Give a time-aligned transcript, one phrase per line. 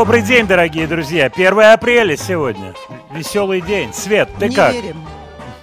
[0.00, 1.26] Добрый день, дорогие друзья.
[1.26, 2.72] 1 апреля сегодня.
[3.12, 3.92] Веселый день.
[3.92, 4.72] Свет, ты не как?
[4.72, 5.06] верим.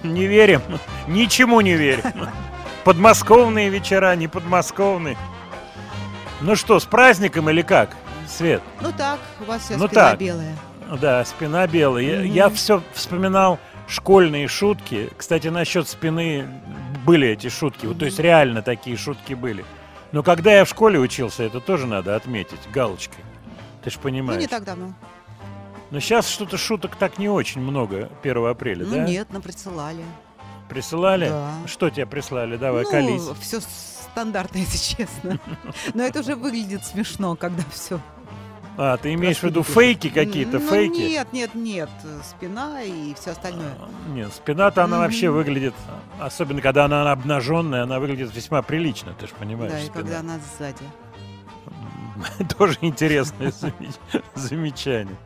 [0.04, 0.62] Не верим.
[1.08, 2.04] Ничему не верим.
[2.84, 5.16] Подмосковные вечера, не подмосковные.
[6.40, 7.96] Ну что, с праздником или как?
[8.28, 8.62] Свет.
[8.80, 10.20] Ну так, у вас вся Ну спина так.
[10.20, 10.56] белая.
[11.00, 12.04] Да, спина белая.
[12.04, 13.58] Я, я все вспоминал
[13.88, 15.10] школьные шутки.
[15.16, 16.46] Кстати, насчет спины
[17.04, 17.86] были эти шутки.
[17.86, 19.64] Вот, то есть реально такие шутки были.
[20.12, 23.24] Но когда я в школе учился, это тоже надо отметить галочкой.
[23.82, 24.40] Ты же Ну, понимаешь.
[24.40, 24.92] не так давно.
[25.90, 29.04] Но сейчас что-то шуток так не очень много 1 апреля, Ну да?
[29.04, 30.02] нет, нам присылали.
[30.68, 31.28] Присылали?
[31.30, 31.50] Да.
[31.66, 32.56] Что тебе прислали?
[32.56, 33.22] Давай, колись.
[33.24, 35.38] ну, все стандартно, если честно.
[35.94, 37.98] Но это уже выглядит смешно, когда все.
[38.80, 41.00] А, ты имеешь в виду фейки какие-то, ну, фейки?
[41.00, 41.88] Нет, нет, нет.
[42.22, 43.74] Спина и все остальное.
[44.10, 45.04] Нет, спина-то она Мгм.
[45.06, 45.74] вообще выглядит,
[46.20, 49.72] особенно когда она обнаженная, она выглядит весьма прилично, ты же понимаешь.
[49.72, 49.94] Да, и спина.
[50.02, 50.84] когда она сзади.
[52.58, 55.16] Тоже интересное замеч- замечание.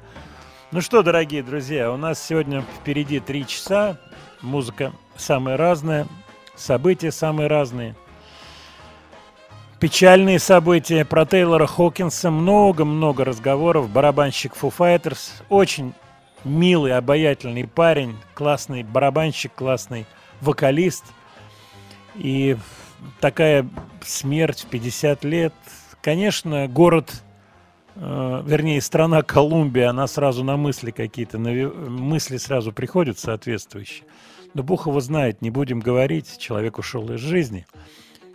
[0.70, 3.98] Ну что, дорогие друзья, у нас сегодня впереди три часа.
[4.40, 6.06] Музыка самая разная,
[6.56, 7.94] события самые разные.
[9.78, 12.30] Печальные события про Тейлора Хокинса.
[12.30, 13.90] Много-много разговоров.
[13.90, 15.42] Барабанщик Foo Fighters.
[15.48, 15.92] Очень
[16.44, 18.16] милый, обаятельный парень.
[18.34, 20.06] Классный барабанщик, классный
[20.40, 21.04] вокалист.
[22.14, 22.56] И
[23.20, 23.68] такая
[24.02, 25.54] смерть в 50 лет.
[26.02, 27.22] Конечно, город,
[27.94, 34.04] э, вернее, страна Колумбия, она сразу на мысли какие-то, нави- мысли сразу приходят соответствующие.
[34.52, 37.66] Но Бог его знает, не будем говорить, человек ушел из жизни.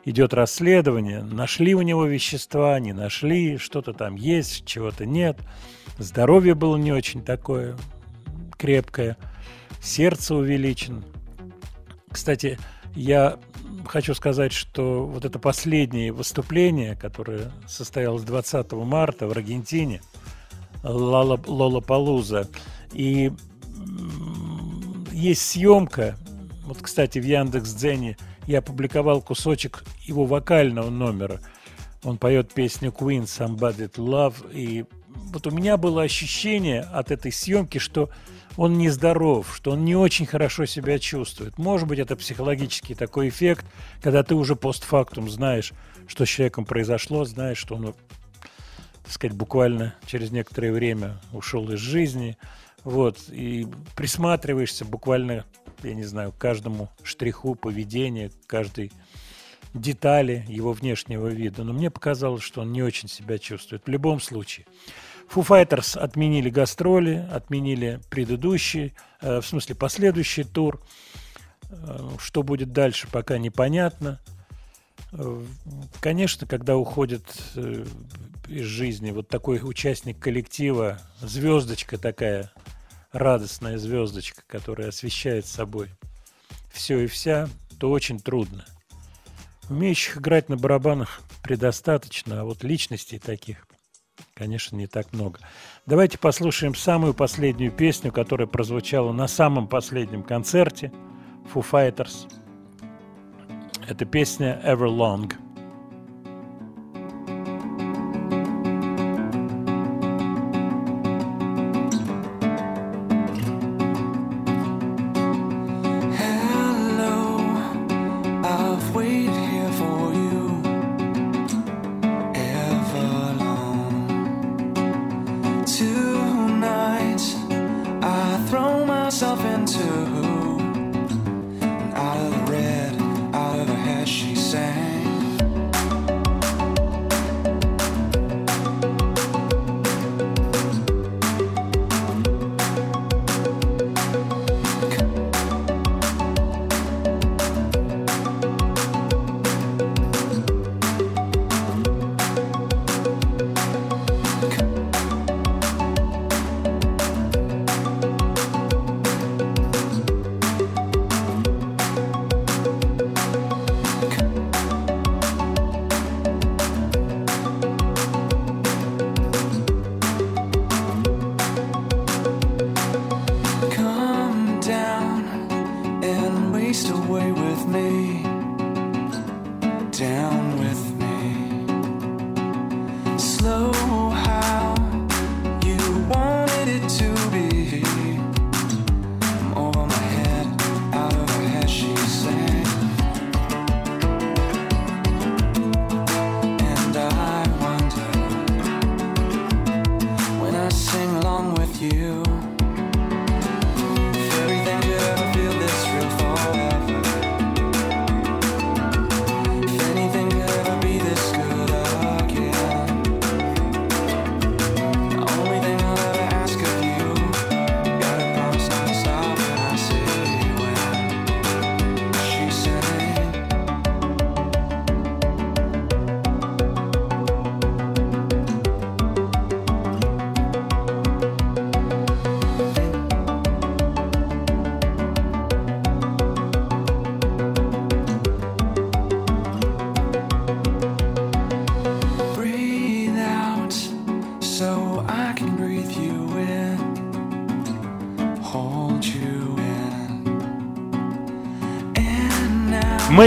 [0.05, 5.37] Идет расследование, нашли у него вещества, не нашли, что-то там есть, чего-то нет.
[5.97, 7.75] Здоровье было не очень такое
[8.57, 9.17] крепкое,
[9.81, 11.03] сердце увеличено.
[12.09, 12.57] Кстати,
[12.95, 13.37] я
[13.87, 20.01] хочу сказать, что вот это последнее выступление, которое состоялось 20 марта в Аргентине,
[20.83, 22.47] Лола, Лолапалуза,
[22.93, 23.31] и
[25.11, 26.17] есть съемка,
[26.65, 31.41] вот, кстати, в Яндекс.Дзене я опубликовал кусочек его вокального номера.
[32.03, 34.85] Он поет песню Queen Somebody to Love, и
[35.31, 38.09] вот у меня было ощущение от этой съемки, что
[38.57, 41.57] он нездоров, что он не очень хорошо себя чувствует.
[41.57, 43.65] Может быть, это психологический такой эффект,
[44.01, 45.71] когда ты уже постфактум знаешь,
[46.07, 47.93] что с человеком произошло, знаешь, что он,
[49.03, 52.37] так сказать, буквально через некоторое время ушел из жизни.
[52.83, 55.45] Вот, и присматриваешься буквально,
[55.83, 58.91] я не знаю, к каждому штриху поведения, к каждой
[59.73, 61.63] детали его внешнего вида.
[61.63, 63.83] Но мне показалось, что он не очень себя чувствует.
[63.85, 64.65] В любом случае.
[65.29, 70.81] Foo Fighters отменили гастроли, отменили предыдущий, э, в смысле последующий тур.
[71.69, 74.19] Э, Что будет дальше, пока непонятно.
[75.11, 75.43] Э,
[75.99, 77.23] Конечно, когда уходит
[77.55, 77.85] э,
[78.47, 82.51] из жизни вот такой участник коллектива, звездочка такая,
[83.11, 85.89] радостная звездочка, которая освещает собой
[86.71, 87.49] все и вся,
[87.79, 88.65] то очень трудно.
[89.69, 93.66] Умеющих играть на барабанах предостаточно, а вот личностей таких,
[94.37, 95.39] конечно, не так много.
[95.85, 100.91] Давайте послушаем самую последнюю песню, которая прозвучала на самом последнем концерте
[101.53, 102.29] Foo Fighters.
[103.87, 105.33] Это песня Everlong.
[105.33, 105.46] Hello,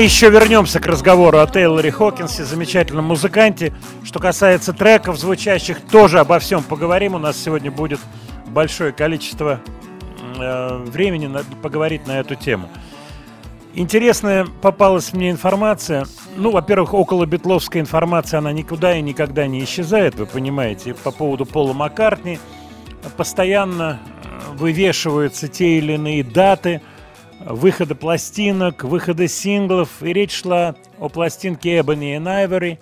[0.00, 3.74] Еще вернемся к разговору о Тейлоре Хокинсе, замечательном музыканте.
[4.02, 7.16] Что касается треков, звучащих, тоже обо всем поговорим.
[7.16, 8.00] У нас сегодня будет
[8.46, 9.60] большое количество
[10.38, 12.70] э, времени на- поговорить на эту тему.
[13.74, 16.06] Интересная попалась мне информация.
[16.34, 20.94] Ну, во-первых, около битловская информация, она никуда и никогда не исчезает, вы понимаете.
[20.94, 22.38] По поводу Пола Маккартни
[23.18, 26.80] постоянно э, вывешиваются те или иные даты
[27.40, 30.02] выхода пластинок, выхода синглов.
[30.02, 32.78] И речь шла о пластинке Ebony and Ivory,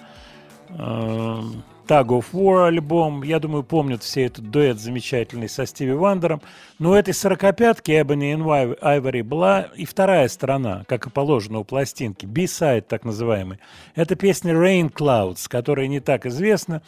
[0.71, 1.43] э,
[1.87, 3.23] Tag of War альбом.
[3.23, 6.43] Я думаю, помнят все этот дуэт замечательный со Стиви Вандером.
[6.79, 11.65] Но у этой сорокопятки Ebony and Ivory была и вторая сторона, как и положено у
[11.65, 13.59] пластинки, B-side так называемый.
[13.95, 16.83] Это песня Rain Clouds, которая не так известна.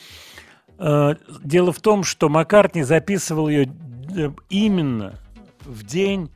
[0.78, 3.73] Э, Дело в том, что Маккартни записывал ее
[4.14, 5.14] э, именно
[5.64, 6.31] в день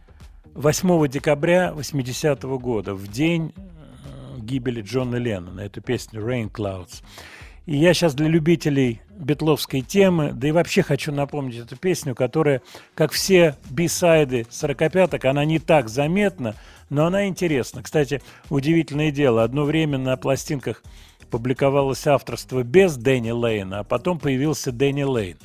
[0.55, 7.03] 8 декабря 80-го года, в день э, гибели Джона Леннона, эту песню Rain Clouds.
[7.67, 12.63] И я сейчас для любителей битловской темы, да и вообще хочу напомнить эту песню, которая,
[12.95, 16.55] как все бисайды 45-ок, она не так заметна,
[16.89, 17.83] но она интересна.
[17.83, 20.85] Кстати, удивительное дело, одно время на пластинках
[21.31, 25.39] публиковалось авторство без Дэнни Лейна, а потом появился Дэнни Лейн.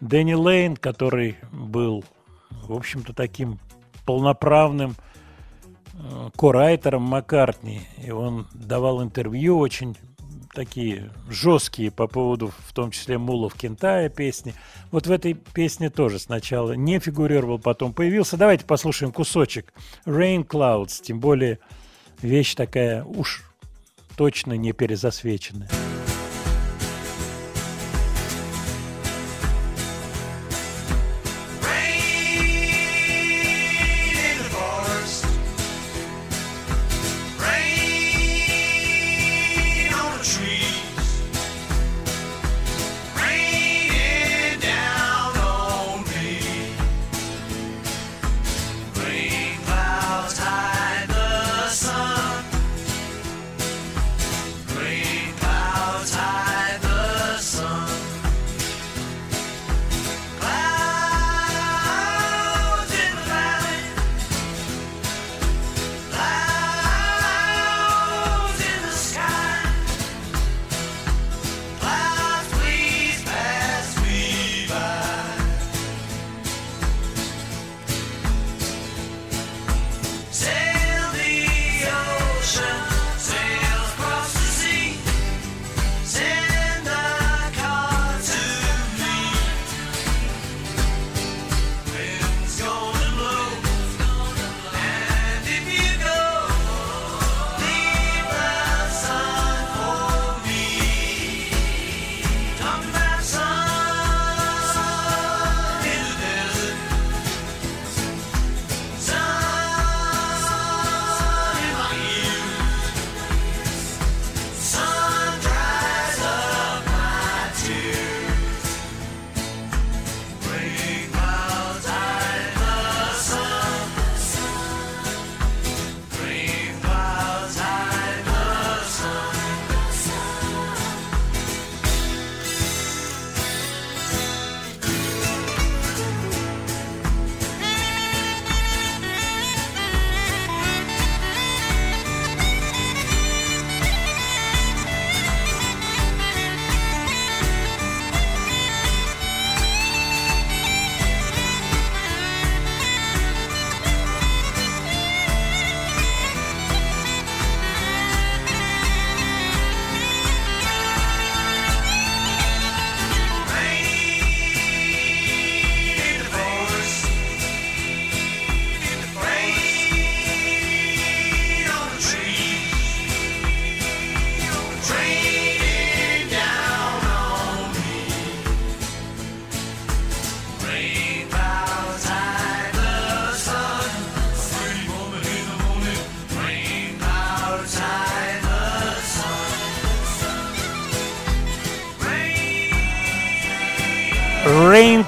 [0.00, 2.04] Дэнни Лейн, который был,
[2.50, 3.58] в общем-то, таким
[4.04, 4.94] полноправным
[5.94, 9.96] э, корайтером Маккартни, и он давал интервью очень
[10.54, 14.54] такие жесткие по поводу, в том числе Мулов Кентая песни.
[14.90, 18.36] Вот в этой песне тоже сначала не фигурировал, потом появился.
[18.36, 19.72] Давайте послушаем кусочек
[20.04, 21.58] Rain Clouds, тем более
[22.20, 23.42] вещь такая уж
[24.16, 25.70] точно не перезасвеченная.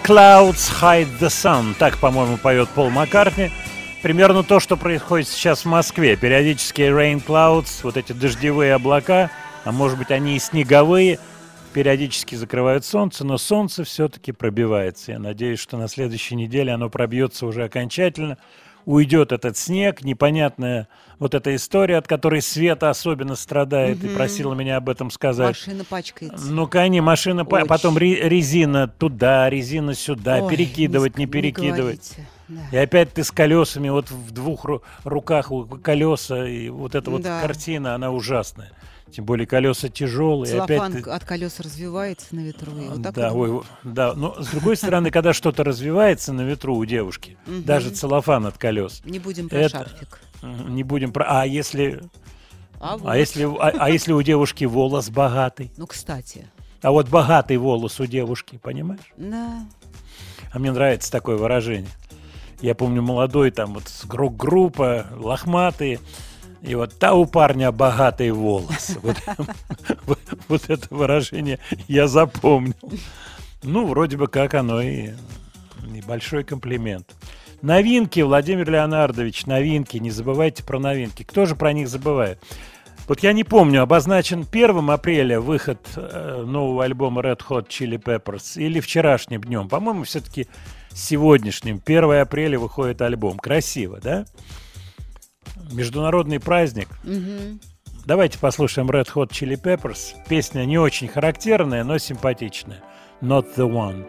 [0.04, 1.74] Clouds hide the sun.
[1.78, 3.50] Так, по-моему, поет Пол Маккартни.
[4.02, 6.14] Примерно то, что происходит сейчас в Москве.
[6.16, 9.30] Периодически rain clouds, вот эти дождевые облака,
[9.64, 11.18] а может быть они и снеговые,
[11.72, 15.12] периодически закрывают солнце, но солнце все-таки пробивается.
[15.12, 18.36] Я надеюсь, что на следующей неделе оно пробьется уже окончательно.
[18.86, 20.88] Уйдет этот снег, непонятная
[21.18, 25.48] вот эта история, от которой Света особенно страдает и просила меня об этом сказать.
[25.56, 26.50] Машина пачкается.
[26.52, 27.66] Ну, конечно, машина, па- Очень.
[27.66, 31.76] потом ре- резина туда, резина сюда, Ой, перекидывать, не не перекидывать.
[31.78, 32.28] говорите.
[32.48, 32.60] Да.
[32.72, 35.50] И опять ты с колесами, вот в двух ру- руках
[35.82, 37.40] колеса, и вот эта вот Да.
[37.40, 38.70] картина, она ужасная.
[39.14, 40.50] Тем более колеса тяжелые.
[40.50, 42.72] Целлофан опять от колес развивается на ветру.
[42.72, 44.12] вот так да, ой, да.
[44.14, 49.02] Но с другой стороны, когда что-то развивается на ветру у девушки, даже целлофан от колес,
[49.04, 50.20] Не будем про шарфик.
[50.42, 51.26] не будем про.
[51.42, 52.02] А если,
[52.80, 53.08] А, вот.
[53.08, 55.70] а если, а, а если у девушки волос богатый?
[55.76, 56.48] Ну, кстати.
[56.82, 59.12] А вот богатый волос у девушки, понимаешь?
[59.16, 59.64] Да.
[60.52, 61.90] А мне нравится такое выражение.
[62.60, 66.00] Я помню молодой, там вот с гру- группа, лохматые,
[66.64, 68.96] и вот та у парня богатый волос.
[70.48, 72.74] Вот, это выражение я запомнил.
[73.62, 75.12] Ну, вроде бы как оно и
[75.86, 77.14] небольшой комплимент.
[77.62, 79.96] Новинки, Владимир Леонардович, новинки.
[79.96, 81.22] Не забывайте про новинки.
[81.22, 82.38] Кто же про них забывает?
[83.08, 88.60] Вот я не помню, обозначен 1 апреля выход э, нового альбома Red Hot Chili Peppers
[88.60, 89.68] или вчерашним днем.
[89.68, 90.46] По-моему, все-таки
[90.92, 91.80] сегодняшним.
[91.84, 93.38] 1 апреля выходит альбом.
[93.38, 94.26] Красиво, да?
[95.72, 96.88] Международный праздник.
[97.02, 97.60] Мгм.
[98.06, 100.14] Давайте послушаем Red Hot Chili Peppers.
[100.28, 102.82] Песня не очень характерная, но симпатичная.
[103.22, 104.04] Not the one.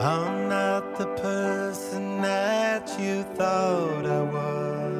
[0.00, 4.90] I'm not the person that you thought I was.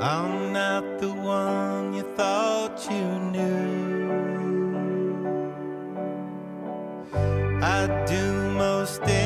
[0.00, 1.83] I'm not the one
[2.16, 3.74] thought you knew.
[7.62, 9.23] I'd do most anything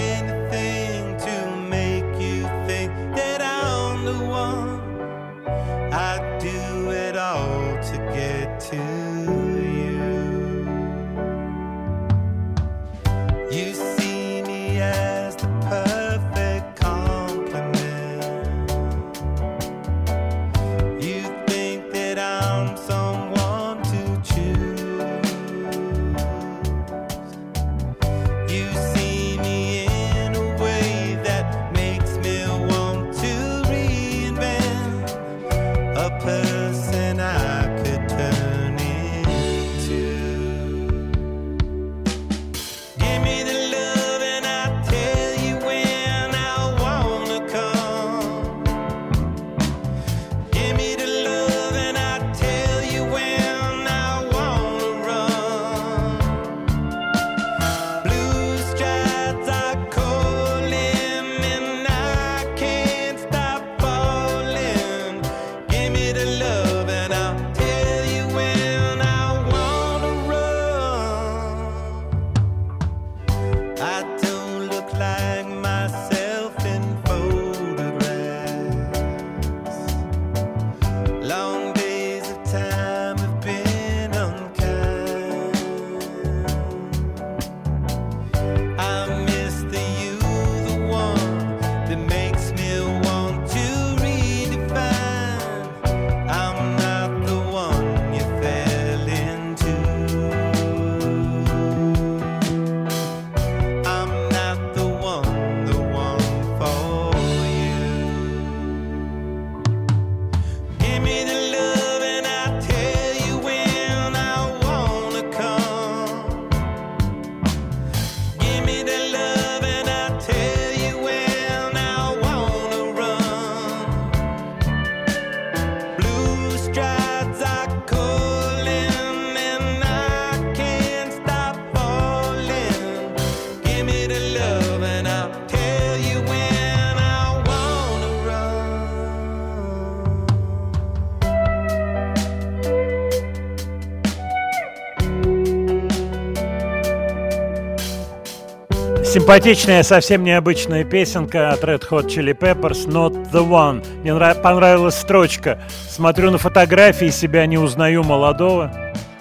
[149.19, 153.85] Симпатичная, совсем необычная песенка от Red Hot Chili Peppers «Not the One».
[154.03, 155.61] Мне нрав- понравилась строчка.
[155.91, 158.73] Смотрю на фотографии, себя не узнаю молодого.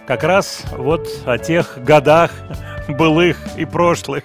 [0.06, 2.30] Как раз вот о тех годах
[2.88, 4.24] былых и прошлых.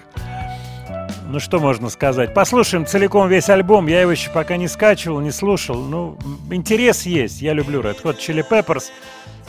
[1.27, 2.35] Ну что можно сказать?
[2.35, 3.87] Послушаем целиком весь альбом.
[3.87, 5.77] Я его еще пока не скачивал, не слушал.
[5.77, 6.19] Ну,
[6.51, 7.41] интерес есть.
[7.41, 8.91] Я люблю Red Hot Chili Peppers.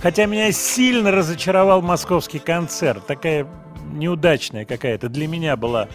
[0.02, 3.06] Хотя меня сильно разочаровал московский концерт.
[3.06, 3.46] Такая
[3.92, 5.88] неудачная какая-то для меня была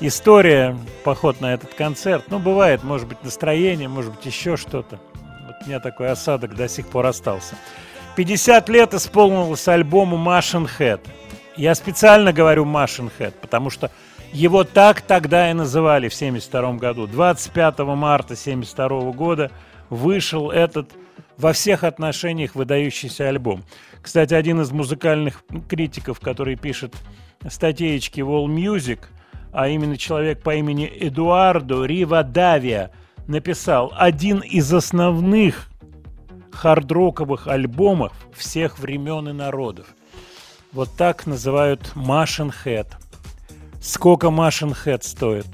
[0.00, 2.24] история, поход на этот концерт.
[2.28, 4.98] Ну, бывает, может быть, настроение, может быть, еще что-то.
[5.46, 7.56] Вот у меня такой осадок до сих пор остался.
[8.16, 11.00] 50 лет исполнилось альбому Machine Head.
[11.56, 13.90] Я специально говорю Machine Head, потому что
[14.32, 17.06] его так тогда и называли в 72 году.
[17.06, 19.50] 25 марта 72 года
[19.88, 20.90] вышел этот
[21.36, 23.64] во всех отношениях выдающийся альбом.
[24.06, 26.94] Кстати, один из музыкальных критиков, который пишет
[27.48, 29.00] статейки в All Music,
[29.52, 32.92] а именно человек по имени Эдуардо Ривадавия,
[33.26, 35.68] написал один из основных
[36.52, 39.88] хардроковых альбомов всех времен и народов.
[40.70, 42.86] Вот так называют Machine Head.
[43.82, 45.46] Сколько Machine Head стоит?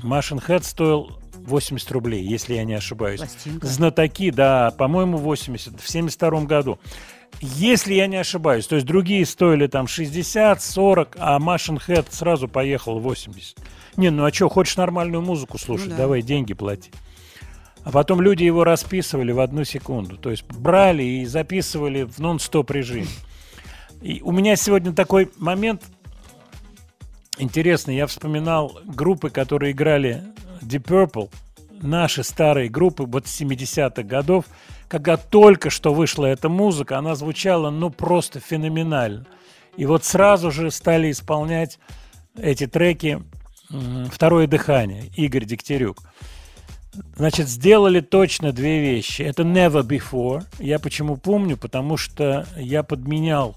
[0.00, 3.18] Machine Head стоил 80 рублей, если я не ошибаюсь.
[3.18, 3.66] Пластинка.
[3.66, 6.78] Знатоки, да, по-моему, 80, в 72 году.
[7.40, 12.48] Если я не ошибаюсь, то есть другие стоили там 60, 40, а Machine Head сразу
[12.48, 13.56] поехал 80.
[13.96, 15.98] Не, ну а что, хочешь нормальную музыку слушать, Ну да.
[15.98, 16.90] давай деньги плати.
[17.84, 20.16] А потом люди его расписывали в одну секунду.
[20.16, 23.08] То есть брали и записывали в нон-стоп режиме.
[24.02, 25.82] И у меня сегодня такой момент
[27.38, 27.96] интересный.
[27.96, 30.22] Я вспоминал группы, которые играли
[30.60, 31.30] Deep Purple,
[31.82, 34.44] наши старые группы вот 70-х годов,
[34.88, 39.26] когда только что вышла эта музыка, она звучала ну просто феноменально.
[39.76, 41.78] И вот сразу же стали исполнять
[42.36, 43.22] эти треки
[44.10, 45.98] «Второе дыхание» Игорь Дегтярюк.
[47.16, 49.22] Значит, сделали точно две вещи.
[49.22, 50.42] Это Never Before.
[50.58, 51.56] Я почему помню?
[51.56, 53.56] Потому что я подменял,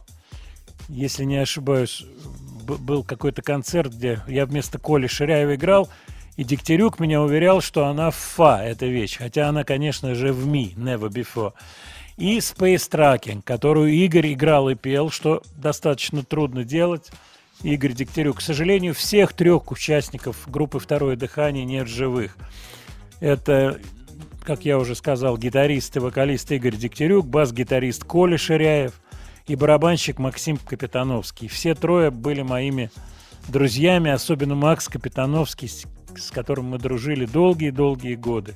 [0.89, 2.03] если не ошибаюсь,
[2.63, 5.89] был какой-то концерт, где я вместо Коли Ширяева играл,
[6.41, 9.19] и Дегтярюк меня уверял, что она фа, эта вещь.
[9.19, 11.53] Хотя она, конечно же, в ми, Never Before.
[12.17, 17.11] И Space Tracking, которую Игорь играл и пел, что достаточно трудно делать.
[17.61, 18.39] Игорь Дегтярюк.
[18.39, 22.35] К сожалению, всех трех участников группы «Второе дыхание» нет живых.
[23.19, 23.79] Это,
[24.43, 28.99] как я уже сказал, гитарист и вокалист Игорь Дегтярюк, бас-гитарист Коля Ширяев
[29.45, 31.47] и барабанщик Максим Капитановский.
[31.47, 32.89] Все трое были моими
[33.47, 35.67] друзьями, особенно Макс Капитановский,
[36.19, 38.55] с, которым мы дружили долгие-долгие годы.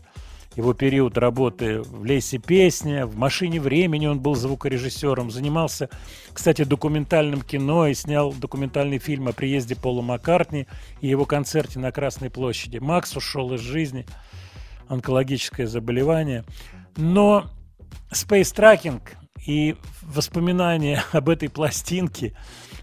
[0.55, 5.89] Его период работы в «Лесе песня», в «Машине времени» он был звукорежиссером, занимался,
[6.31, 10.67] кстати, документальным кино и снял документальный фильм о приезде Пола Маккартни
[11.01, 12.77] и его концерте на Красной площади.
[12.77, 14.05] Макс ушел из жизни,
[14.87, 16.45] онкологическое заболевание.
[16.95, 17.47] Но
[18.11, 19.01] Space Tracking
[19.45, 22.35] и воспоминания об этой пластинке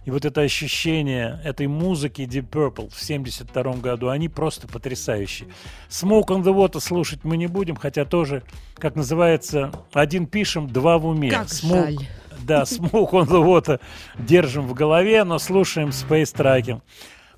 [0.04, 5.48] и вот это ощущение этой музыки Deep Purple в 72 году, они просто потрясающие.
[5.88, 8.42] Smoke on the Water слушать мы не будем, хотя тоже,
[8.76, 11.30] как называется, один пишем, два в уме.
[11.30, 11.98] Как Smoke- жаль.
[12.40, 13.80] Да, Smoke on the Water
[14.18, 16.80] держим в голове, но слушаем Space Tracking.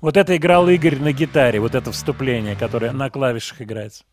[0.01, 4.03] Вот это играл Игорь на гитаре, вот это вступление, которое на клавишах играется.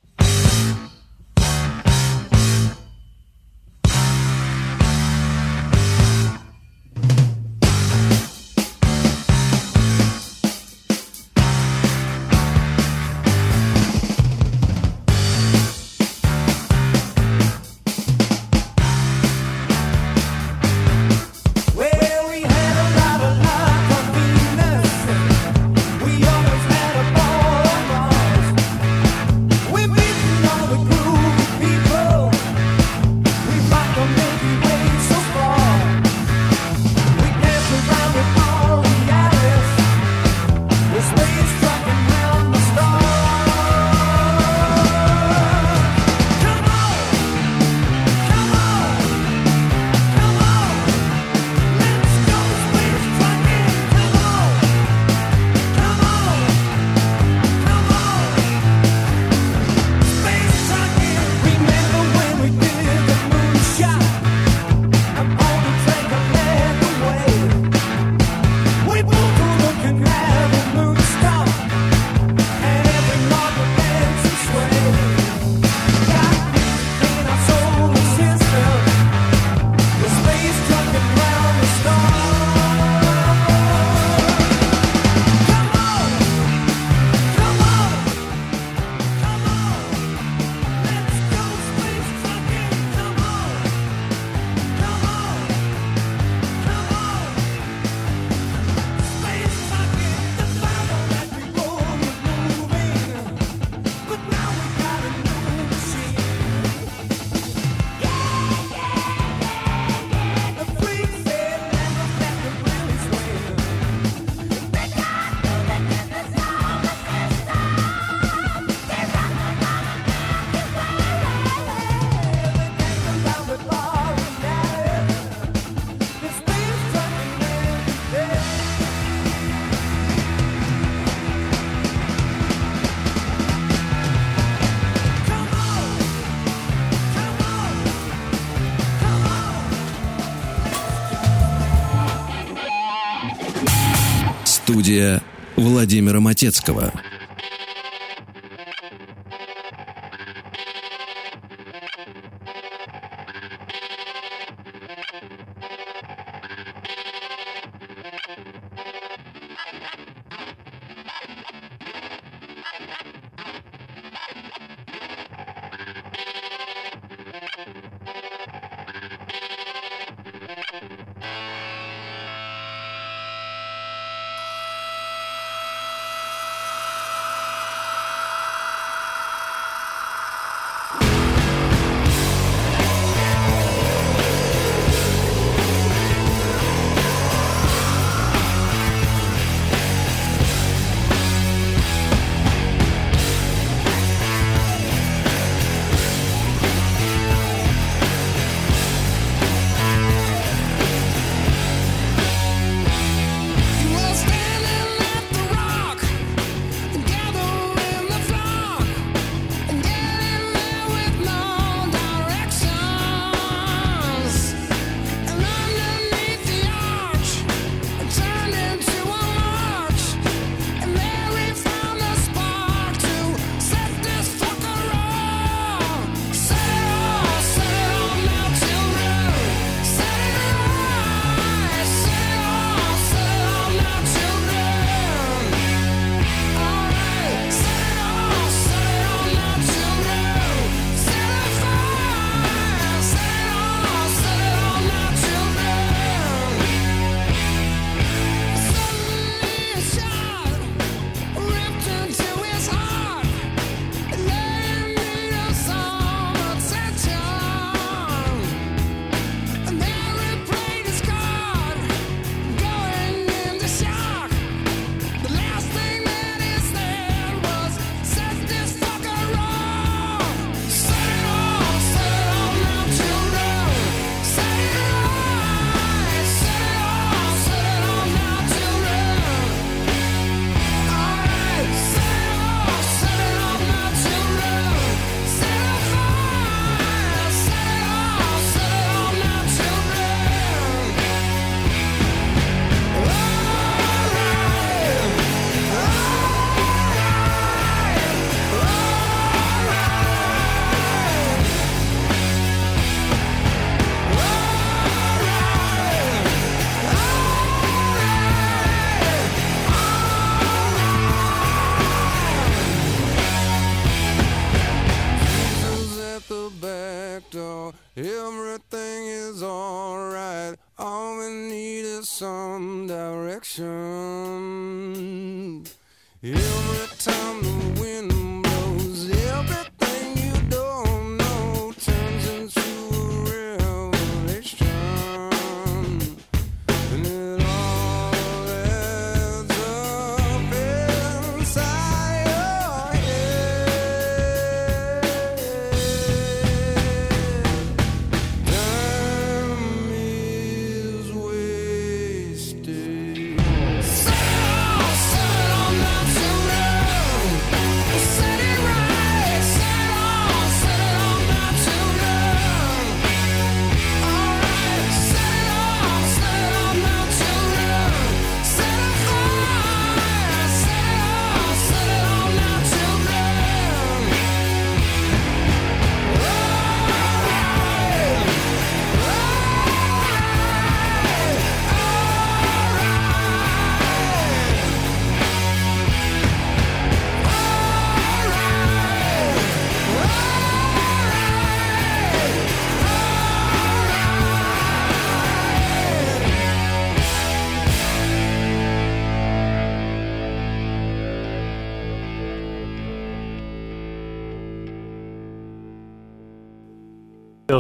[145.63, 146.93] Владимира Матецкого.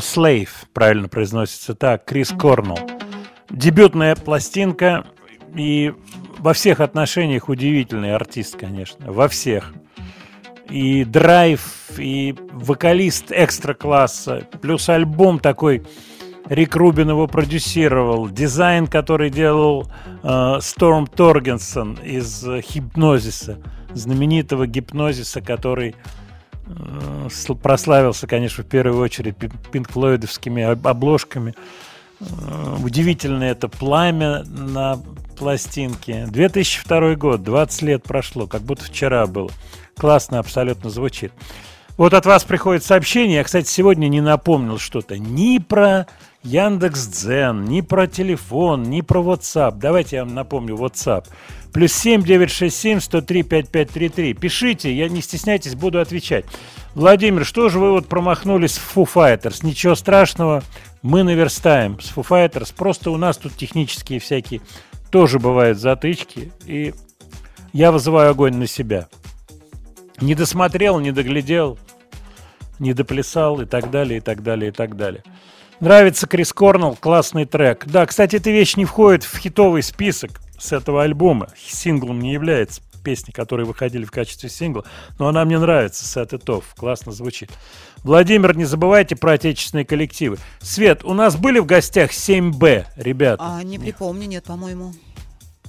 [0.03, 2.79] Slave, правильно произносится так, Крис Корнелл.
[3.51, 5.07] Дебютная пластинка
[5.55, 5.95] и
[6.38, 9.73] во всех отношениях удивительный артист, конечно, во всех.
[10.69, 11.61] И драйв,
[11.99, 15.83] и вокалист экстра класса, плюс альбом такой,
[16.49, 19.87] Рик Рубин его продюсировал, дизайн, который делал
[20.23, 23.59] э, Сторм Торгенсон из э, Хипнозиса,
[23.95, 25.95] знаменитого гипнозиса, который
[27.62, 31.55] прославился, конечно, в первую очередь пи- пинк-флойдовскими об- обложками.
[32.20, 34.98] Э, Удивительное это пламя на
[35.38, 36.27] пластинке.
[36.29, 39.51] 2002 год, 20 лет прошло, как будто вчера было.
[39.96, 41.33] Классно абсолютно звучит.
[41.98, 43.37] Вот от вас приходит сообщение.
[43.38, 46.07] Я, кстати, сегодня не напомнил что-то ни про
[46.42, 49.77] Яндекс Дзен, ни про телефон, ни про WhatsApp.
[49.77, 51.27] Давайте я вам напомню WhatsApp.
[51.73, 54.35] Плюс 7 967 103 5533.
[54.35, 56.45] Пишите, я не стесняйтесь, буду отвечать.
[56.95, 59.65] Владимир, что же вы вот промахнулись в Foo Fighters?
[59.65, 60.63] Ничего страшного,
[61.01, 62.75] мы наверстаем с Foo Fighters.
[62.77, 64.61] Просто у нас тут технические всякие
[65.11, 66.53] тоже бывают затычки.
[66.67, 66.93] И
[67.73, 69.09] я вызываю огонь на себя.
[70.21, 71.79] Не досмотрел, не доглядел,
[72.79, 75.25] не доплясал и так далее, и так далее, и так далее.
[75.81, 77.87] Нравится Крис Корнелл, классный трек.
[77.87, 81.48] Да, кстати, эта вещь не входит в хитовый список с этого альбома.
[81.57, 84.85] Синглом не является песни, которые выходили в качестве сингла,
[85.18, 87.51] но она мне нравится, Set It Off, классно звучит.
[88.05, 90.38] Владимир, не забывайте про отечественные коллективы.
[90.61, 93.42] Свет, у нас были в гостях 7Б, ребята.
[93.44, 94.94] А, не припомню, нет, по-моему.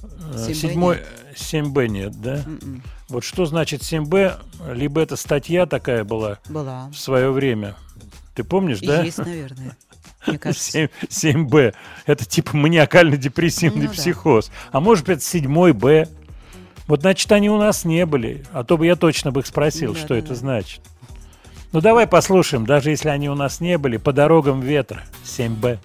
[0.02, 0.98] Э, 7Б Седьмой,
[1.34, 2.36] 7Б нет, да?
[2.46, 2.82] М-м.
[3.08, 4.72] Вот что значит 7Б?
[4.72, 6.88] Либо это статья такая была Была.
[6.92, 7.74] в свое время.
[8.34, 9.02] Ты помнишь, да?
[9.02, 9.76] Есть, наверное.
[10.26, 10.70] Мне кажется.
[10.70, 11.74] 7, 7Б.
[12.06, 13.94] Это типа маниакально-депрессивный Ну да.
[13.94, 14.50] психоз.
[14.72, 16.08] А может быть, это 7 Б.
[16.86, 18.44] Вот, значит, они у нас не были.
[18.52, 20.34] А то бы я точно бы их спросил, Да, что да, это да.
[20.34, 20.80] значит.
[21.72, 25.78] Ну, давай послушаем, даже если они у нас не были, по дорогам ветра 7Б.
[25.78, 25.80] По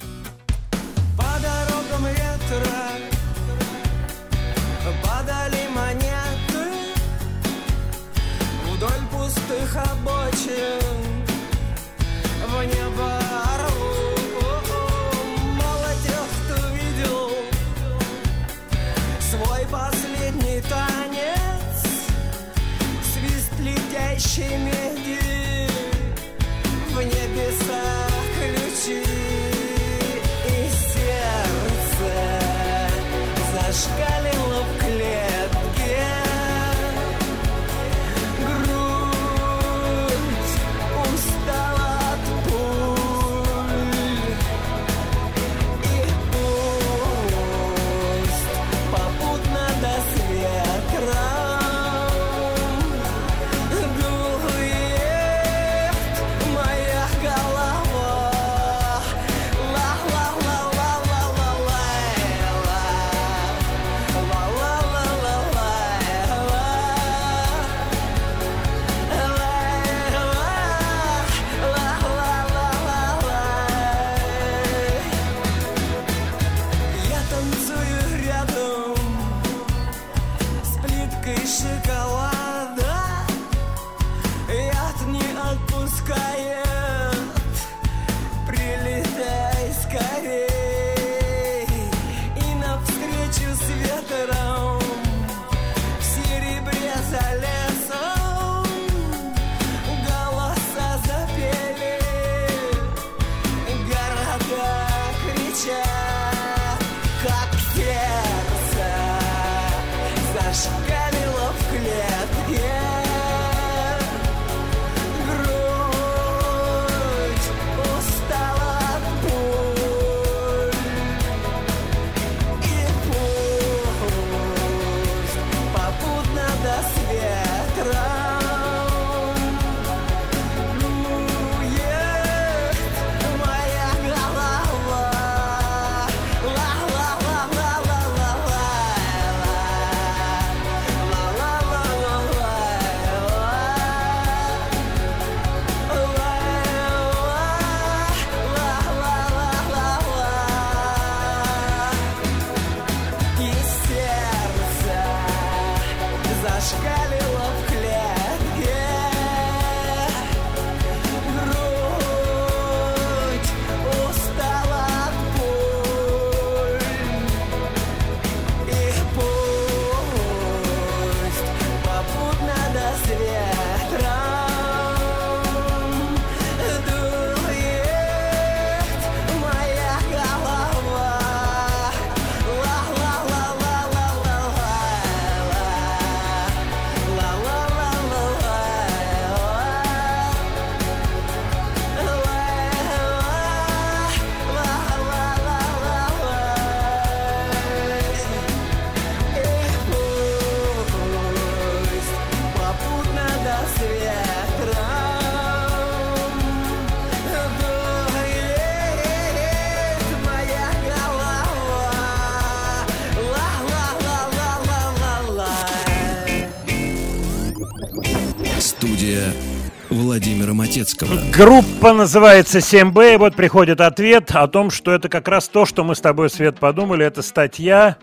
[220.69, 221.09] Матецкого.
[221.35, 225.83] Группа называется 7Б, и вот приходит ответ о том, что это как раз то, что
[225.83, 227.03] мы с тобой, Свет, подумали.
[227.03, 227.97] Это статья,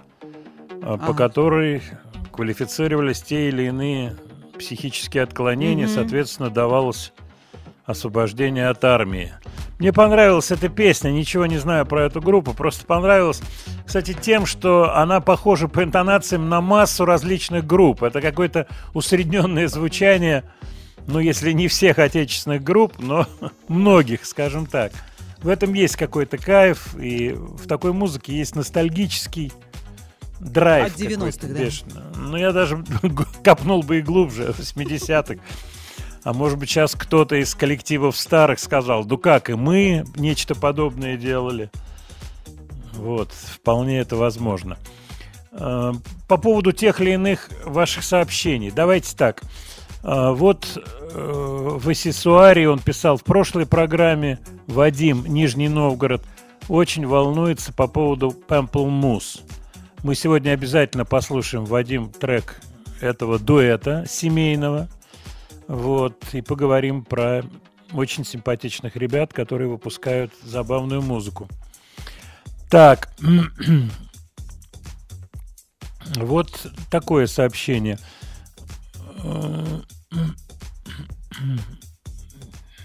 [0.73, 1.15] э, по Ага.
[1.15, 1.81] которой
[2.33, 4.17] квалифицировались те или иные
[4.59, 5.95] психические отклонения, Мгм.
[5.95, 7.13] соответственно, давалось
[7.85, 9.33] освобождение от армии.
[9.79, 13.43] Мне понравилась эта песня, ничего не знаю про эту группу, просто понравилась,
[13.87, 18.03] кстати, тем, что она похожа по интонациям на массу различных групп.
[18.03, 20.43] Это какое-то усредненное звучание,
[21.07, 23.27] ну, если не всех отечественных групп, но
[23.69, 24.93] многих, скажем так.
[25.39, 29.53] В этом есть какой-то кайф, и в такой музыке есть ностальгический
[30.41, 30.87] драйв.
[30.87, 31.65] От 90-х, какой-то да?
[31.65, 32.03] бешеный.
[32.17, 32.85] Ну, я даже
[33.45, 35.41] копнул бы и глубже, 80-х.
[36.25, 41.17] А может быть, сейчас кто-то из коллективов старых сказал, ну как, и мы нечто подобное
[41.17, 41.71] делали.
[42.95, 44.79] Вот, вполне это возможно.
[45.53, 45.93] Э,
[46.27, 48.73] По поводу тех или иных ваших сообщений.
[48.73, 49.43] Давайте так.
[50.07, 54.39] Э, Вот э, в Эссесуаре он писал в прошлой программе,
[54.69, 56.25] Вадим, Нижний Новгород,
[56.69, 59.41] очень волнуется по поводу Pamplemousse.
[60.03, 62.61] Мы сегодня обязательно послушаем, Вадим, трек
[63.01, 64.89] этого дуэта семейного.
[65.67, 67.43] Вот, и поговорим про
[67.93, 71.49] очень симпатичных ребят, которые выпускают забавную музыку.
[72.71, 73.09] Так,
[76.17, 77.99] вот такое сообщение.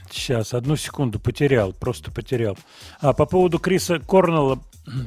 [0.10, 2.58] Сейчас, одну секунду, потерял, просто потерял.
[3.00, 4.60] А по поводу Криса Корнелла,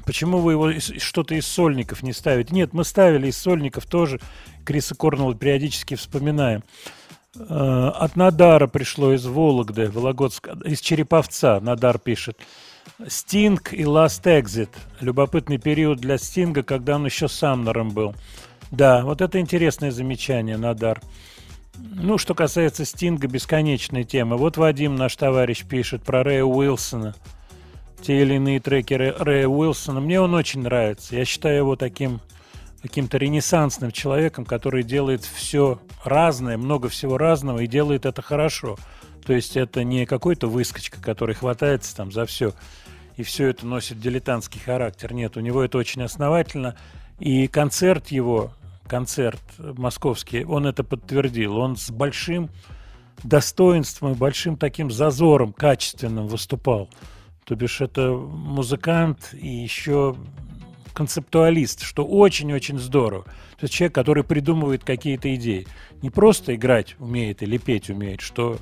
[0.07, 2.55] почему вы его что-то из сольников не ставите?
[2.55, 4.21] Нет, мы ставили из сольников тоже.
[4.65, 6.65] Криса Корнелла периодически вспоминаем.
[7.37, 12.39] Э, От Надара пришло из Вологды, Вологодска, из Череповца, Надар пишет.
[13.07, 14.71] Стинг и Last Exit.
[15.01, 18.15] Любопытный период для Стинга, когда он еще Самнером был.
[18.71, 21.01] Да, вот это интересное замечание, Надар.
[21.77, 24.37] Ну, что касается Стинга, бесконечная тема.
[24.37, 27.15] Вот Вадим, наш товарищ, пишет про Рэя Уилсона.
[28.01, 30.01] Те или иные треки Рэ- Рэя Уилсона.
[30.01, 31.17] Мне он очень нравится.
[31.17, 32.21] Я считаю его таким
[32.83, 38.77] каким-то ренессансным человеком, который делает все разное, много всего разного и делает это хорошо.
[39.25, 42.53] То есть это не какой-то выскочка, который хватается там за все
[43.17, 45.13] и все это носит дилетантский характер.
[45.13, 46.77] Нет, у него это очень основательно.
[47.19, 48.53] И концерт его,
[48.87, 51.57] концерт московский, он это подтвердил.
[51.57, 52.51] Он с большим
[53.23, 56.89] достоинством и большим таким зазором качественным выступал.
[57.45, 60.17] То бишь это музыкант и еще
[60.95, 63.25] концептуалист, что очень-очень здорово.
[63.25, 65.67] То есть человек, который придумывает какие-то идеи.
[66.03, 68.59] Не просто играть умеет или петь умеет, что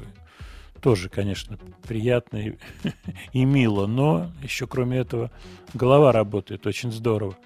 [0.81, 2.59] тоже, конечно, приятно и,
[3.33, 5.31] и мило, но еще кроме этого
[5.75, 7.37] голова работает очень здорово.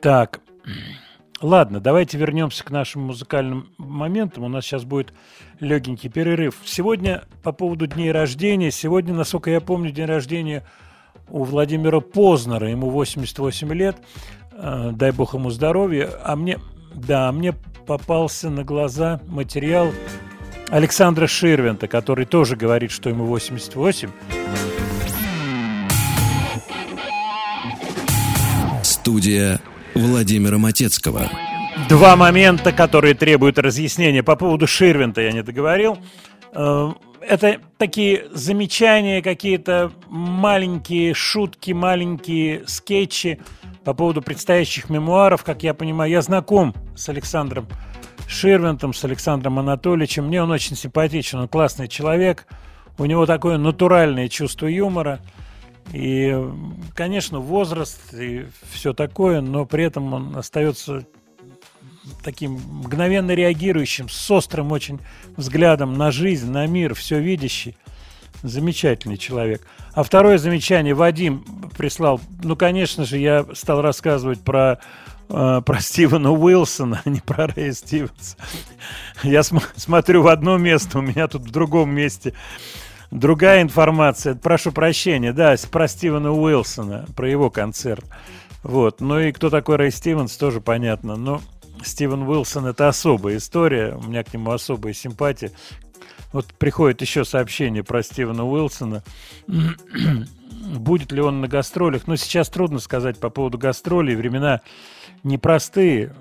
[0.00, 0.40] Так,
[1.40, 4.44] ладно, давайте вернемся к нашим музыкальным моментам.
[4.44, 5.12] У нас сейчас будет
[5.60, 6.56] легенький перерыв.
[6.64, 8.70] Сегодня по поводу дней рождения.
[8.70, 10.64] Сегодня, насколько я помню, день рождения
[11.28, 12.70] у Владимира Познера.
[12.70, 13.96] Ему 88 лет.
[14.52, 16.10] Э, Дай бог ему здоровья.
[16.22, 16.58] А мне,
[16.94, 17.54] да, мне
[17.86, 19.92] попался на глаза материал
[20.68, 24.10] Александра Ширвинта, который тоже говорит, что ему 88.
[28.82, 29.60] Студия
[29.96, 31.30] Владимира Матецкого.
[31.88, 34.22] Два момента, которые требуют разъяснения.
[34.22, 35.98] По поводу Ширвинта я не договорил.
[36.52, 36.92] Э,
[37.28, 43.40] Это такие замечания, какие-то маленькие шутки, маленькие скетчи
[43.84, 45.42] по поводу предстоящих мемуаров.
[45.42, 47.66] Как я понимаю, я знаком с Александром
[48.28, 50.26] Ширвинтом, с Александром Анатольевичем.
[50.26, 52.46] Мне он очень симпатичен, он классный человек.
[52.98, 55.20] У него такое натуральное чувство юмора.
[55.92, 56.36] И,
[56.94, 61.06] конечно, возраст и все такое, но при этом он остается
[62.22, 65.00] таким мгновенно реагирующим, с острым очень
[65.36, 67.76] взглядом на жизнь, на мир, все видящий.
[68.42, 69.66] Замечательный человек.
[69.92, 71.44] А второе замечание Вадим
[71.76, 72.20] прислал.
[72.42, 74.78] Ну, конечно же, я стал рассказывать про,
[75.30, 78.36] э, про Стивена Уилсона, а не про Рэя Стивенса.
[79.22, 82.34] Я см- смотрю в одно место, у меня тут в другом месте
[83.10, 84.34] другая информация.
[84.34, 88.04] Прошу прощения, да, про Стивена Уилсона, про его концерт.
[88.62, 89.00] Вот.
[89.00, 91.16] Ну и кто такой Рэй Стивенс, тоже понятно.
[91.16, 91.40] Но
[91.82, 95.52] Стивен Уилсон это особая история, у меня к нему особая симпатия.
[96.32, 99.02] Вот приходит еще сообщение про Стивена Уилсона.
[99.46, 102.06] Будет ли он на гастролях?
[102.06, 104.16] Ну, сейчас трудно сказать по поводу гастролей.
[104.16, 104.62] Времена
[105.22, 106.14] непростые,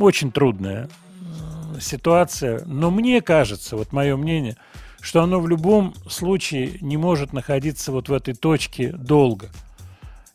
[0.00, 2.64] очень трудная э, ситуация.
[2.66, 4.56] Но мне кажется, вот мое мнение,
[5.00, 9.50] что оно в любом случае не может находиться вот в этой точке долго.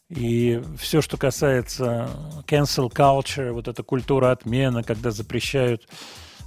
[0.09, 2.09] И все, что касается
[2.45, 5.87] cancel culture, вот эта культура отмена, когда запрещают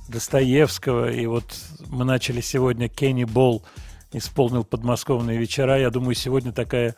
[0.08, 1.10] Достоевского.
[1.10, 1.44] И вот
[1.86, 3.64] мы начали сегодня Кенни Болл
[4.12, 5.78] исполнил подмосковные вечера.
[5.78, 6.94] Я думаю, сегодня такая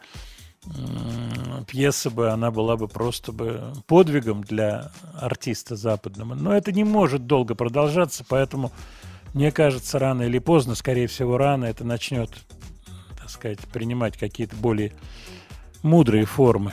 [1.69, 6.35] пьеса бы, она была бы просто бы подвигом для артиста западного.
[6.35, 8.73] Но это не может долго продолжаться, поэтому
[9.37, 12.31] мне кажется, рано или поздно, скорее всего, рано это начнет,
[13.19, 14.95] так сказать, принимать какие-то более
[15.83, 16.73] мудрые формы.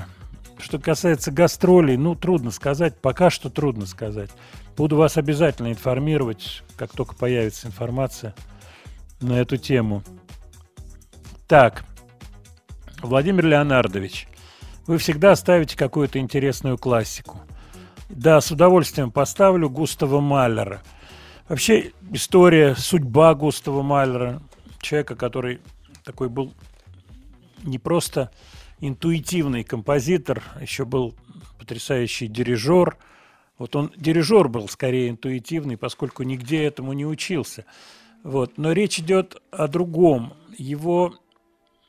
[0.60, 4.30] Что касается гастролей, ну, трудно сказать, пока что трудно сказать.
[4.78, 8.34] Буду вас обязательно информировать, как только появится информация
[9.20, 10.02] на эту тему.
[11.50, 11.84] Так,
[13.02, 14.30] Владимир Леонардович,
[14.88, 17.42] вы всегда ставите какую-то интересную классику.
[18.08, 20.82] Да, с удовольствием поставлю Густава Маллера.
[21.48, 24.42] Вообще, история, судьба Густава Маллера,
[24.82, 25.60] человека, который
[26.04, 26.54] такой был
[27.64, 28.32] не просто
[28.80, 31.16] интуитивный композитор, еще был
[31.60, 32.98] потрясающий дирижер.
[33.58, 37.66] Вот он дирижер был скорее интуитивный, поскольку нигде этому не учился.
[38.24, 38.58] Вот.
[38.58, 40.34] Но речь идет о другом.
[40.58, 41.16] Его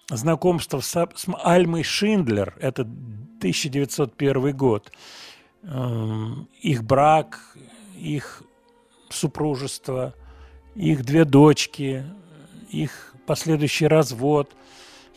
[0.08, 4.92] знакомство с, с Альмой Шиндлер, это 1901 год,
[5.66, 7.56] Эм, их брак,
[7.98, 8.42] их
[9.14, 10.14] супружество,
[10.74, 12.04] их две дочки,
[12.70, 14.54] их последующий развод.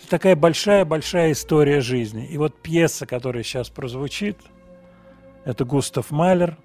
[0.09, 2.27] Такая большая-большая история жизни.
[2.27, 4.37] И вот пьеса, которая сейчас прозвучит,
[5.43, 6.57] это Густав Малер,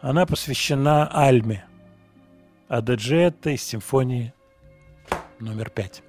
[0.00, 1.64] она посвящена Альме.
[2.68, 4.32] Ададжетта из симфонии
[5.38, 6.02] номер пять.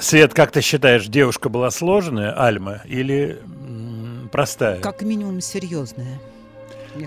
[0.00, 4.80] Свет, как ты считаешь, девушка была сложная, Альма, или м, простая?
[4.80, 6.18] Как минимум серьезная.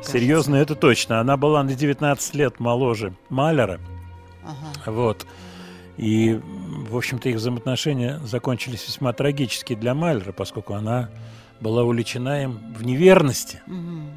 [0.03, 1.19] Серьезная, это точно.
[1.19, 3.79] Она была на 19 лет моложе Малера.
[4.43, 4.91] Ага.
[4.91, 5.25] Вот.
[5.97, 6.39] И,
[6.89, 11.09] в общем-то, их взаимоотношения закончились весьма трагически для Малера, поскольку она
[11.59, 13.61] была увлечена им в неверности.
[13.65, 14.11] Мгм.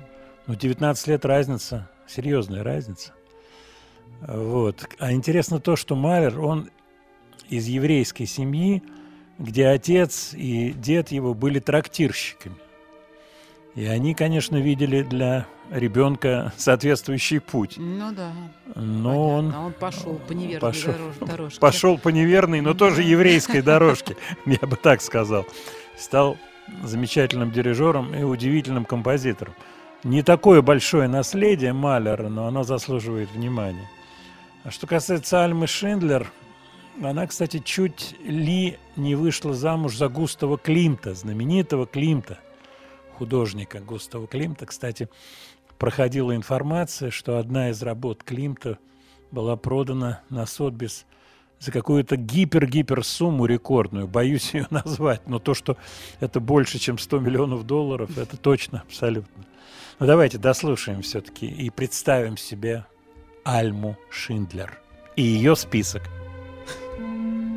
[0.46, 3.12] Ну, 19 лет разница, серьезная разница.
[4.20, 4.86] Вот.
[4.98, 6.70] А интересно то, что Малер, он
[7.50, 8.82] из еврейской семьи,
[9.38, 12.54] где отец и дед его были трактирщиками.
[13.74, 17.74] И они, конечно, видели для ребенка соответствующий путь.
[17.76, 18.32] Ну да.
[18.74, 19.66] Но он понятно.
[19.66, 21.60] он пошел по неверной пошел- дорож- дорожке.
[21.60, 25.46] пошел по неверной, но тоже еврейской дорожке, я бы так сказал.
[25.96, 26.36] Стал
[26.82, 29.54] замечательным дирижером и удивительным композитором.
[30.02, 33.88] Не такое большое наследие Малера, но оно заслуживает внимания.
[34.64, 36.30] А что касается Альмы Шиндлер,
[37.08, 42.38] она, кстати, чуть ли не вышла замуж за Густава Климта, знаменитого Климта,
[43.16, 44.66] художника Густава Климта.
[44.66, 45.08] Кстати,
[45.78, 48.78] проходила информация, что одна из работ Климта
[49.30, 51.06] была продана на Сотбис
[51.58, 54.06] за какую-то гипер-гипер сумму рекордную.
[54.06, 55.76] Боюсь ее назвать, но то, что
[56.20, 59.44] это больше, чем 100 миллионов долларов, это точно, абсолютно.
[59.98, 62.86] Но давайте дослушаем все-таки и представим себе
[63.44, 64.80] Альму Шиндлер
[65.16, 66.02] и ее список.
[66.98, 67.49] うん。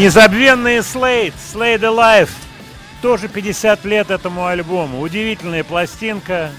[0.00, 2.30] Незабвенный Слейд, Slade Alive.
[3.02, 5.02] Тоже 50 лет этому альбому.
[5.02, 6.52] Удивительная пластинка,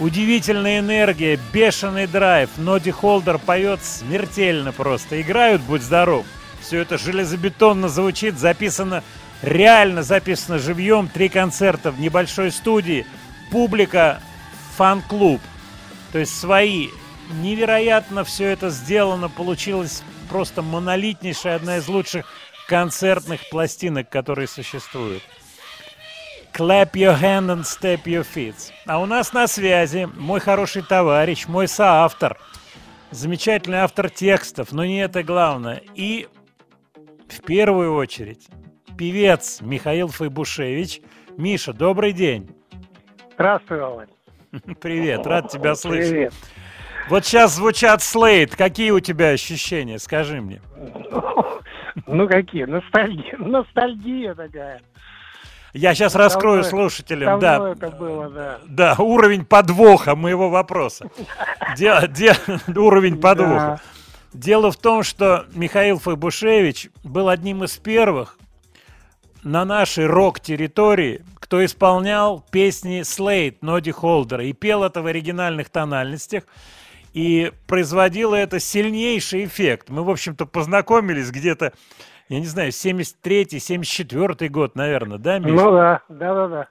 [0.00, 2.50] удивительная энергия, бешеный драйв.
[2.56, 5.22] Ноди Холдер поет смертельно просто.
[5.22, 6.26] Играют, будь здоров.
[6.60, 9.04] Все это железобетонно звучит, записано
[9.42, 11.06] реально, записано живьем.
[11.06, 13.06] Три концерта в небольшой студии.
[13.52, 14.20] Публика,
[14.76, 15.40] фан-клуб.
[16.10, 16.88] То есть свои.
[17.40, 19.28] Невероятно все это сделано.
[19.28, 20.02] Получилось
[20.32, 22.24] просто монолитнейшая, одна из лучших
[22.66, 25.22] концертных пластинок, которые существуют.
[26.54, 28.54] Clap your hand and step your feet.
[28.86, 32.38] А у нас на связи мой хороший товарищ, мой соавтор,
[33.10, 35.82] замечательный автор текстов, но не это главное.
[35.94, 36.28] И
[37.28, 38.48] в первую очередь
[38.96, 41.02] певец Михаил Файбушевич.
[41.36, 42.54] Миша, добрый день.
[43.34, 44.08] Здравствуй, Володь.
[44.80, 46.10] Привет, рад тебя слышать.
[46.10, 46.34] Привет.
[47.08, 48.54] Вот сейчас звучат Слейд.
[48.56, 49.98] Какие у тебя ощущения?
[49.98, 50.60] Скажи мне.
[52.06, 52.64] Ну какие?
[52.64, 54.80] Ностальгия, ностальгия такая.
[55.74, 58.58] Я сейчас Давно раскрою слушателям, Давно да, это было, да.
[58.66, 61.10] да, уровень подвоха моего вопроса.
[61.76, 62.36] Де- де-
[62.74, 63.80] уровень подвоха.
[64.32, 68.38] Дело в том, что Михаил Файбушевич был одним из первых
[69.42, 76.44] на нашей рок-территории, кто исполнял песни Слейд, Ноди Холдера, и пел это в оригинальных тональностях,
[77.12, 79.90] и производило это сильнейший эффект.
[79.90, 81.72] Мы, в общем-то, познакомились где-то,
[82.28, 85.52] я не знаю, 73-й, 74-й год, наверное, да, Миш?
[85.52, 86.68] Ну да, да, да, да.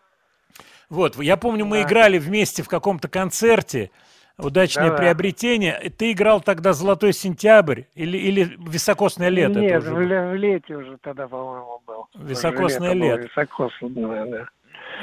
[0.89, 1.87] Вот, я помню, мы Да.
[1.87, 3.91] играли вместе в каком-то концерте.
[4.37, 4.97] удачное Да-да.
[4.97, 5.91] приобретение.
[5.95, 9.59] Ты играл тогда «Золотой сентябрь» или, или «Високосное лето»?
[9.59, 12.07] Нет, уже в, в лете уже тогда, по-моему, был.
[12.15, 13.21] Високосное было, лето.
[13.27, 14.47] Високосное, да.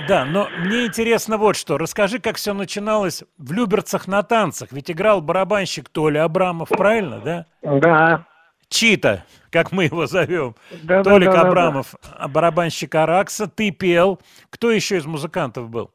[0.06, 1.76] Да, но мне интересно вот что.
[1.76, 4.70] Расскажи, как все начиналось в Люберцах на танцах.
[4.72, 7.46] Ведь играл барабанщик Толя Абрамов, правильно, да?
[7.62, 8.26] Да.
[8.68, 10.54] Чита, как мы его зовем.
[10.82, 11.48] Да, да, Толик да, да, да.
[11.48, 14.20] Абрамов, а барабанщик Аракса, ты пел.
[14.50, 15.90] Кто еще из музыкантов был?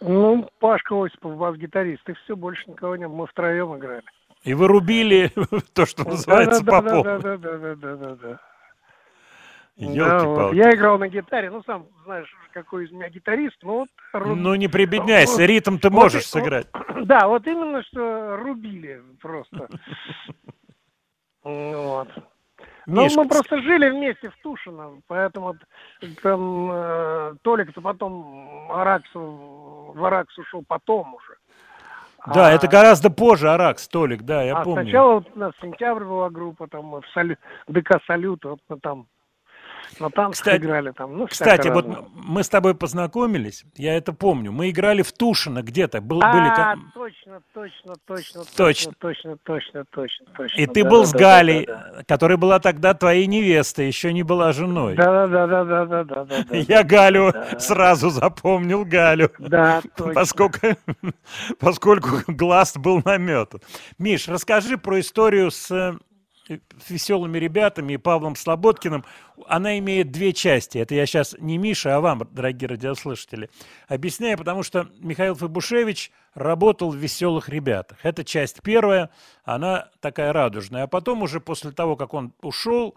[0.00, 3.18] Ну, Пашка Осипов, бас-гитарист, и все, больше никого не было.
[3.18, 4.02] Мы втроем играли.
[4.42, 5.30] И вы рубили
[5.74, 7.04] то, что называется, да, по да, полу.
[7.04, 8.40] да, да, да, да, да, да, да.
[9.94, 10.54] Да, вот.
[10.54, 13.88] Я играл на гитаре, ну, сам знаешь, какой из меня гитарист, ну, вот...
[14.14, 16.68] ру- Ну не прибедняйся, ритм ты Вот можешь и- сыграть.
[17.04, 19.68] Да, вот именно, что рубили просто.
[21.44, 22.08] Вот.
[22.86, 25.54] Ну, мы просто жили вместе в Тушино, поэтому
[26.22, 31.34] там э, Толик-то потом Араксу, в Аракс ушел потом уже.
[32.32, 34.82] Да, А- это гораздо позже Аракс, Толик, да, я а помню.
[34.82, 37.36] сначала вот у нас сентябрь была группа, там в Салю-
[37.68, 39.06] ДК Салют, вот мы там
[40.00, 41.16] на танцах Кстати- играли там.
[41.16, 44.52] Ну, Кстати, вот мы с тобой познакомились, я это помню.
[44.52, 46.00] Мы играли в Тушино где-то.
[46.00, 48.92] Был, были А, ко- точно, точно, точно, Точно.
[48.98, 50.60] точно, точно, точно, точно, точно.
[50.60, 52.02] И ты Да, был да, с да, Галей, да, да.
[52.04, 54.94] которая была тогда твоей невестой, еще не была женой.
[54.96, 56.56] Да, да, да, да, да, да, да, да.
[56.56, 59.30] Я Галю сразу запомнил Галю.
[59.38, 60.14] Да, точно.
[60.14, 60.58] Поскольку,
[61.60, 63.60] поскольку глаз был наметан.
[63.98, 65.96] Миш, расскажи про историю с
[66.54, 69.04] э, веселыми ребятами и Павлом Слободкиным.
[69.46, 70.78] Она имеет две части.
[70.78, 73.50] Это я сейчас не Миша, а вам, дорогие радиослушатели.
[73.88, 77.98] Объясняю, потому что Михаил Фабушевич работал в «Веселых ребятах».
[78.02, 79.10] Это часть первая,
[79.44, 80.84] она такая радужная.
[80.84, 82.96] А потом уже после того, как он ушел,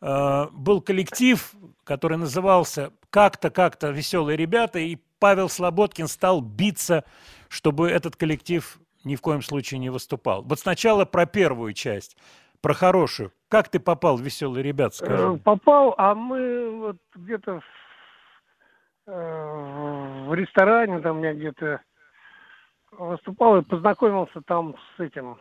[0.00, 7.04] э, был коллектив, который назывался как-то, как-то «Веселые ребята», и Павел Слободкин стал биться,
[7.48, 10.42] чтобы этот коллектив ни в коем случае не выступал.
[10.42, 12.16] Вот сначала про первую часть,
[12.60, 13.32] про хорошую.
[13.48, 15.36] Как ты попал в «Веселые ребята», Э, скажи?
[15.44, 21.80] Попал, а мы вот где-то в, э, в ресторане, там я где-то
[22.92, 25.38] выступал и познакомился там с этим,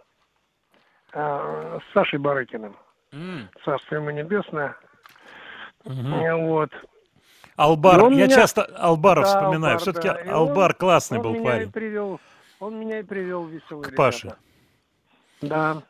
[1.13, 2.75] э, с Сашей Барыкиным.
[3.11, 4.75] М, Царство ему небесное.
[5.85, 6.69] Э, Вот.
[7.55, 9.73] Албар, И он я меня- часто Албара Да, вспоминаю.
[9.73, 10.21] Албар, Все-таки да.
[10.21, 11.71] И Албар он- классный он был меня и парень.
[11.71, 12.19] привел,
[12.59, 13.97] он меня и привел в веселые К ребята.
[13.97, 14.35] Паше.
[15.41, 15.81] Да.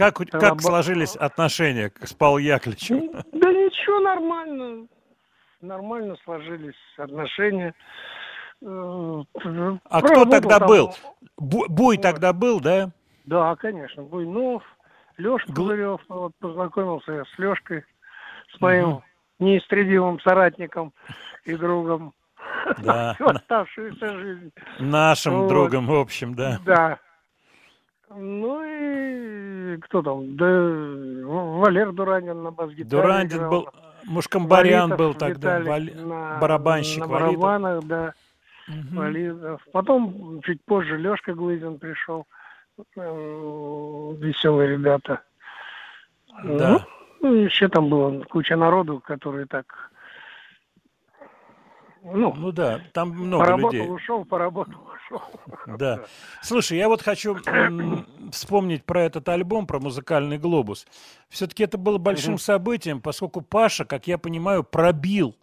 [0.00, 2.96] Как, как сложились отношения с Павлом Яковлевичем?
[3.12, 4.86] Ну, Да ничего, нормально.
[5.60, 7.74] Нормально сложились отношения.
[8.62, 9.22] Э,
[9.84, 10.94] А кто проработал тогда там- был?
[11.38, 12.02] Бу- Буй Вот.
[12.02, 12.90] тогда был, да?
[13.26, 14.62] Да, конечно, Буйнов,
[15.18, 17.84] Леша Гл- Пузырев, вот познакомился я с Лешкой,
[18.56, 19.02] с моим
[19.38, 20.94] неистребимым соратником
[21.44, 22.14] и другом.
[22.78, 23.12] Да.
[23.18, 24.50] Всю оставшуюся жизнь.
[24.78, 25.48] Нашим Вот.
[25.50, 26.58] другом, в общем, да.
[26.64, 26.98] Да.
[28.10, 30.36] Ну и кто там?
[30.36, 33.50] Да Валер Дуранин на бас-гитаре Дурандин играл.
[33.50, 33.68] был,
[34.06, 37.40] Мушкамбарян Валитов был тогда, Виталий на- барабанщик на Валитов.
[37.40, 38.12] барабанах, да,
[38.68, 38.96] Мгм.
[38.96, 39.62] Валитов.
[39.72, 42.26] Потом чуть позже Лешка Глызин пришел.
[42.96, 45.20] Веселые ребята.
[46.44, 46.84] Да.
[47.20, 49.89] Ну, еще там было куча народу, которые так...
[52.02, 53.90] Ну, Ну да, там много поработал, людей.
[53.94, 55.22] ушел, поработал, ушел.
[55.78, 56.00] Да.
[56.42, 57.36] Слушай, я вот хочу
[58.32, 60.86] вспомнить про этот альбом, про музыкальный глобус.
[61.28, 65.36] Все-таки это было большим событием, поскольку Паша, как я понимаю, пробил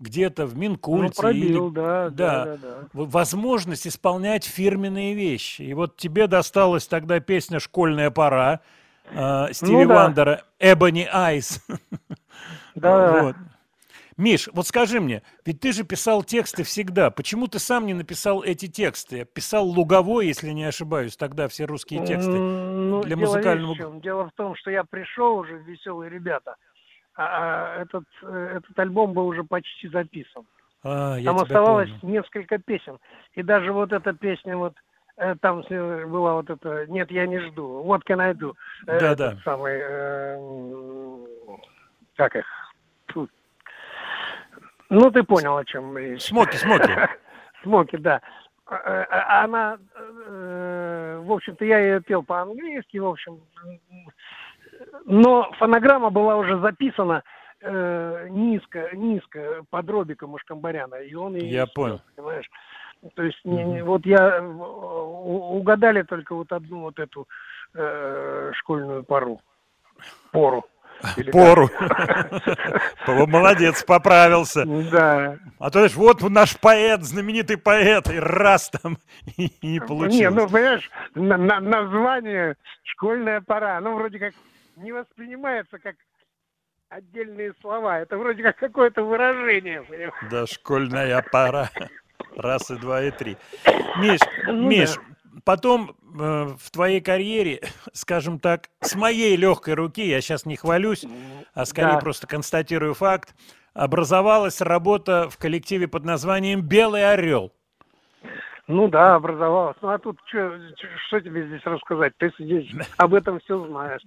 [0.00, 2.44] где-то в Ну, Минкульте пробил, или да, да.
[2.44, 5.62] да, да, возможность исполнять фирменные вещи.
[5.62, 8.60] И вот тебе досталась тогда песня «Школьная пора»
[9.10, 9.94] э, Стиви Ну да.
[9.94, 11.60] Вандера «Ebony Eyes».
[12.74, 13.22] Да.
[13.22, 13.36] Вот.
[14.20, 17.10] Миш, вот скажи мне, ведь ты же писал тексты всегда.
[17.10, 19.24] Почему ты сам не написал эти тексты?
[19.24, 22.32] Писал Луговой, если не ошибаюсь, тогда все русские тексты.
[22.32, 24.00] Ну, для дело музыкального чем.
[24.02, 26.56] Дело в том, что я пришел уже в «Веселые ребята»,
[27.14, 30.44] а а этот, э, этот альбом был уже почти записан.
[30.84, 32.16] А, я Там оставалось помню.
[32.16, 32.98] несколько песен.
[33.32, 34.74] И даже вот эта песня, вот
[35.16, 38.52] э, там э, была вот эта «Нет, я не жду», «What can I do?»
[38.84, 39.38] Да, да.
[39.44, 40.38] Самый, э,
[42.16, 42.44] как их?
[44.90, 46.22] Ну, ты понял, о чем речь.
[46.22, 46.90] Смоки, смоки.
[47.62, 48.20] Смоки, да.
[48.66, 53.40] А- а- Она, э, в общем-то, я ее пел по-английски, в общем.
[55.04, 57.22] Но фонограмма была уже записана
[57.60, 62.00] э, низко, низко под Робика Мушкамбаряна, и он ее Я понял.
[62.16, 62.48] понимаешь?
[63.14, 67.28] То есть не- не- вот я э, угадали только вот одну вот эту
[67.74, 69.40] э, школьную пору,
[70.32, 70.64] пору.
[71.16, 71.70] Или Пору.
[73.06, 74.64] Молодец, поправился.
[74.64, 74.90] как?
[74.90, 75.38] Да.
[75.58, 78.98] А то, знаешь, вот наш поэт, знаменитый поэт, и раз там,
[79.36, 80.34] и не Не, получилось.
[80.34, 84.34] ну, понимаешь, на- на- название «Школьная пора», оно вроде как
[84.76, 85.96] не воспринимается как
[86.88, 88.00] отдельные слова.
[88.00, 90.12] Это вроде как какое-то выражение, понимаешь?
[90.30, 91.70] Да, школьная пора.
[92.36, 93.36] Раз и два и три.
[93.98, 95.02] Миш, Ну Миш, да.
[95.44, 97.60] Потом э, в твоей карьере,
[97.92, 101.04] скажем так, с моей легкой руки, я сейчас не хвалюсь,
[101.54, 102.00] а скорее Да.
[102.00, 103.34] просто констатирую факт,
[103.74, 107.52] образовалась работа в коллективе под названием «Белый орел».
[108.70, 109.76] Ну да, образовалось.
[109.82, 112.12] Ну а тут что тебе здесь рассказать?
[112.18, 114.00] Ты здесь об этом все знаешь.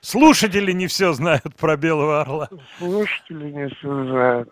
[0.00, 2.48] Слушатели не все знают про «Белого орла».
[2.78, 4.48] Слушатели не все знают.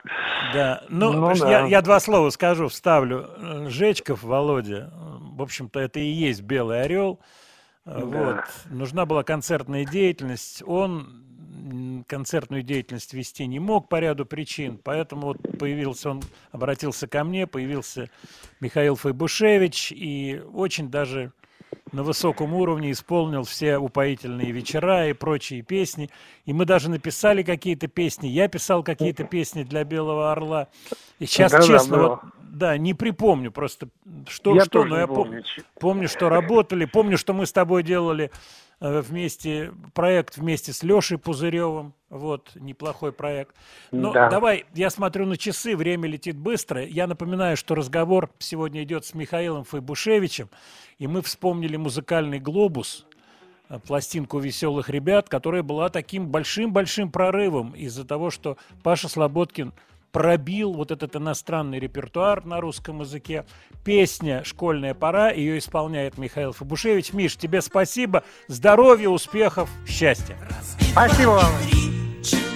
[0.53, 1.51] Да, ну, Ну понимаешь, да.
[1.51, 3.29] Я, я два слова скажу, вставлю.
[3.69, 7.19] Жечков Володя, в общем-то, это и есть «Белый орел».
[7.87, 7.99] Да.
[7.99, 8.45] Вот.
[8.71, 10.63] Нужна была концертная деятельность.
[10.67, 11.25] Он
[12.07, 17.47] концертную деятельность вести не мог по ряду причин, поэтому вот появился он, обратился ко мне,
[17.47, 18.09] появился
[18.61, 21.33] Михаил Файбушевич, и очень даже
[21.93, 26.11] на высоком уровне исполнил все упоительные вечера и прочие песни.
[26.47, 28.29] И мы даже написали какие-то песни.
[28.29, 30.69] Я писал какие-то песни для Белого Орла.
[31.19, 32.09] И сейчас, Да-да, честно, было.
[32.09, 33.89] вот, да, не припомню просто,
[34.27, 35.45] что, Я что, но я пом- помню,
[35.79, 36.85] помню, что работали.
[36.87, 38.31] Помню, что мы с тобой делали
[38.83, 41.95] вместе проект вместе с Лешей Пузыревым.
[42.11, 43.55] Вот, неплохой проект.
[43.91, 44.29] Ну, Да.
[44.29, 46.85] давай, я смотрю на часы, время летит быстро.
[46.85, 50.51] Я напоминаю, что разговор сегодня идет с Михаилом Файбушевичем,
[50.99, 53.07] и мы вспомнили музыкальный глобус,
[53.71, 59.73] э, пластинку веселых ребят, которая была таким большим-большим прорывом из-за того, что Паша Слободкин
[60.13, 63.45] пробил вот этот иностранный репертуар на русском языке.
[63.85, 67.13] Песня «Школьная пора», ее исполняет Михаил Фабушевич.
[67.13, 70.37] Миш, тебе спасибо, здоровья, успехов, счастья.
[70.93, 72.52] Спасибо вам.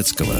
[0.00, 0.32] Матецкого.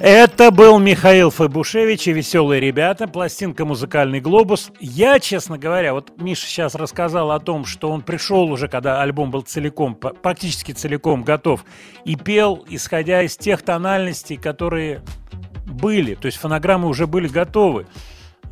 [0.00, 4.70] Это был Михаил Фабушевич и «Веселые ребята», пластинка «Музыкальный глобус».
[4.80, 9.30] Я, честно говоря, вот Миша сейчас рассказал о том, что он пришел уже, когда альбом
[9.30, 11.64] был целиком, практически целиком готов,
[12.04, 15.02] и пел, исходя из тех тональностей, которые
[15.64, 16.14] были.
[16.14, 17.86] То есть фонограммы уже были готовы.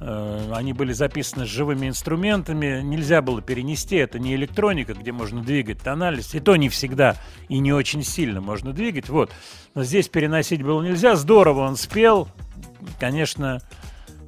[0.07, 5.43] Э, Они были записаны с живыми инструментами, нельзя было перенести, это не электроника, где можно
[5.43, 7.17] двигать тональность, и то не всегда
[7.49, 9.31] и не очень сильно можно двигать, вот.
[9.75, 12.29] Но здесь переносить было нельзя, здорово он спел,
[13.01, 13.63] конечно,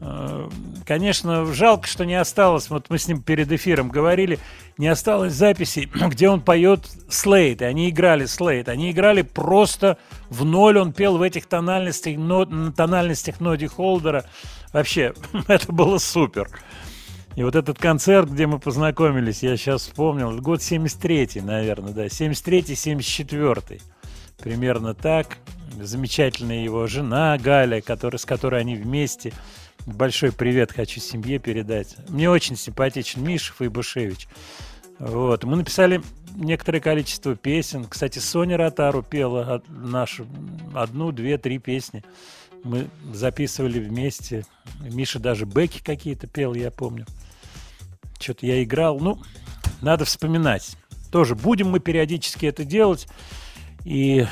[0.00, 0.48] э,
[0.86, 4.38] конечно, жалко, что не осталось, вот мы с ним перед эфиром говорили,
[4.78, 9.98] не осталось записей, где он поет слейт, и они играли слейт, они играли просто
[10.30, 14.24] в ноль, он пел в этих тональностях, но, на тональностях Ноди Холдера,
[14.72, 15.14] вообще,
[15.48, 16.48] это было супер.
[17.36, 22.72] И вот этот концерт, где мы познакомились, я сейчас вспомнил, год 73-й, наверное, да, 73-й,
[22.72, 23.82] 74-й,
[24.38, 25.36] примерно так.
[25.78, 29.34] Замечательная его жена Галя, который, с которой они вместе.
[29.84, 31.96] Большой привет хочу семье передать.
[32.08, 34.26] Мне очень симпатичен Миша Файбушевич.
[34.98, 35.44] Вот.
[35.44, 36.00] Мы написали
[36.34, 37.84] некоторое количество песен.
[37.84, 40.26] Кстати, Соня Ротару пела нашу
[40.74, 42.02] одну, две, три песни.
[42.64, 44.44] Мы записывали вместе.
[44.80, 47.06] Миша даже бэки какие-то пел, я помню.
[48.18, 48.98] Что-то я играл.
[48.98, 49.20] Ну,
[49.80, 50.76] надо вспоминать.
[51.10, 53.06] Тоже будем мы периодически это делать.
[53.84, 54.26] И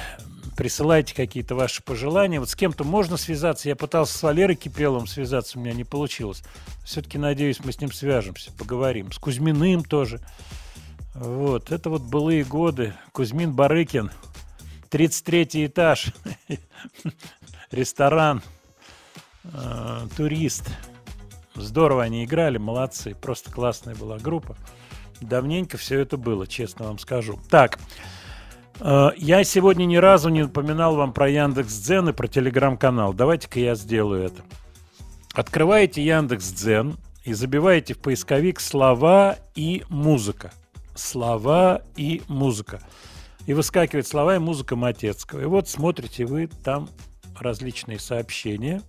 [0.56, 2.40] присылайте какие-то ваши пожелания.
[2.40, 3.68] Вот с кем-то можно связаться.
[3.68, 6.42] Я пытался с Валерой Кипеловым связаться, у меня не получилось.
[6.84, 9.12] Все-таки, надеюсь, мы с ним свяжемся, поговорим.
[9.12, 10.20] С Кузьминым тоже.
[11.14, 12.94] Вот, это вот былые годы.
[13.12, 14.10] Кузьмин Барыкин,
[14.90, 16.12] 33 этаж,
[17.74, 18.42] ресторан,
[19.44, 20.70] э, турист.
[21.54, 24.56] Здорово они играли, молодцы, просто классная была группа.
[25.20, 27.38] Давненько все это было, честно вам скажу.
[27.48, 27.78] Так,
[28.80, 33.12] э, я сегодня ни разу не упоминал вам про Яндекс.Дзен и про Телеграм-канал.
[33.12, 34.42] Давайте-ка я сделаю это.
[35.34, 40.52] Открываете Яндекс.Дзен и забиваете в поисковик слова и музыка.
[40.94, 42.80] Слова и музыка.
[43.46, 45.40] И выскакивает слова и музыка Матецкого.
[45.40, 46.88] И вот смотрите вы там
[47.40, 48.82] различные сообщения.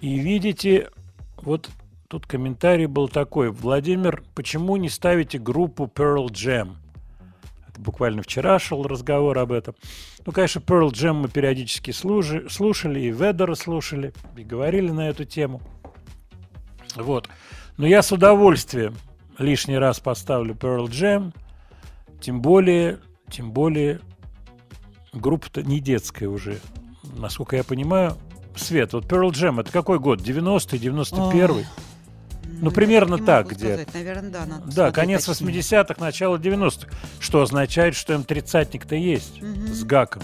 [0.00, 0.90] И видите,
[1.36, 1.70] вот
[2.08, 3.50] тут комментарий был такой.
[3.50, 6.76] Владимир, почему не ставите группу Pearl Jam?
[7.68, 9.74] Это буквально вчера шел разговор об этом.
[10.26, 15.24] Ну, конечно, Pearl Jam мы периодически служи- слушали, и Ведера слушали, и говорили на эту
[15.24, 15.62] тему.
[16.96, 17.28] Вот.
[17.76, 18.94] Но я с удовольствием
[19.38, 21.34] лишний раз поставлю Pearl Jam.
[22.20, 23.00] Тем более,
[23.30, 24.00] тем более,
[25.12, 26.60] группа-то не детская уже.
[27.12, 28.16] Насколько я понимаю,
[28.56, 30.20] Свет, вот Pearl Jam, это какой год?
[30.20, 31.66] 90-й, 91-й?
[32.60, 33.68] Ну, примерно не так могу где.
[33.74, 33.94] сказать.
[33.94, 34.46] Наверное, да.
[34.46, 35.60] надо Да, конец точнее.
[35.60, 36.88] 80-х, начало 90-х.
[37.18, 39.68] Что означает, что им тридцатник-то есть Мгм.
[39.74, 40.22] с гаком.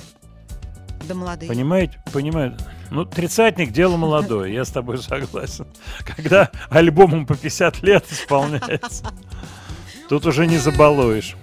[1.09, 1.49] Да молодые.
[1.49, 2.03] Понимаете?
[2.12, 2.57] Понимаете?
[2.91, 5.66] Ну, тридцатник– дело молодое, я с тобой согласен.
[6.07, 9.07] Когда альбомом по 50 лет исполняется,
[10.09, 11.36] тут уже не забалуешь.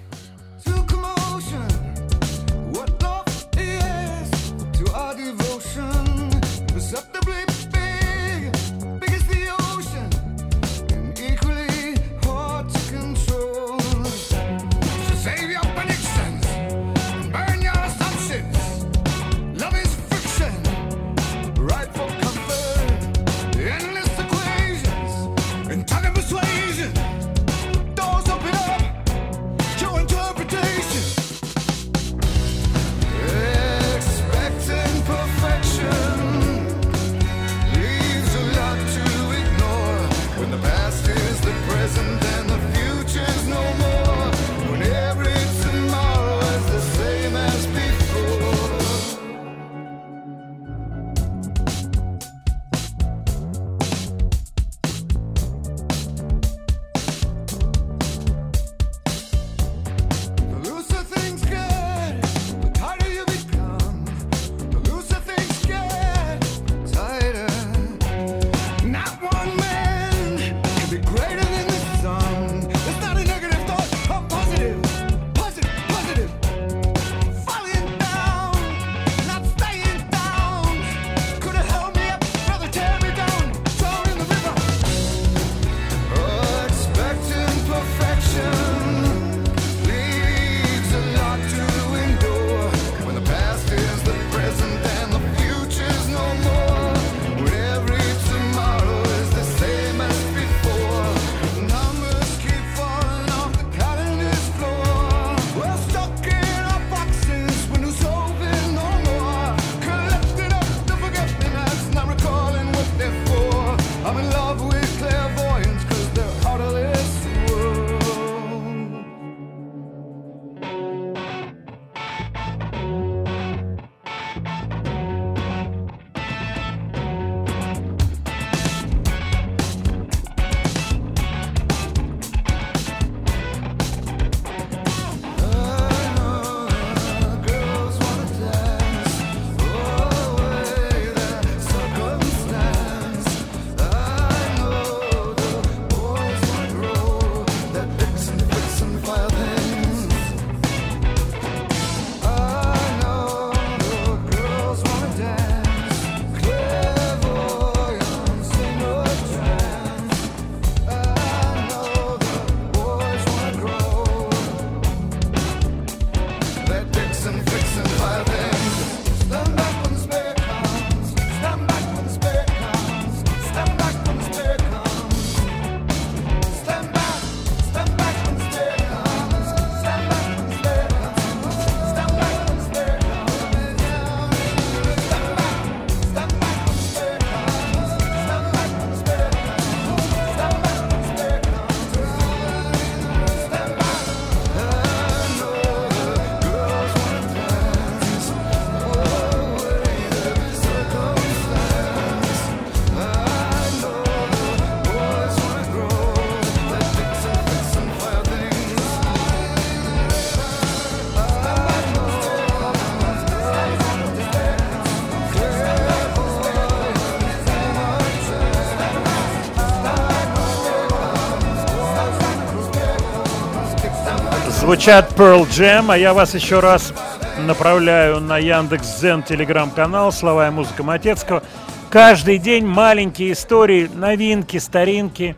[224.76, 226.92] Звучат Pearl Jam, а я вас еще раз
[227.38, 231.42] направляю на Яндекс Зен телеграм-канал «Слова и музыка Матецкого».
[231.88, 235.34] Каждый день маленькие истории, новинки, старинки.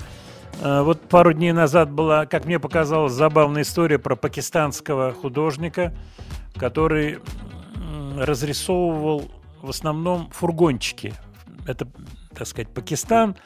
[0.60, 5.94] Э, Вот пару дней назад была, как мне показалось, забавная история про пакистанского художника,
[6.56, 7.20] который
[8.18, 9.30] разрисовывал
[9.62, 11.14] в основном фургончики.
[11.64, 11.86] Это,
[12.36, 13.36] так сказать, Пакистан.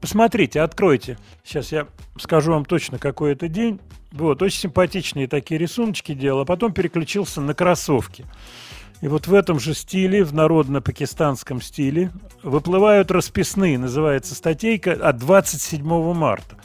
[0.00, 1.18] Посмотрите, откройте.
[1.44, 1.86] Сейчас я
[2.18, 3.78] скажу вам точно, какой это день.
[4.16, 8.24] Вот, очень симпатичные такие рисуночки делал, а потом переключился на кроссовки.
[9.02, 12.10] И вот в этом же стиле, в народно-пакистанском стиле,
[12.42, 16.56] выплывают расписные, называется статейка от 27 марта.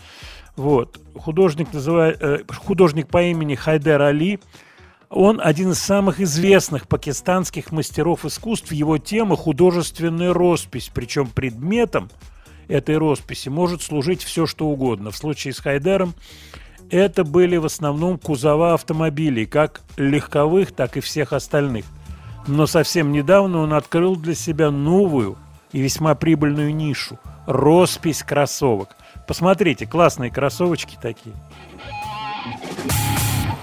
[0.56, 0.98] Вот.
[1.14, 4.40] Художник, называет, э, художник по имени Хайдер Али,
[5.10, 8.72] он один из самых известных пакистанских мастеров искусств.
[8.72, 12.10] Его тема– художественная роспись, причем предметом
[12.70, 15.12] этой росписи может служить все, что угодно.
[15.12, 16.14] В случае с Хайдером
[16.92, 21.86] это были в основном кузова автомобилей, как легковых, так и всех остальных.
[22.48, 25.38] Но совсем недавно он открыл для себя новую
[25.72, 28.96] и весьма прибыльную нишу– роспись кроссовок.
[29.28, 31.36] Посмотрите, классные кроссовочки такие.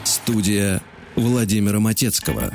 [0.05, 0.81] Студия
[1.17, 2.51] Владимира Матецкого.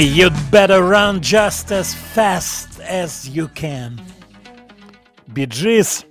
[0.00, 4.00] You'd better run just as fast as you can.
[5.26, 6.06] Bee Gees.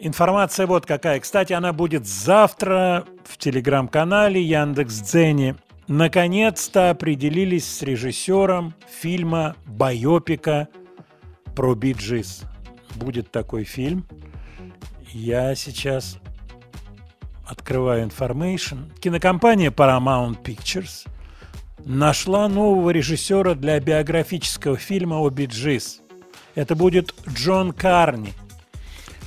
[0.00, 1.20] Информация вот какая.
[1.20, 5.54] Кстати, она будет завтра в телеграм-канале Яндекс.Дзене.
[5.86, 10.66] Наконец-то определились с режиссером фильма «Байопика»
[11.54, 12.42] про Bee Gees.
[12.96, 14.04] Будет такой фильм.
[15.12, 16.18] Я сейчас
[17.46, 18.92] открываю информацию.
[18.98, 21.06] Кинокомпания Paramount Pictures
[21.84, 26.00] нашла нового режиссера для биографического фильма о Bee Gees.
[26.54, 28.32] Это будет Джон Карни.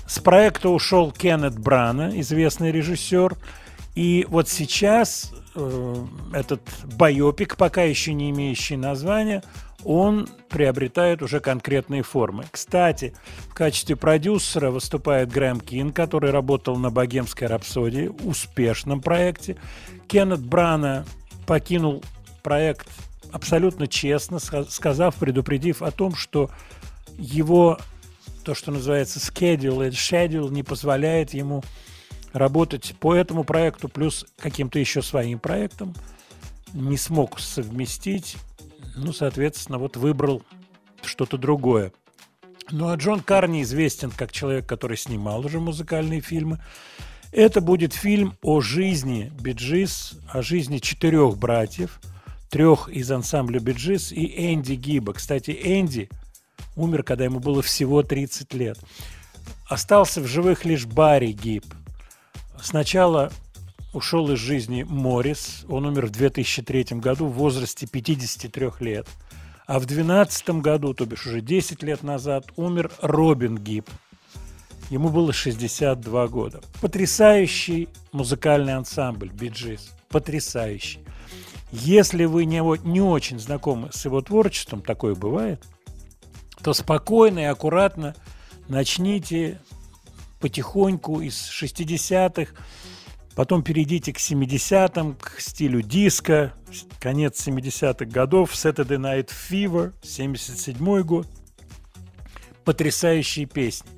[0.07, 3.36] С проекта ушел Кеннет Брана, известный режиссер.
[3.95, 6.61] И вот сейчас э, этот
[6.98, 9.41] байопик, пока еще не имеющий названия,
[9.84, 12.45] он приобретает уже конкретные формы.
[12.52, 13.15] Кстати,
[13.49, 19.57] в качестве продюсера выступает Грэм Кинг, который работал на «Богемской рапсодии», успешном проекте.
[20.07, 21.06] Кеннет Брана
[21.45, 22.03] покинул
[22.45, 22.88] проект
[23.31, 26.51] абсолютно честно, ска- сказав, предупредив о том, что
[27.17, 27.80] его,
[28.43, 31.63] то, что называется schedule, schedule, не позволяет ему
[32.34, 35.95] работать по этому проекту, плюс каким-то еще своим проектом.
[36.73, 38.38] Не смог совместить.
[38.95, 40.43] Ну, соответственно, вот выбрал
[41.01, 41.93] что-то другое.
[42.69, 46.61] Ну, а Джон Карни известен как человек, который снимал уже музыкальные фильмы.
[47.31, 51.99] Это будет фильм о жизни Bee Gees, о жизни четырех братьев,
[52.56, 55.11] трех из ансамбля Bee Gees и Энди Гиба.
[55.11, 56.10] Кстати, Энди
[56.77, 58.80] умер, когда ему было всего 30 лет.
[59.68, 61.65] Остался в живых лишь Барри Гиб.
[62.57, 63.30] Сначала
[63.91, 65.65] ушел из жизни Моррис.
[65.68, 69.06] Он умер в 2003 году в возрасте 53 лет.
[69.68, 73.90] А в 2012 году, то бишь уже 10 лет назад, умер Робин Гиб.
[74.90, 76.61] Ему было 62 года.
[76.80, 79.94] Потрясающий музыкальный ансамбль Биджис.
[80.07, 81.05] Потрясающий.
[81.71, 85.63] Если вы не, не очень знакомы с его творчеством, такое бывает,
[86.61, 88.15] то спокойно и аккуратно
[88.67, 89.59] начните
[90.39, 92.53] потихоньку из 60-х,
[93.35, 96.53] потом перейдите к 70-м, к стилю диска,
[96.99, 101.27] конец 70-х годов, Saturday Night Fever, 77 год.
[102.63, 103.89] Потрясающие песни.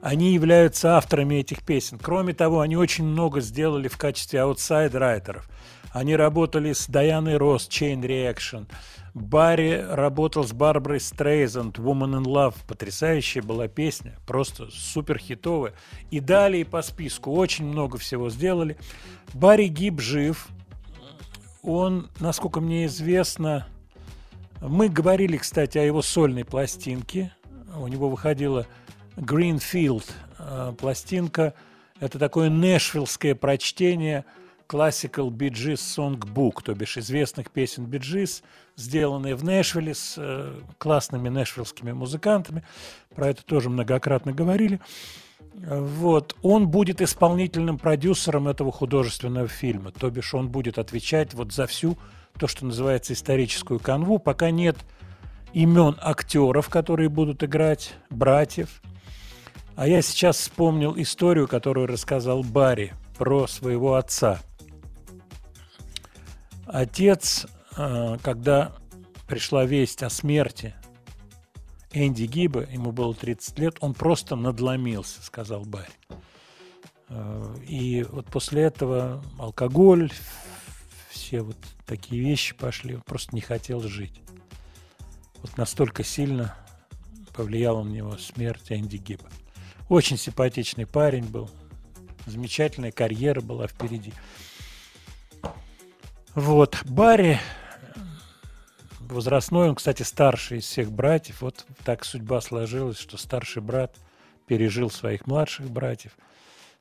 [0.00, 1.98] Они являются авторами этих песен.
[1.98, 5.48] Кроме того, они очень много сделали в качестве аутсайд-райтеров.
[5.94, 8.66] Они работали с Даяной Росс, Chain Reaction.
[9.14, 12.56] Барри работал с Барбарой Стрейзанд, Woman in Love.
[12.66, 15.72] Потрясающая была песня, просто супер хитовая.
[16.10, 18.76] И далее по списку очень много всего сделали.
[19.34, 20.48] Барри Гиб жив.
[21.62, 23.68] Он, насколько мне известно,
[24.60, 27.32] мы говорили, кстати, о его сольной пластинке.
[27.78, 28.66] У него выходила
[29.14, 30.10] Greenfield
[30.40, 31.54] э, пластинка.
[32.00, 34.24] Это такое нэшвиллское прочтение
[34.68, 38.42] Classical Bee Gees Songbook, то бишь известных песен Bee Gees,
[38.76, 42.64] сделанные в Нэшвилле с э, классными нэшвиллскими музыкантами.
[43.14, 44.80] Про это тоже многократно говорили.
[45.54, 46.36] Вот.
[46.42, 51.96] Он будет исполнительным продюсером этого художественного фильма, то бишь он будет отвечать вот за всю
[52.38, 54.18] то, что называется историческую канву.
[54.18, 54.76] Пока нет
[55.52, 58.82] имен актеров, которые будут играть братьев.
[59.76, 64.40] А я сейчас вспомнил историю, которую рассказал Барри про своего отца.
[66.66, 67.46] Отец,
[67.76, 68.72] э, когда
[69.26, 70.74] пришла весть о смерти
[71.92, 75.92] Энди Гиба, ему было 30 лет, он просто надломился, сказал Барри.
[77.08, 80.10] Э, И вот после этого алкоголь,
[81.10, 84.20] все вот такие вещи пошли, он просто не хотел жить.
[85.42, 86.56] Вот настолько сильно
[87.34, 89.28] повлияла на него смерть Энди Гиба.
[89.88, 91.50] Очень симпатичный парень был,
[92.26, 94.12] замечательная карьера была впереди.
[96.34, 97.38] Вот, Барри,
[99.00, 101.42] возрастной, он, кстати, старший из всех братьев.
[101.42, 103.96] Вот так судьба сложилась, что старший брат
[104.46, 106.12] пережил своих младших братьев.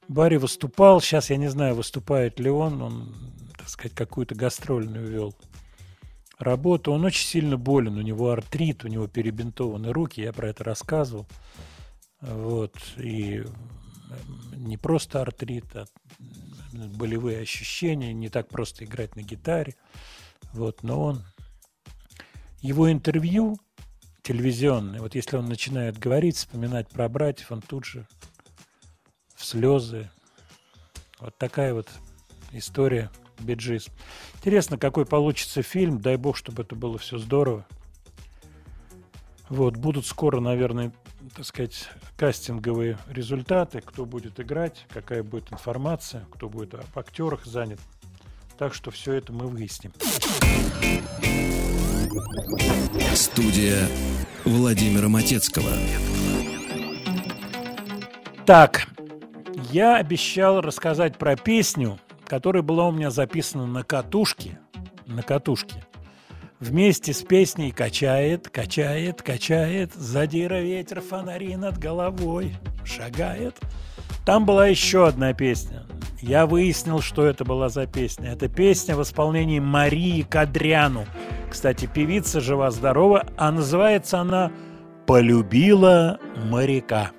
[0.08, 3.16] Барри выступал, сейчас я не знаю, выступает ли он, он,
[3.58, 5.36] так сказать, какую-то гастрольную вел
[6.40, 6.92] работу.
[6.92, 11.28] Он очень сильно болен, у него артрит, у него перебинтованы руки, я про это рассказывал.
[12.22, 13.44] Вот, и
[14.56, 15.86] не просто артрит, а
[16.72, 19.76] болевые ощущения, не так просто играть на гитаре.
[20.54, 21.24] Вот, но он...
[22.62, 23.58] Его интервью
[24.22, 25.00] телевизионный.
[25.00, 28.08] Вот если он начинает говорить, вспоминать про братьев, он тут же
[29.36, 30.10] в слезы.
[31.20, 31.90] Вот такая вот
[32.54, 33.88] история Биджис.
[34.36, 36.00] Интересно, какой получится фильм.
[36.00, 37.66] Дай бог, чтобы это было все здорово.
[39.50, 40.94] Вот, будут скоро, наверное,
[41.36, 47.80] так сказать, кастинговые результаты, кто будет играть, какая будет информация, кто будет в актерах занят.
[48.58, 49.92] Так что все это мы выясним.
[53.16, 53.88] Студия
[54.46, 55.72] Владимира Матецкого.
[58.46, 58.88] Так,
[59.72, 64.60] я обещал рассказать про песню, которая была у меня записана на катушке.
[65.06, 65.86] На катушке.
[66.64, 73.60] Вместе с песней качает, качает, качает, задира ветер, фонари над головой, шагает.
[74.26, 75.84] Там была еще одна песня.
[76.22, 78.32] Я выяснил, что это была за песня.
[78.32, 81.06] Это песня в исполнении Марии Кадряну.
[81.52, 84.50] Кстати, певица жива-здорова, а называется она
[85.06, 87.12] «Полюбила моряка».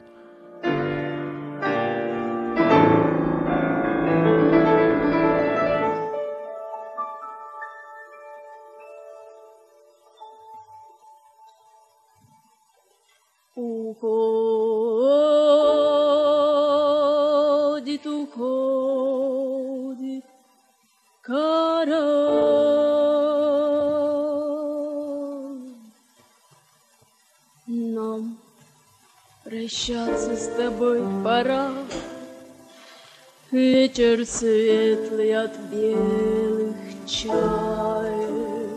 [29.64, 31.72] Прощаться с тобой пора.
[33.50, 36.76] Вечер светлый от белых
[37.06, 38.68] чаек.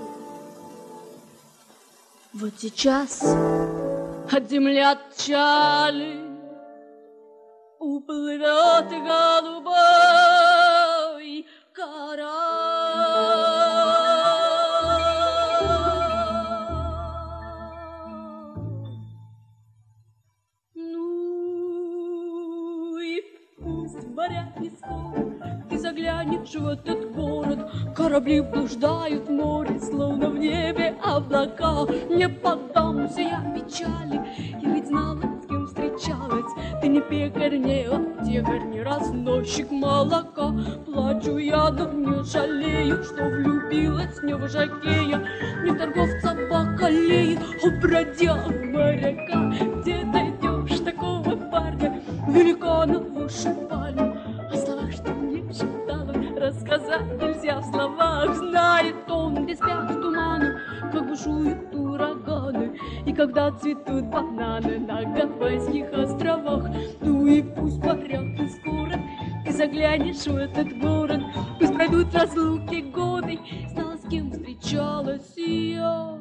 [2.34, 3.22] Вот сейчас
[4.31, 6.26] от земли отчали
[7.80, 9.76] Уплывет голубой
[11.73, 13.57] корабль.
[26.56, 27.60] В этот город.
[27.95, 31.86] Корабли блуждают в море Словно в небе облака.
[32.10, 34.22] Не поддамся я печали
[34.61, 36.52] Я ведь знала, с кем встречалась.
[36.82, 40.53] Ты не пекарь, не аптекарь Не разносчик молока.
[40.86, 45.24] Плачу я, но не жалею Что влюбилась не в жакея.
[45.64, 49.53] Не торговца бакалеи О, бродяг моряка.
[49.82, 52.02] Где найдешь такого парня?
[52.28, 53.77] Великана О
[56.88, 60.61] Рассказать нельзя в словах Знает он без пят тумана
[60.91, 62.80] Как бушуют ураганы.
[63.05, 66.69] И когда цветут бананы На Гавайских островах
[67.01, 69.01] Ну и пусть порядок скоро
[69.45, 71.22] Ты заглянешь в этот город
[71.59, 73.38] Пусть пройдут разлуки годы
[73.68, 76.18] Знала, с кем встречалась я.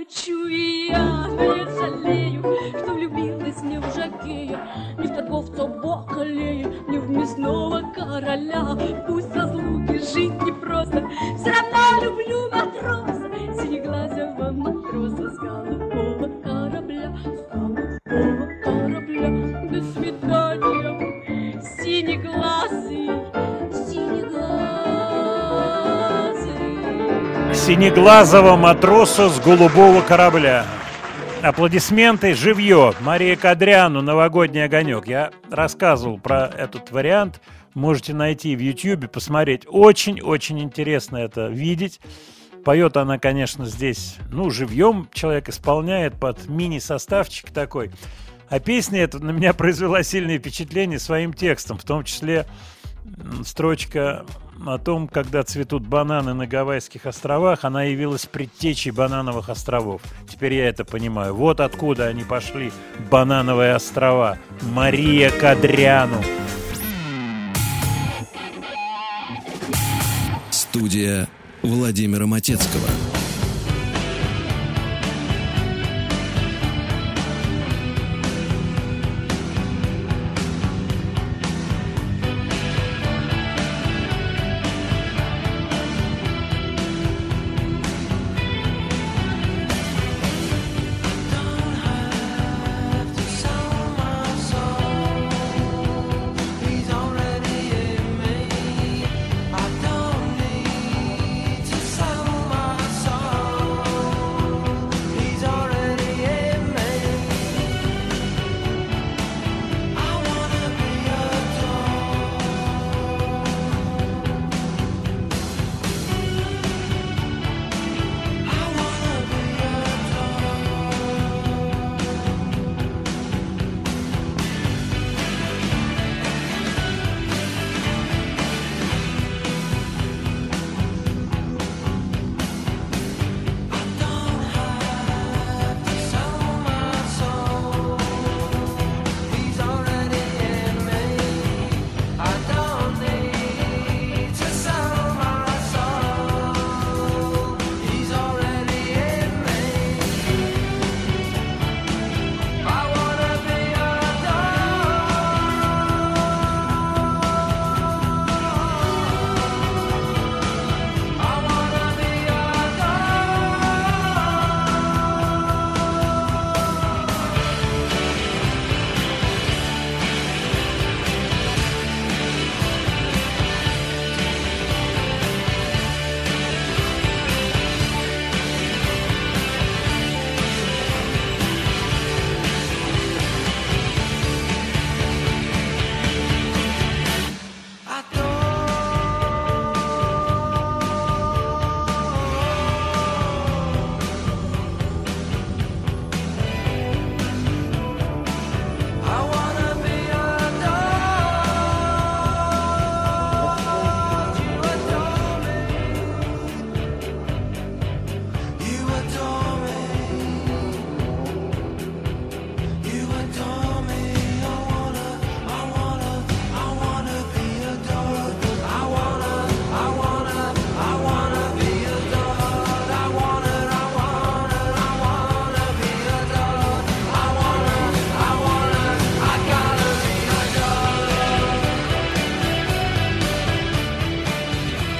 [0.00, 2.27] Плачу я, жалею, что
[3.62, 4.58] не в жакея,
[4.98, 8.76] не в торговца бакалея, не в мясного короля.
[9.06, 13.28] Пусть разлуки жить непросто, все равно люблю матроса,
[13.60, 19.28] синеглазого матроса с голубого корабля, с голубого корабля.
[19.70, 23.10] До свидания, синеглазый,
[23.72, 24.68] синеглазый.
[27.54, 30.64] Синеглазого матроса с голубого корабля.
[31.42, 32.94] Аплодисменты, живье.
[33.00, 35.06] Мария Кадряну, новогодний огонек.
[35.06, 37.40] Я рассказывал про этот вариант.
[37.74, 39.62] Можете найти в YouTube, посмотреть.
[39.68, 42.00] Очень-очень интересно это видеть.
[42.64, 47.92] Поет она, конечно, здесь, ну, живьем человек исполняет под мини-составчик такой.
[48.48, 52.46] А песня эта на меня произвела сильное впечатление своим текстом, в том числе
[53.44, 54.24] строчка
[54.66, 60.02] о том, когда цветут бананы на Гавайских островах, она явилась предтечей банановых островов.
[60.28, 61.34] Теперь я это понимаю.
[61.34, 62.72] Вот откуда они пошли,
[63.10, 64.38] банановые острова.
[64.62, 66.22] Мария Кадряну.
[70.50, 71.28] Студия
[71.62, 73.17] Владимира Матецкого.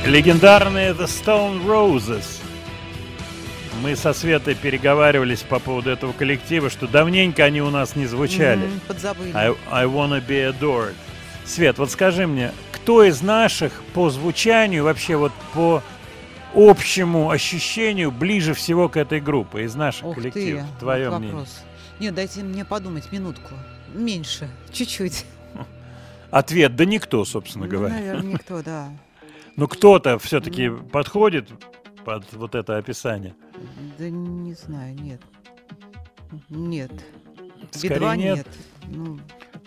[0.06, 2.40] Легендарные The Stone Roses.
[3.82, 8.64] Мы со Светой переговаривались по поводу этого коллектива, что давненько они у нас не звучали.
[8.64, 9.32] М, Подзабыли.
[9.34, 10.94] I, I wanna be adored.
[11.44, 15.82] Свет, вот скажи мне, кто из наших по звучанию, вообще вот по
[16.54, 20.62] общему ощущению ближе всего к этой группе из наших Ух ты, коллективов?
[20.64, 21.30] вот Твое мнение.
[21.34, 21.60] вопрос.
[22.00, 23.54] Нет, дайте мне подумать минутку.
[23.94, 25.24] Меньше, чуть-чуть.
[26.30, 27.94] Ответ, да никто, собственно Ну, говоря.
[27.94, 28.88] наверное, никто, да.
[29.58, 31.50] Ну кто-то все-таки подходит
[32.04, 33.34] под вот это описание.
[33.98, 35.20] Да не знаю, нет.
[36.48, 36.92] Нет.
[37.72, 38.36] Скорее Би-2 нет.
[38.36, 38.46] нет.
[38.86, 39.18] Ну,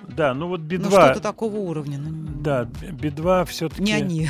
[0.07, 0.87] Да, ну вот ну, Би-2.
[0.87, 1.97] что-то такого уровня.
[1.97, 3.83] ну, Да, Би-2 все-таки...
[3.83, 4.29] Не они.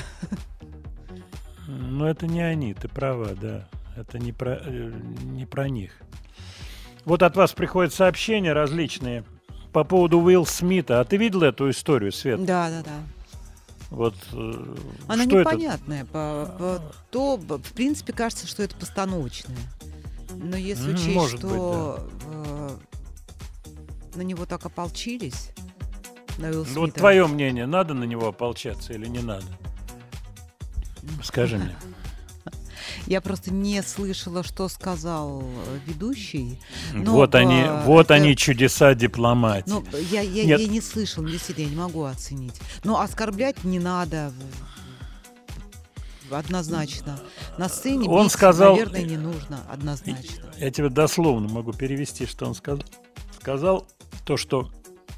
[1.67, 3.67] Ну, это не они, ты права, да.
[3.95, 5.91] Это не про, э, не про них.
[7.05, 9.25] Вот от вас приходят сообщения различные
[9.71, 11.01] по поводу Уилл Смита.
[11.01, 12.43] А ты видел эту историю, Свет?
[12.43, 13.20] Да, да, да.
[13.91, 14.75] Вот э,
[15.07, 15.51] Она что это?
[15.51, 16.05] непонятная.
[16.05, 16.81] По, по-
[17.11, 19.57] то, в принципе, кажется, что это постановочное.
[20.33, 22.69] Но если учесть, может что э,
[24.15, 25.49] на него так ополчились,
[26.37, 29.45] на Уилла Ну, вот Смита, твое мнение, надо на него ополчаться или не надо?
[31.21, 31.75] Скажи мне.
[33.11, 36.61] Я просто не слышала, что сказал э, ведущий.
[36.93, 39.65] Но, вот они, э, вот это- они чудеса дипломатии.
[39.69, 40.61] Ну, я, я, Нет.
[40.61, 42.61] я не слышал, действительно, я не могу оценить.
[42.85, 44.31] Но оскорблять не надо.
[46.31, 47.19] Однозначно.
[47.57, 49.59] На сцене Он бить, сказал- наверное, не нужно.
[49.69, 50.49] Однозначно.
[50.57, 52.85] Я тебе дословно могу перевести, что он сказал.
[53.41, 53.87] Сказал
[54.25, 54.69] то, что,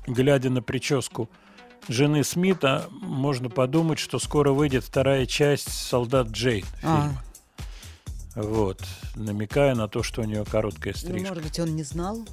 [0.08, 1.30] глядя на прическу
[1.88, 7.24] жены Смита, можно подумать, что скоро выйдет вторая часть «Солдат Джейн» А, фильма.
[8.36, 8.82] Вот.
[9.16, 11.28] Намекая на то, что у нее короткая ну, стрижка.
[11.30, 12.26] может быть, он не знал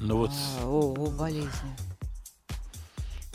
[0.00, 0.30] Ну вот,
[0.60, 1.50] а, о, о болезни.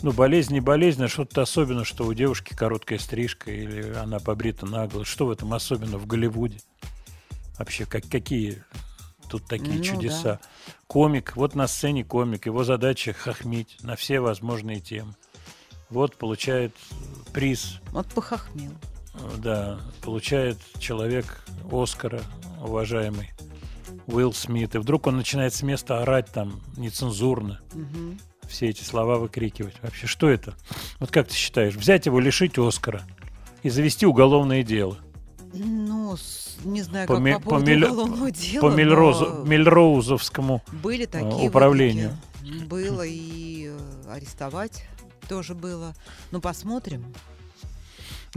[0.03, 4.65] ну болезнь не болезнь, а что-то особенно, что у девушки короткая стрижка или она побрита
[4.67, 5.03] нагло.
[5.03, 6.59] Что в этом особенно в Голливуде?
[7.57, 8.63] Вообще, как, какие
[9.29, 10.39] тут такие Ну, чудеса?
[10.87, 15.15] Комик, вот на сцене комик, его задача хохмить на все возможные темы.
[15.89, 16.75] Вот получает
[17.33, 18.71] приз, Вот похохмел.
[19.19, 22.21] Э, да, получает человек Оскара,
[22.61, 23.31] уважаемый
[24.07, 24.75] Уилл Смит.
[24.75, 27.61] И вдруг он начинает с места орать там нецензурно.
[27.73, 28.19] Мгм.
[28.47, 29.75] все эти слова выкрикивать.
[29.83, 30.55] Вообще, что это?
[30.99, 33.03] Вот как ты считаешь, взять его, лишить Оскара
[33.61, 34.97] и завести уголовное дело?
[35.53, 36.15] Ну,
[36.63, 41.47] не знаю, По как ми- по по миль- уголовного дела, По Мельрозу- Мельроузовскому были такие
[41.47, 42.17] управлению.
[42.41, 42.65] выходки.
[42.65, 44.83] Было и э, арестовать
[45.27, 45.93] тоже было.
[46.31, 47.05] Ну, посмотрим.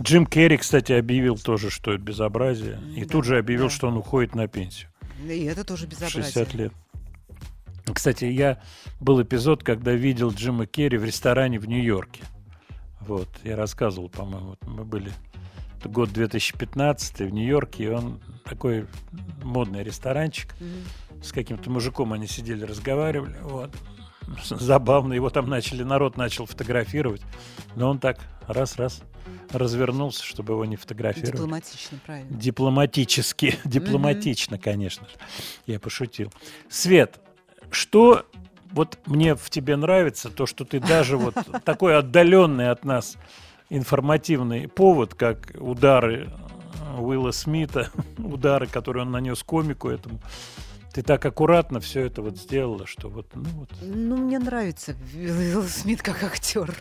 [0.01, 2.81] Джим Керри, кстати, объявил тоже, что это безобразие.
[2.97, 3.71] И Да, тут же объявил, да.
[3.71, 4.89] что он уходит на пенсию.
[5.23, 6.23] И это тоже безобразие.
[6.25, 6.73] 60 лет.
[7.93, 8.61] Кстати, я
[9.01, 12.23] был эпизод, когда видел Джима Керри в ресторане в Нью-Йорке.
[13.01, 15.11] Вот, я рассказывал, по-моему, вот мы были
[15.79, 18.87] это год 2015 в Нью-Йорке, и он такой
[19.43, 21.23] модный ресторанчик Мгм.
[21.23, 23.75] с каким-то мужиком они сидели, разговаривали, вот.
[24.45, 27.23] Забавно, его там начали, народ начал фотографировать,
[27.75, 29.03] но он так раз-раз
[29.53, 31.33] развернулся, чтобы его не фотографировали.
[31.33, 32.39] Дипломатично, правильно.
[32.39, 35.07] Дипломатически, дипломатично, конечно.
[35.67, 36.33] Я пошутил.
[36.69, 37.21] Свет,
[37.71, 38.27] что
[38.73, 41.35] вот мне в тебе нравится, то, что ты даже вот
[41.65, 43.17] такой отдаленный от нас
[43.71, 50.21] информативный повод, как удары э, Уилла Смита, удары, которые он нанес комику этому,
[50.93, 53.71] ты так аккуратно все это вот сделала, что вот, ну вот.
[53.81, 56.75] Ну, мне нравится Уилл Смит как актер.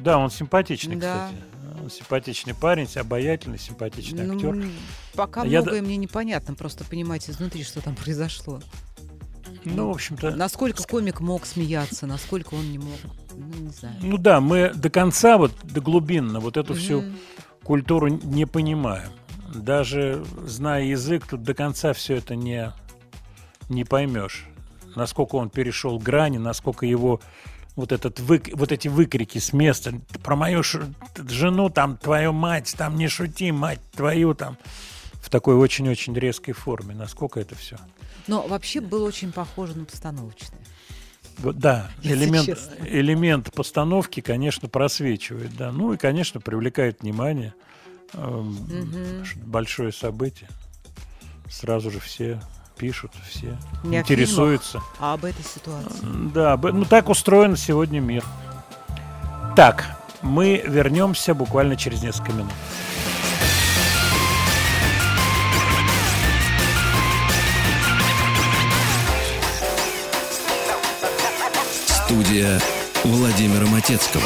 [0.00, 1.28] Да, он симпатичный, Да.
[1.30, 1.82] кстати.
[1.82, 4.68] Он симпатичный парень, обаятельный, симпатичный Ну, актер.
[5.14, 8.60] пока Я многое мне непонятно, просто понимать изнутри, что там произошло.
[9.64, 12.96] Ну, в общем-то, Насколько комик мог смеяться, насколько он не мог.
[13.34, 13.96] Ну, не знаю.
[14.00, 17.16] Ну да, мы до конца, вот до глубинно, вот эту всю Мгм.
[17.62, 19.10] культуру не понимаем.
[19.54, 22.72] Даже зная язык, тут до конца все это не,
[23.68, 24.46] не поймешь.
[24.94, 27.20] Насколько он перешел грани, насколько его
[27.76, 29.92] вот, этот вык- вот эти выкрики с места
[30.24, 30.88] про мою ш-
[31.28, 34.56] жену, там, твою мать, там, не шути, мать твою, там,
[35.20, 36.94] в такой очень-очень резкой форме.
[36.94, 37.76] Насколько это все?
[38.26, 40.58] Но вообще было очень похоже на постановочное.
[41.38, 42.74] Да, элемент, честно.
[42.86, 45.70] элемент постановки, конечно, просвечивает, да.
[45.70, 47.52] Ну и, конечно, привлекает внимание.
[48.12, 50.48] Ш- Большое событие.
[51.50, 52.40] Сразу же все
[52.76, 54.72] пишут, все Не интересуются.
[54.72, 56.06] фильмах, а об этой ситуации.
[56.34, 58.24] Да, б- ну так устроен сегодня мир.
[59.56, 62.52] Так, мы вернемся буквально через несколько минут.
[71.86, 72.60] Студия
[73.04, 74.22] Владимира Матецкого.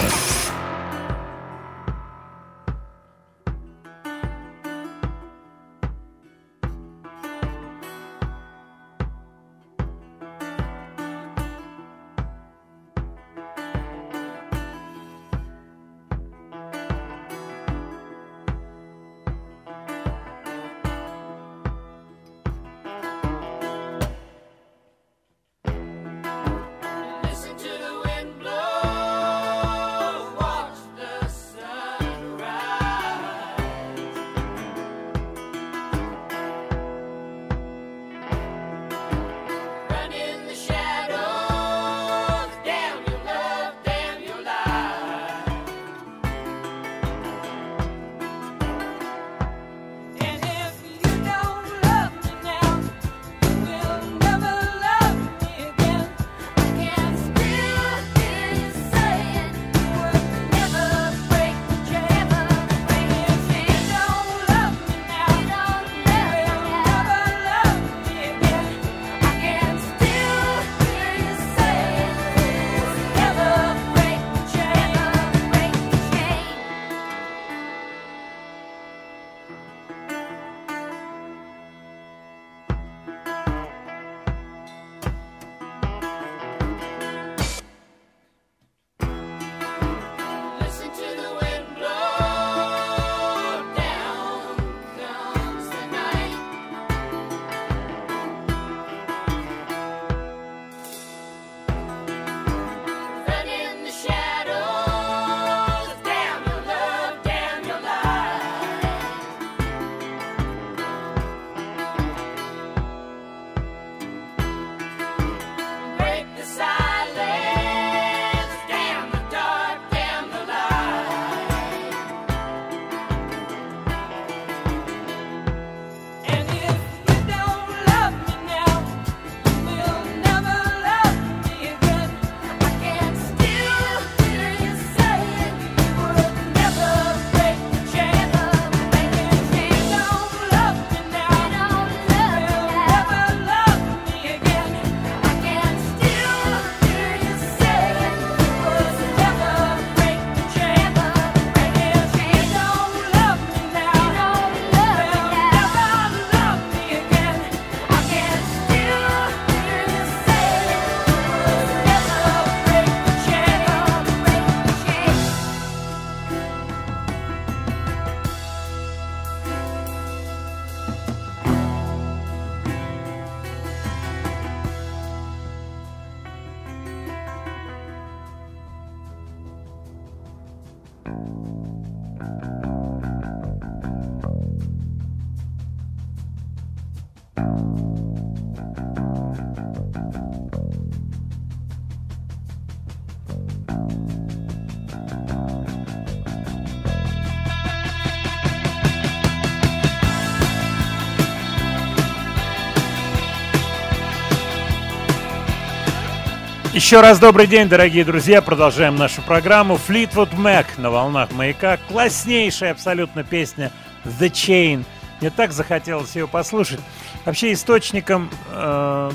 [206.72, 208.40] Еще раз добрый день, дорогие друзья.
[208.40, 209.74] Продолжаем нашу программу.
[209.74, 211.78] Fleetwood Mac на волнах маяка.
[211.88, 213.72] Класснейшая абсолютно песня
[214.05, 214.84] The Chain.
[215.20, 216.78] Мне так захотелось ее послушать.
[217.24, 219.10] Вообще источником, э,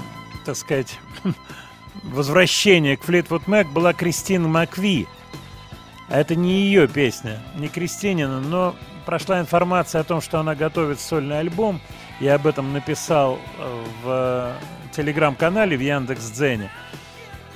[0.46, 1.00] так сказать,
[2.04, 5.08] возвращения к Fleetwood Mac была Кристина Макви.
[6.10, 8.76] А это не ее песня, не Кристинина, но
[9.06, 11.80] прошла информация о том, что она готовит сольный альбом.
[12.20, 14.54] Я об этом написал э, в
[14.94, 16.70] телеграм-канале в Яндекс.Дзене.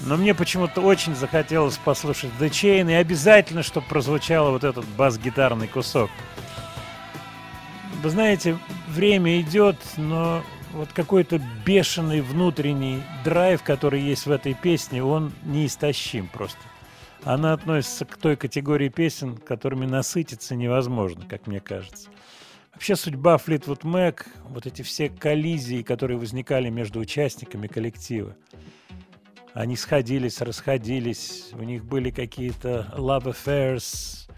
[0.01, 5.67] Но мне почему-то очень захотелось послушать The Chain и обязательно, чтобы прозвучал вот этот бас-гитарный
[5.67, 6.09] кусок.
[8.01, 8.57] Вы знаете,
[8.87, 10.41] время идет, но
[10.73, 16.59] вот какой-то бешеный внутренний драйв, который есть в этой песне, он неистощим просто.
[17.23, 22.09] Она относится к той категории песен, которыми насытиться невозможно, как мне кажется.
[22.73, 28.37] Вообще судьба Fleetwood Mac, вот эти все коллизии, которые возникали между участниками коллектива,
[29.53, 34.29] они сходились, расходились, у них были какие-то love affairs,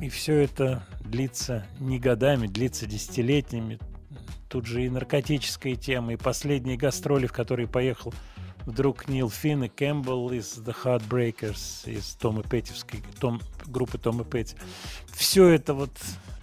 [0.00, 3.78] и все это длится не годами, длится десятилетиями.
[4.48, 8.12] Тут же и наркотическая тема, и последние гастроли, в которые поехал
[8.66, 14.56] вдруг Нил Финн и Кэмпбелл из The Heartbreakers, из Тома Петтевской, Том, группы Тома Петти.
[15.12, 15.90] Все это вот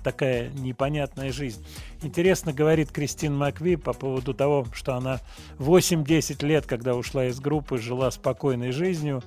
[0.08, 1.66] такая непонятная жизнь.
[2.02, 5.20] Интересно говорит Кристин Макви по поводу того, что она
[5.60, 9.22] 8-10 лет, когда ушла из группы, жила спокойной жизнью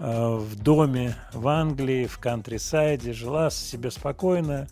[0.00, 4.66] э, в доме в Англии, в кантрисайде, жила себе спокойно,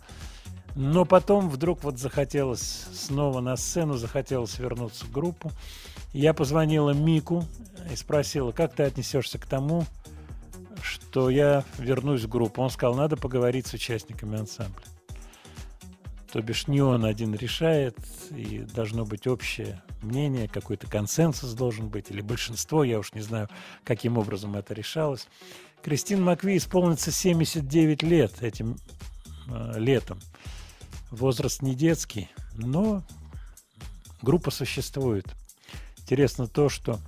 [0.75, 5.53] но потом вдруг вот захотелось снова на сцену, захотелось вернуться в группу.
[6.11, 7.45] Я позвонила Мику
[7.89, 9.85] и спросила, как ты отнесешься к тому,
[10.81, 12.61] что я вернусь в группу.
[12.61, 14.83] Он сказал, надо поговорить с участниками ансамбля.
[16.35, 17.95] То бишь не он один решает,
[18.29, 23.47] и должно быть общее мнение, какой-то консенсус должен быть, или большинство, я уж не знаю,
[23.85, 25.29] каким образом это решалось.
[25.81, 28.75] Кристин Макви исполнится 79 лет этим
[29.47, 30.19] э, летом.
[31.09, 33.01] Возраст не детский, но
[34.21, 35.33] группа существует.
[35.99, 36.99] Интересно то, что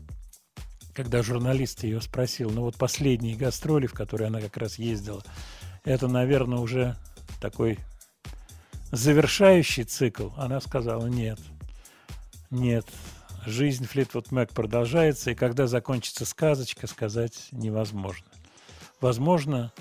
[0.94, 5.22] когда журналист ее спросил, ну вот последние гастроли, в которые она как раз ездила,
[5.84, 6.96] это, наверное, уже
[7.42, 7.78] такой
[8.92, 11.40] завершающий цикл, она сказала нет.
[12.50, 12.86] Нет,
[13.46, 18.28] жизнь Флитвуд Мэк продолжается, и когда закончится сказочка, сказать невозможно.
[19.02, 19.72] Возможно,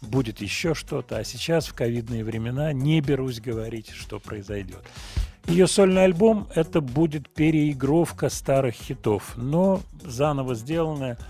[0.00, 4.84] будет еще что-то, а сейчас в ковидные времена не берусь говорить, что произойдет.
[5.46, 11.18] Ее сольный альбом– это будет переигровка старых хитов, но заново сделанная–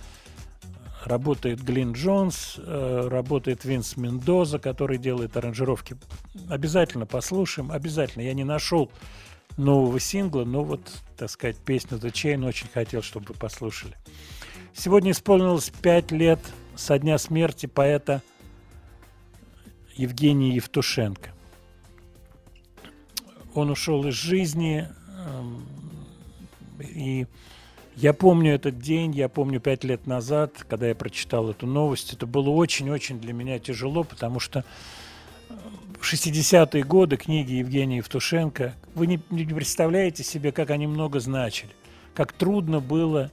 [1.04, 5.96] Работает Глин Джонс, э, работает Винс Мендоза, который делает аранжировки.
[6.48, 8.22] Обязательно послушаем, обязательно.
[8.22, 8.90] Я не нашел
[9.56, 10.80] нового сингла, но вот,
[11.16, 13.96] так сказать, песню The Chain очень хотел, чтобы вы послушали.
[14.74, 16.40] Сегодня исполнилось пять лет
[16.76, 18.22] со дня смерти поэта
[19.94, 21.30] Евгения Евтушенко.
[23.54, 24.86] Он ушел из жизни,
[25.26, 25.66] эм,
[26.78, 27.26] и
[27.96, 32.12] я помню этот день, я помню пять лет назад, когда я прочитал эту новость.
[32.12, 34.64] Это было очень-очень для меня тяжело, потому что
[36.00, 41.70] в 60-е годы книги Евгения Евтушенко, вы не, не представляете себе, как они много значили,
[42.14, 43.30] как трудно было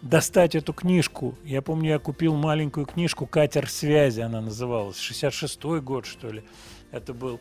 [0.00, 1.34] достать эту книжку.
[1.44, 6.44] Я помню, я купил маленькую книжку «Катер связи», она называлась, 66-й год, что ли,
[6.92, 7.40] это был.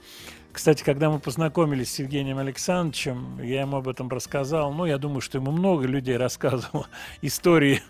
[0.56, 4.72] Кстати, когда мы познакомились с Евгением Александровичем, я ему об этом рассказал.
[4.72, 6.88] Ну, я думаю, что ему много людей рассказывал
[7.22, 7.82] истории,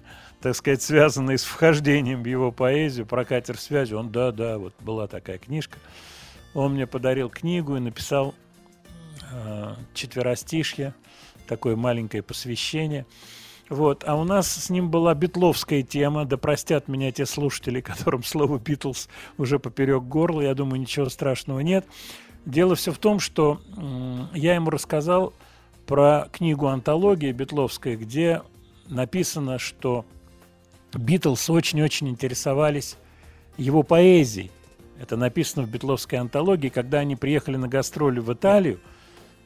[0.42, 3.94] так сказать, связанные с вхождением в его поэзию, про катер связи.
[3.94, 5.78] Он, да, да, вот была такая книжка.
[6.56, 8.34] Он мне подарил книгу и написал
[9.32, 10.96] э, четверостишье,
[11.48, 13.06] такое маленькое посвящение.
[13.70, 14.04] Вот.
[14.08, 16.26] А у нас с ним была битловская тема.
[16.26, 20.42] Да простят меня те слушатели, которым слово «Битлз» уже поперек горла.
[20.42, 21.86] Я думаю, ничего страшного нет.
[22.46, 23.60] Дело все в том, что
[24.34, 25.34] я ему рассказал
[25.88, 28.42] про книгу «Антология» Битловская, где
[28.88, 30.06] написано, что
[30.94, 32.98] Битлз очень-очень интересовались
[33.58, 34.52] его поэзией.
[35.00, 36.70] Это написано в Битловской антологии.
[36.70, 38.80] Когда они приехали на гастроли в Италию,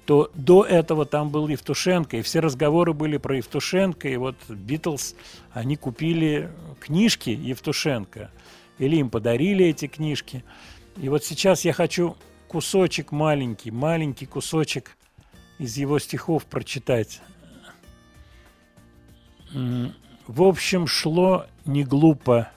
[0.06, 5.16] то до этого там был Евтушенко, и все разговоры были про Евтушенко, и вот Битлз,
[5.54, 6.50] они купили
[6.80, 8.32] книжки Евтушенко,
[8.78, 10.44] или им подарили эти книжки.
[10.98, 12.16] И вот сейчас я хочу
[12.50, 14.98] кусочек маленький, маленький кусочек
[15.60, 17.22] из его стихов прочитать.
[19.54, 22.52] В общем, шло не глупо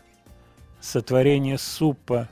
[0.81, 2.29] сотворение супа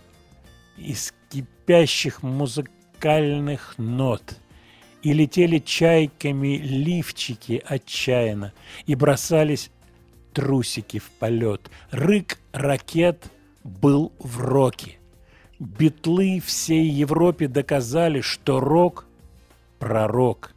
[0.76, 4.22] из кипящих музыкальных нот.
[5.02, 8.52] И летели чайками лифчики отчаянно,
[8.86, 9.70] и бросались
[10.34, 11.70] трусики в полет.
[11.90, 13.30] Рык ракет
[13.64, 14.99] был в роке.
[15.60, 19.06] Битлы всей Европе доказали, что рок–
[19.78, 20.54] пророк.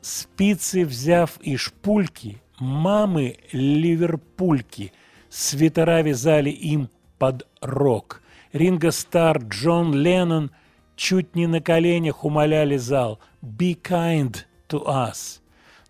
[0.00, 4.92] Спицы взяв и шпульки, мамы ливерпульки,
[5.30, 6.88] свитера вязали им
[7.18, 8.22] под рок.
[8.52, 10.52] Ринго Стар, Джон Леннон
[10.94, 14.36] чуть не на коленях умоляли зал «Be kind
[14.68, 15.40] to us».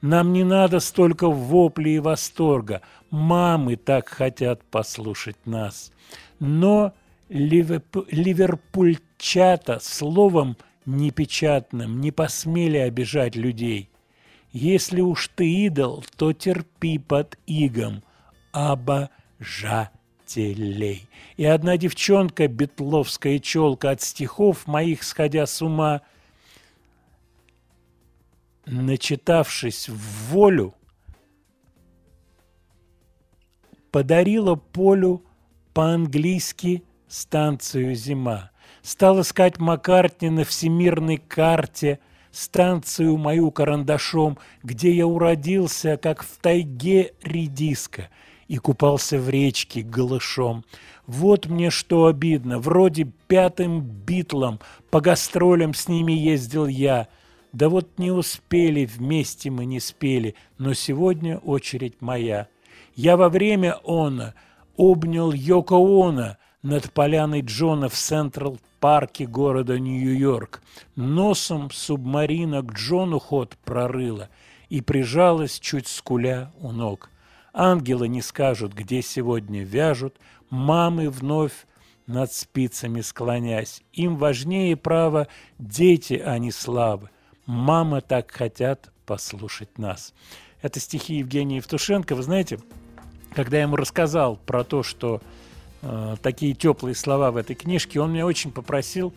[0.05, 2.83] Нам не надо столько воплей и восторга.
[3.09, 5.93] Мамы так хотят послушать нас.
[6.39, 6.93] Но
[7.31, 13.89] ливерпу- ливерпульчата словом непечатным не посмели обижать людей.
[14.53, 18.03] Если уж ты идол, то терпи под игом
[18.53, 19.09] обожателей.
[21.39, 26.03] И одна девчонка, бетловская челка от стихов моих, сходя с ума,
[28.67, 30.75] начитавшись в волю,
[33.91, 35.23] подарила Полю
[35.73, 38.51] по-английски станцию «Зима».
[38.83, 42.01] Стал искать Маккартни на всемирной карте
[42.33, 48.11] станцию мою карандашом, где я уродился, как в тайге редиска,
[48.49, 50.65] и купался в речке голышом.
[51.07, 54.61] Вот мне что обидно, вроде пятым битлом,
[54.91, 57.09] по гастролям с ними ездил я.
[57.55, 62.49] Да вот не успели, вместе мы не спели, но сегодня очередь моя.
[62.97, 64.35] Я во время она
[64.77, 70.63] обнял Йоко Оно над поляной Джона в Централ-парке города Нью-Йорк.
[70.97, 74.31] Носом субмарина к Джону ход прорыла
[74.69, 77.09] и прижалась чуть скуля у ног.
[77.53, 80.17] Ангелы не скажут, где сегодня вяжут,
[80.51, 81.69] мамы вновь
[82.09, 83.85] над спицами склонясь.
[83.93, 85.29] Им важнее право
[85.61, 87.11] дети, а не славы.
[87.47, 90.15] Мамы так хотят послушать нас.
[90.63, 92.15] Это стихи Евгения Евтушенко.
[92.15, 92.59] Вы знаете,
[93.35, 95.21] когда я ему рассказал про то, что
[95.83, 99.13] э, такие теплые слова в этой книжке, он меня очень попросил,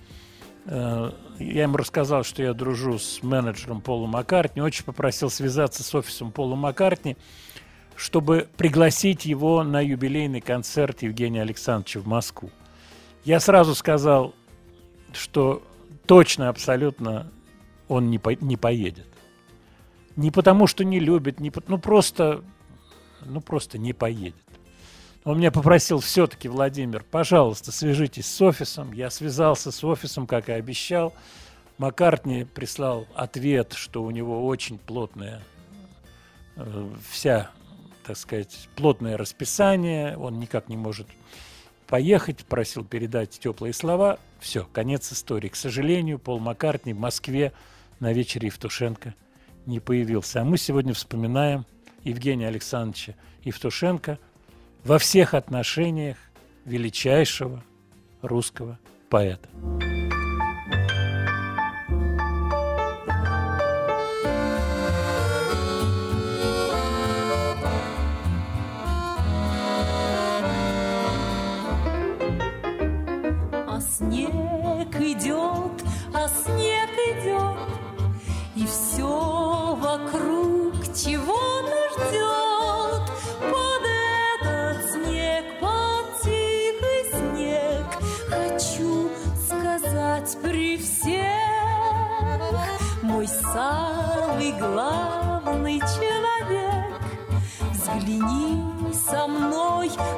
[0.65, 5.95] э, я ему рассказал, что я дружу с менеджером Пола Маккартни, очень попросил связаться с
[5.95, 7.15] офисом Пола Маккартни,
[7.95, 12.49] чтобы пригласить его на юбилейный концерт Евгения Александровича в Москву.
[13.23, 14.33] Я сразу сказал,
[15.13, 15.63] что
[16.05, 17.31] точно, абсолютно
[17.87, 19.07] он не, по- не поедет.
[20.15, 22.43] Не потому, что не любит, не, ну просто,
[23.25, 24.35] ну просто не поедет.
[25.23, 28.93] Он меня попросил все-таки, Владимир, пожалуйста, свяжитесь с офисом.
[28.93, 31.13] Я связался с офисом, как и обещал.
[31.77, 35.43] Маккартни прислал ответ, что у него очень плотная
[36.55, 37.51] э, вся,
[38.05, 41.07] так сказать, плотное расписание, он никак не может
[41.87, 44.19] поехать, просил передать теплые слова.
[44.39, 45.49] Все, конец истории.
[45.49, 47.53] К сожалению, Пол Маккартни в Москве
[47.99, 49.15] на вечере Евтушенко
[49.65, 50.41] не появился.
[50.41, 51.65] А мы сегодня вспоминаем
[52.03, 54.19] Евгения Александровича Евтушенко
[54.83, 56.17] во всех отношениях
[56.65, 57.63] величайшего
[58.21, 58.79] русского
[59.09, 59.49] поэта.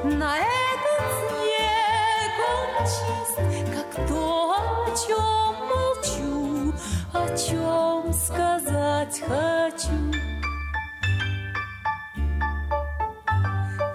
[0.03, 3.37] На этот снег, он чист,
[3.73, 6.73] как то, о чем молчу,
[7.13, 9.99] о чем сказать хочу.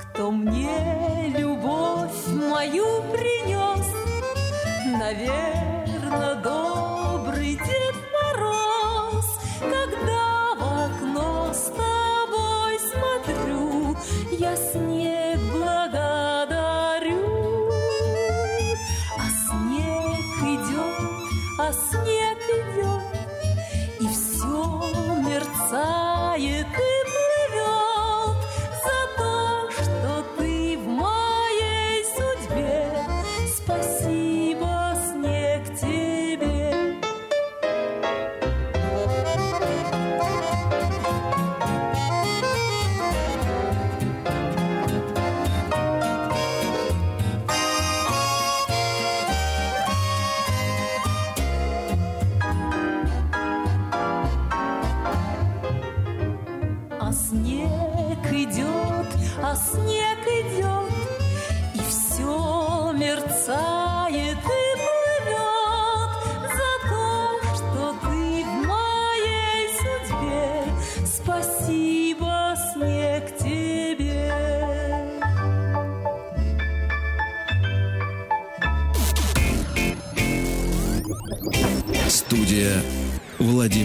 [0.01, 3.87] Кто мне любовь мою принес,
[4.99, 6.84] наверное, добрый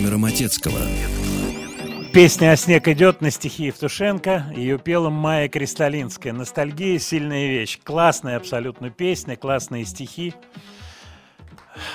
[0.09, 0.79] Владимира Матецкого.
[2.13, 4.53] Песня «А снег идет» на стихи Евтушенко.
[4.55, 6.33] Ее пела Майя Кристалинская.
[6.33, 7.79] Ностальгия– сильная вещь.
[7.83, 10.33] Классная абсолютно песня, классные стихи.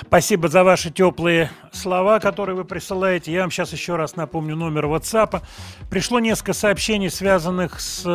[0.01, 3.33] Спасибо за ваши теплые слова, которые вы присылаете.
[3.33, 5.41] Я вам сейчас еще раз напомню номер WhatsApp.
[5.89, 8.05] Пришло несколько сообщений, связанных с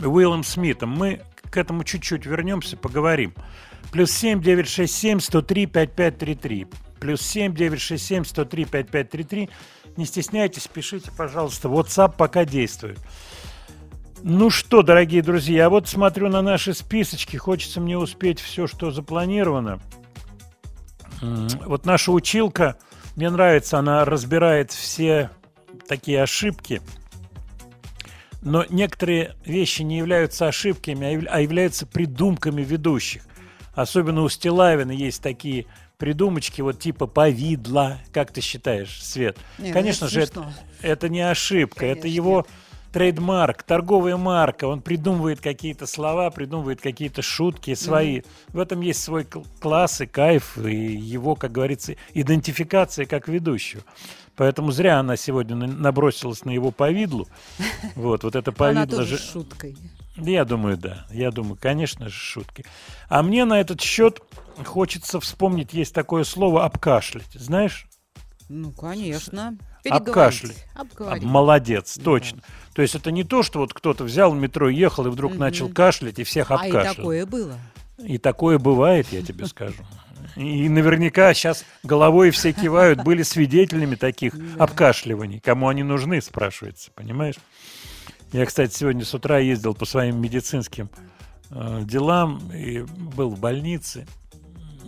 [0.00, 0.90] Уиллом Смитом.
[0.90, 1.20] Мы
[1.50, 3.32] к этому чуть-чуть вернемся, поговорим.
[3.92, 6.66] Плюс 7 967 103 5533.
[7.00, 9.50] Плюс 7 967 103 5533.
[9.96, 11.68] Не стесняйтесь, пишите, пожалуйста.
[11.68, 12.98] WhatsApp пока действует.
[14.22, 17.36] Ну что, дорогие друзья, я вот смотрю на наши списочки.
[17.36, 19.80] Хочется мне успеть все, что запланировано.
[21.20, 22.76] Вот наша училка,
[23.16, 25.30] мне нравится, она разбирает все
[25.88, 26.80] такие ошибки.
[28.42, 33.22] Но некоторые вещи не являются ошибками, а а являются придумками ведущих.
[33.74, 35.66] Особенно у Стилавина есть такие
[35.98, 37.98] придумочки, вот типа повидла.
[38.12, 39.36] Как ты считаешь, Свет?
[39.58, 40.52] Не, ну Конечно это же, это, смешно.
[40.82, 42.46] это не ошибка, это Конечно, его
[42.92, 44.64] трейдмарк, торговая марка.
[44.66, 48.22] Он придумывает какие-то слова, придумывает какие-то шутки свои.
[48.48, 53.82] В этом есть свой кл- класс и кайф, и его, как говорится, идентификация как ведущего.
[54.36, 57.28] Поэтому зря она сегодня на- набросилась на его повидлу.
[57.96, 59.22] Вот, вот это Она повидло тоже же...
[59.22, 59.76] шуткой.
[60.16, 61.06] Я думаю, да.
[61.10, 62.64] Я думаю, конечно же, шутки.
[63.08, 64.20] А мне на этот счет
[64.64, 67.32] хочется вспомнить, есть такое слово «обкашлять».
[67.34, 67.86] Знаешь?
[68.48, 69.56] Ну, конечно.
[69.88, 70.64] Обкашлять.
[70.74, 71.22] А, Обговорить.
[71.24, 72.40] Молодец, точно.
[72.74, 75.40] То есть это не то, что вот кто-то взял в метро, ехал и вдруг Мгм.
[75.40, 76.92] начал кашлять и всех А обкашлял.
[76.92, 77.58] и такое было.
[77.98, 79.82] И такое бывает, я тебе скажу.
[80.36, 85.40] И наверняка сейчас головой все кивают, были свидетелями таких обкашливаний.
[85.40, 87.36] Кому они нужны, спрашивается, понимаешь?
[88.32, 90.90] Я, кстати, сегодня с утра ездил по своим медицинским
[91.50, 94.06] э, делам и был в больнице.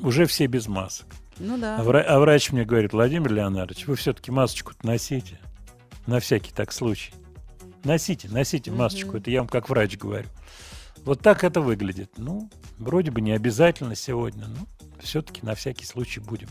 [0.02, 1.06] Уже все без масок.
[1.38, 1.78] Ну да.
[1.78, 5.38] А, вра- а врач мне говорит, Владимир Леонардович, вы все-таки масочку носите.
[6.06, 7.12] На всякий так случай.
[7.84, 9.16] Носите, носите масочку.
[9.16, 10.28] Это я вам как врач говорю.
[11.04, 12.10] Вот так это выглядит.
[12.18, 14.66] Ну, вроде бы не обязательно сегодня, но
[15.00, 16.48] все-таки на всякий случай будем.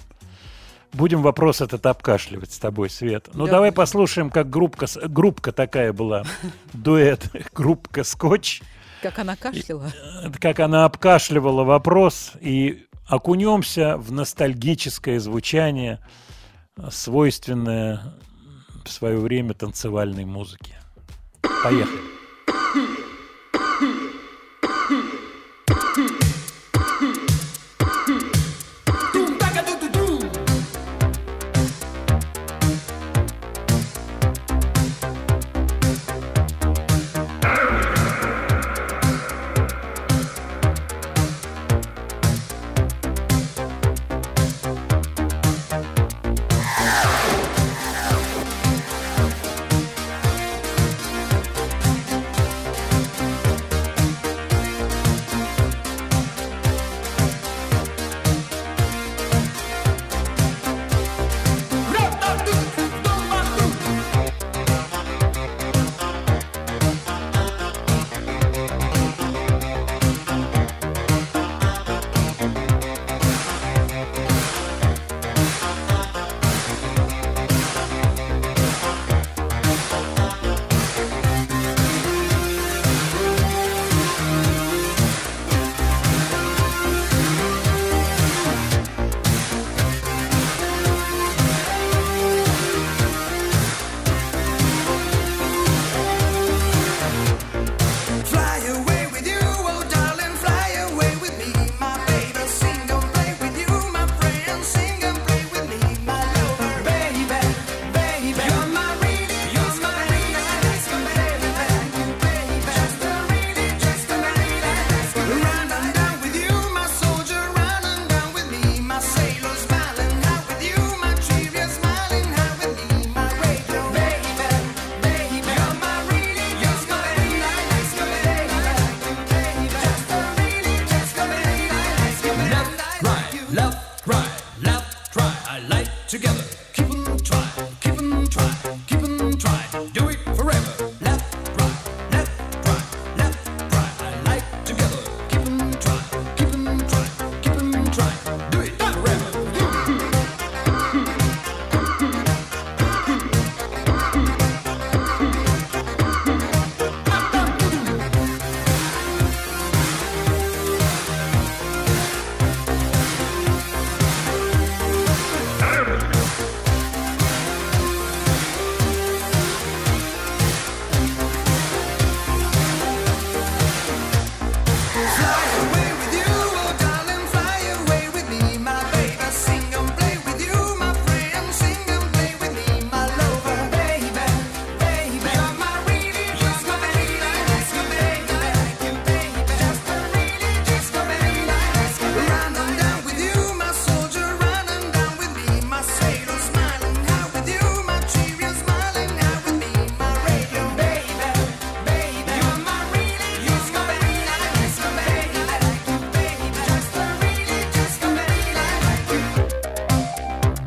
[0.92, 3.30] Будем вопрос этот обкашливать с тобой, Свет.
[3.34, 6.24] Ну, Да, давай послушаем, как группка, группка такая была.
[6.74, 8.62] Дуэт, группка «Скотч».
[9.04, 9.92] Как она кашляла.
[10.24, 16.00] Это как она обкашливала вопрос и окунемся в ностальгическое звучание,
[16.90, 18.14] свойственное
[18.86, 20.76] в свое время танцевальной музыке.
[21.64, 22.19] Поехали.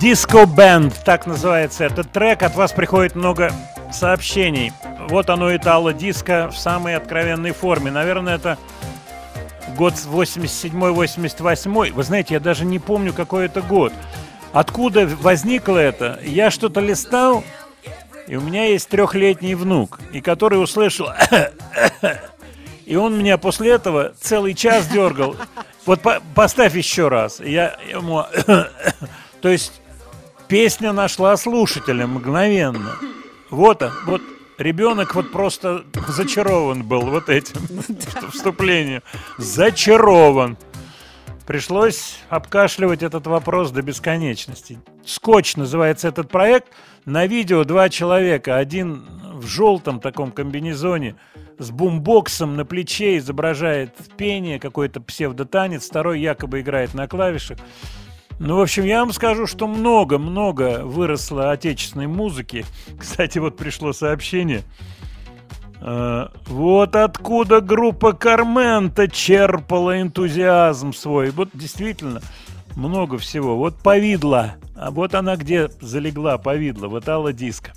[0.03, 2.43] Disco Band, так называется этот трек.
[2.43, 3.53] От вас приходит много
[3.93, 4.73] сообщений.
[5.09, 7.93] Вот оно итало диско в самой откровенной форме.
[7.93, 8.59] Наверное, это
[9.77, 11.93] год 87-88.
[11.93, 13.93] Вы знаете, я даже не помню, какой это год.
[14.53, 16.19] Откуда возникло это?
[16.25, 17.45] Я что-то листал,
[18.27, 21.11] и у меня есть трехлетний внук, и который услышал...
[22.85, 25.37] И он меня после этого целый час дергал.
[25.87, 27.39] Вот по- поставь еще раз.
[27.39, 28.27] Я ему...
[29.41, 29.82] То есть
[30.53, 32.97] песня нашла слушателя мгновенно.
[33.49, 34.21] Вот он, вот
[34.59, 37.57] ребенок вот просто зачарован был вот этим
[38.31, 39.01] вступлением.
[39.39, 40.59] Зачарован.
[41.47, 44.79] Пришлось обкашливать этот вопрос до бесконечности.
[45.07, 46.69] Скотч называется этот проект.
[47.07, 48.59] На видео два человека.
[48.59, 51.17] Один в желтом таком комбинезоне
[51.57, 55.89] с бумбоксом на плече изображает пение, какой-то псевдотанец.
[55.89, 57.57] Второй якобы играет на клавишах.
[58.39, 62.65] Ну, в общем, я вам скажу, что много-много выросло отечественной музыки.
[62.99, 64.63] Кстати, вот пришло сообщение.
[65.81, 71.31] Э, Вот откуда группа Кармента черпала энтузиазм свой.
[71.31, 72.21] Вот действительно
[72.77, 73.57] много всего.
[73.57, 74.55] Вот повидло.
[74.77, 76.89] А вот она где залегла, повидло.
[76.89, 77.73] Вот Алла Диско.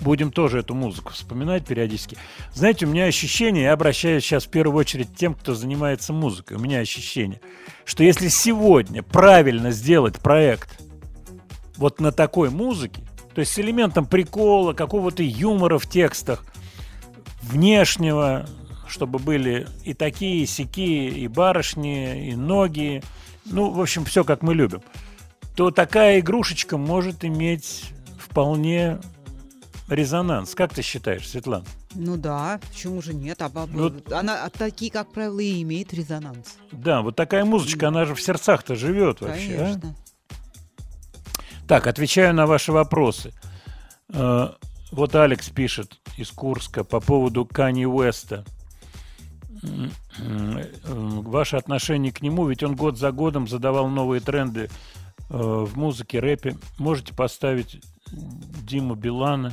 [0.00, 2.16] Будем тоже эту музыку вспоминать периодически.
[2.52, 6.56] Знаете, у меня ощущение, я обращаюсь сейчас в первую очередь тем, кто занимается музыкой.
[6.56, 7.40] У меня ощущение,
[7.84, 10.80] что если сегодня правильно сделать проект
[11.76, 13.02] вот на такой музыке,
[13.34, 16.44] то есть с элементом прикола, какого-то юмора в текстах,
[17.42, 18.46] внешнего,
[18.88, 23.02] чтобы были и такие, и сякие, и барышни, и ноги,
[23.44, 24.82] ну, в общем, все как мы любим,
[25.54, 28.98] то такая игрушечка может иметь вполне
[29.88, 30.54] резонанс.
[30.54, 31.64] Как ты считаешь, Светлана?
[31.94, 33.40] Ну да, почему же нет?
[33.42, 36.56] А баб- Ну, она а такие, как правило, и имеет резонанс.
[36.72, 39.54] Да, вот такая музычка, она же в сердцах-то живет вообще.
[39.54, 39.58] а?
[39.58, 39.96] Конечно.
[41.68, 43.32] Так, отвечаю на ваши вопросы.
[44.08, 44.50] Э,
[44.92, 48.44] Вот Алекс пишет из Курска по поводу Кани Уэста.
[49.62, 54.68] Э, Ваше отношение к нему, ведь он год за годом задавал новые тренды
[55.28, 56.56] э, в музыке, рэпе.
[56.78, 57.82] Можете поставить
[58.12, 59.52] Диму Билана?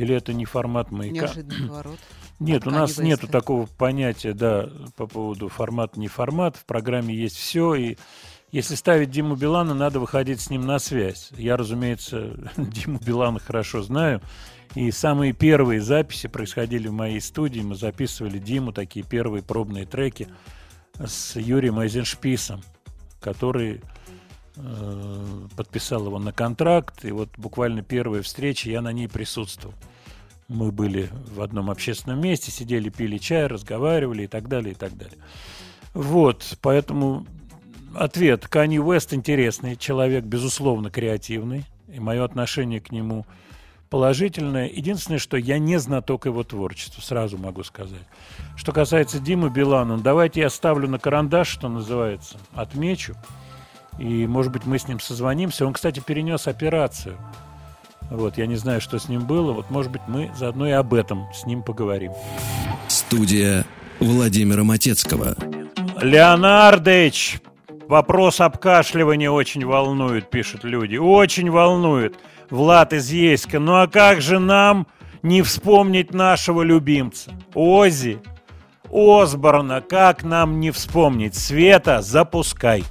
[0.00, 1.26] Или это не формат маяка?
[1.26, 1.98] Неожиданный поворот.
[2.38, 6.56] Нет, у нас нету такого понятия, да, по поводу формат не формат.
[6.56, 7.98] В программе есть все, и
[8.50, 11.30] если ставить Диму Билана, надо выходить с ним на связь.
[11.36, 14.22] Я, разумеется, Диму Билана хорошо знаю.
[14.74, 17.60] И самые первые записи происходили в моей студии.
[17.60, 20.28] Мы записывали Диму, такие первые пробные треки
[20.98, 22.62] с Юрием Айзеншписом,
[23.20, 23.82] который
[25.56, 27.04] подписал его на контракт.
[27.04, 29.74] И вот буквально первая встреча, я на ней присутствовал.
[30.48, 34.96] Мы были в одном общественном месте, сидели, пили чай, разговаривали и так далее, и так
[34.96, 35.18] далее.
[35.94, 37.26] Вот, поэтому
[37.94, 38.48] ответ.
[38.48, 41.64] Кани Уэст интересный человек, безусловно, креативный.
[41.92, 43.26] И мое отношение к нему
[43.90, 44.68] положительное.
[44.68, 48.06] Единственное, что я не знаток его творчества, сразу могу сказать.
[48.56, 53.16] Что касается Димы Билана, давайте я ставлю на карандаш, что называется, отмечу.
[54.00, 55.66] И, может быть, мы с ним созвонимся.
[55.66, 57.16] Он, кстати, перенес операцию.
[58.10, 59.52] Вот, я не знаю, что с ним было.
[59.52, 62.12] Вот, может быть, мы заодно и об этом с ним поговорим.
[62.88, 63.66] Студия
[64.00, 65.36] Владимира Матецкого.
[66.00, 67.40] Леонардович,
[67.88, 70.96] вопрос обкашливания очень волнует, пишут люди.
[70.96, 72.18] Очень волнует.
[72.48, 73.60] Влад из Ейска.
[73.60, 74.86] Ну а как же нам
[75.22, 77.32] не вспомнить нашего любимца?
[77.54, 78.18] Ози,
[78.90, 81.34] Осборна, как нам не вспомнить?
[81.34, 82.82] Света, запускай.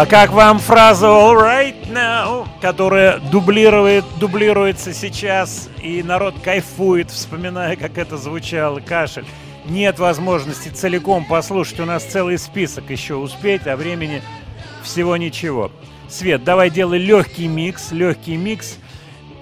[0.00, 7.74] А как вам фраза all right now, которая дублирует, дублируется сейчас, и народ кайфует, вспоминая,
[7.74, 9.24] как это звучало, кашель.
[9.64, 14.22] Нет возможности целиком послушать, у нас целый список еще успеть, а времени
[14.84, 15.72] всего ничего.
[16.08, 18.78] Свет, давай делай легкий микс, легкий микс.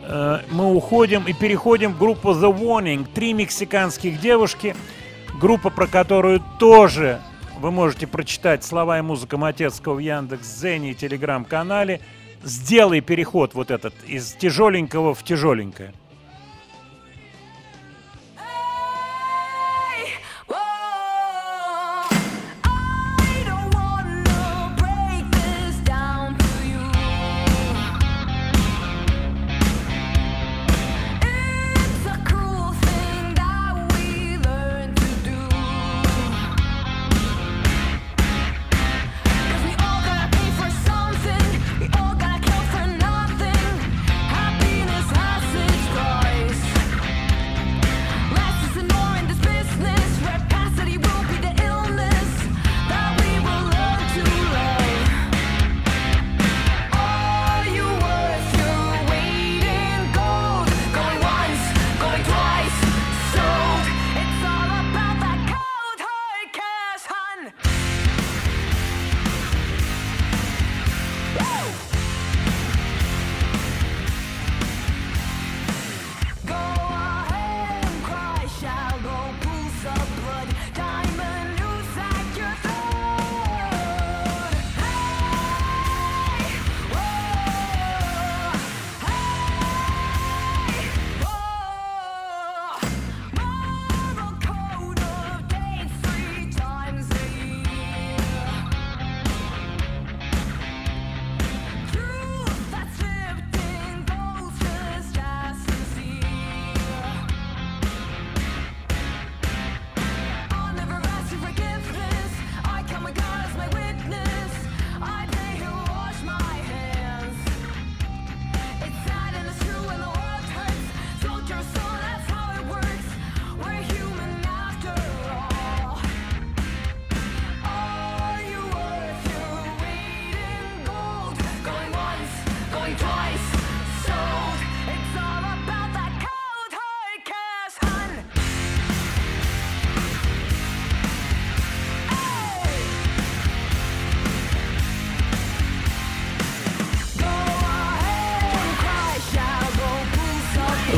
[0.05, 3.07] Э, Мы уходим и переходим в группу The Warning.
[3.15, 4.75] Три мексиканских девушки.
[5.39, 7.21] Группа, про которую тоже
[7.59, 12.01] вы можете прочитать слова и музыка Матецкого в Яндекс.Зене и Телеграм-канале.
[12.45, 15.93] Сделай переход вот этот из тяжеленького в тяжеленькое.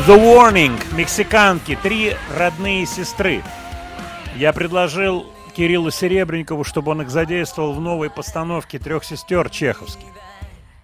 [0.08, 3.42] The Warning, мексиканки, три родные сестры.
[4.36, 10.08] Я предложил Кириллу Серебренникову, чтобы он их задействовал в новой постановке трех сестер чеховских.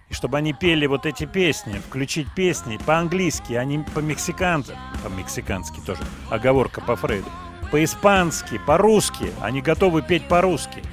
[0.09, 6.03] И чтобы они пели вот эти песни, включить песни по-английски, а не по-мексикански, по-мексикански тоже,
[6.29, 7.31] оговорка по Фрейду,
[7.71, 10.83] по-испански, по-русски, они готовы петь по-русски.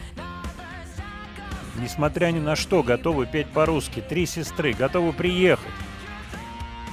[1.77, 4.01] Несмотря ни на что, готовы петь по-русски.
[4.01, 5.69] Три сестры, готовы приехать.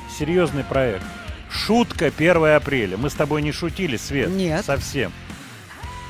[0.09, 1.05] Серьезный проект.
[1.49, 2.97] Шутка 1 апреля.
[2.97, 4.29] Мы с тобой не шутили, Свет?
[4.29, 4.65] Нет.
[4.65, 5.11] Совсем.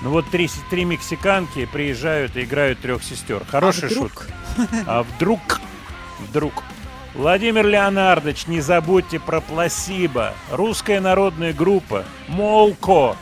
[0.02, 3.44] Ну вот три, три мексиканки приезжают и играют трех сестер.
[3.49, 4.11] Хорошая вдруг?
[4.11, 4.34] шутка.
[4.86, 5.61] А вдруг?
[6.20, 6.64] Вдруг.
[7.16, 10.34] Владимир Леонардович, не забудьте про Пласибо.
[10.52, 13.16] Русская народная группа Молко.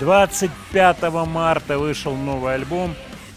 [0.00, 2.94] 25 марта вышел новый альбом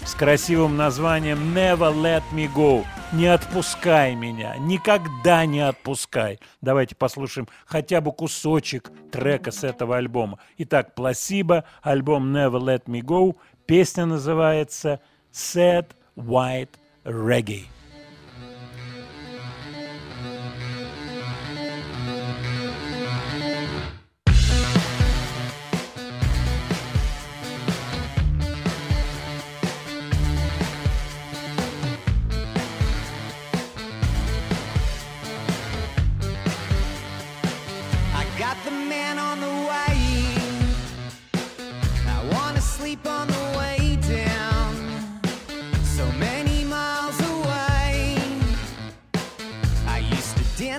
[0.07, 2.85] с красивым названием Never Let Me Go.
[3.11, 6.39] Не отпускай меня, никогда не отпускай.
[6.61, 10.39] Давайте послушаем хотя бы кусочек трека с этого альбома.
[10.57, 13.35] Итак, Пласибо, альбом Never Let Me Go.
[13.65, 15.01] Песня называется
[15.33, 17.65] Sad White Reggae.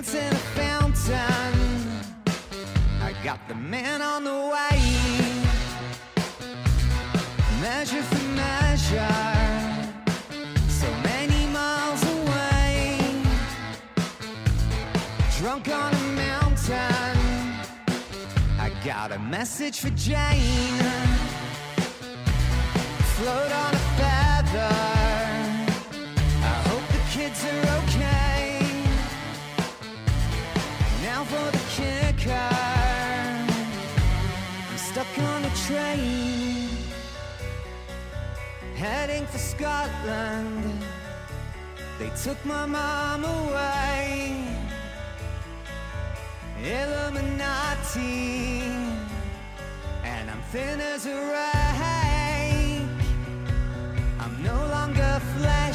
[0.01, 1.53] Dance in a fountain.
[3.01, 4.79] I got the man on the way.
[7.59, 9.25] Measure for measure.
[10.69, 12.97] So many miles away.
[15.37, 17.17] Drunk on a mountain.
[18.57, 20.79] I got a message for Jane.
[23.15, 24.75] Float on a feather.
[26.41, 26.89] I hope
[27.33, 27.88] stuck
[38.75, 40.83] heading for Scotland.
[41.99, 44.45] They took my mom away.
[46.63, 48.61] Illuminati,
[50.03, 52.81] and I'm thin as a ray.
[54.19, 55.68] I'm no longer fleshy.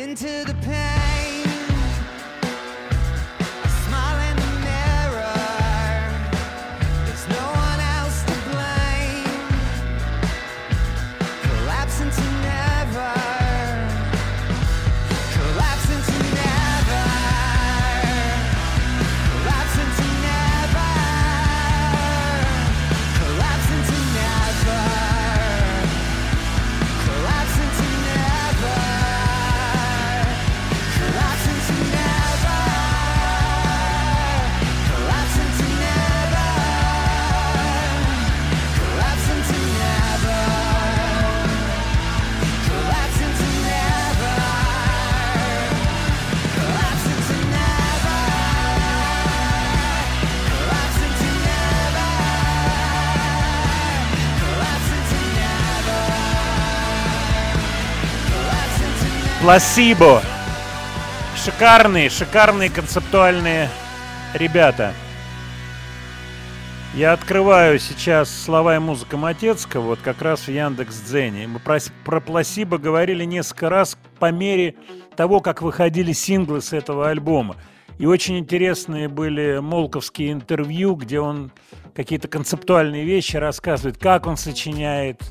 [0.00, 0.59] into the
[59.40, 60.20] Пласибо.
[61.34, 63.70] Шикарные, шикарные концептуальные
[64.34, 64.92] ребята.
[66.94, 71.46] Я открываю сейчас слова и музыка Матецкого, вот как раз в Яндекс Дзене.
[71.46, 74.74] Мы про, про Пласибо говорили несколько раз по мере
[75.16, 77.56] того, как выходили синглы с этого альбома.
[77.98, 81.50] И очень интересные были молковские интервью, где он
[81.94, 85.22] какие-то концептуальные вещи рассказывает, как он сочиняет,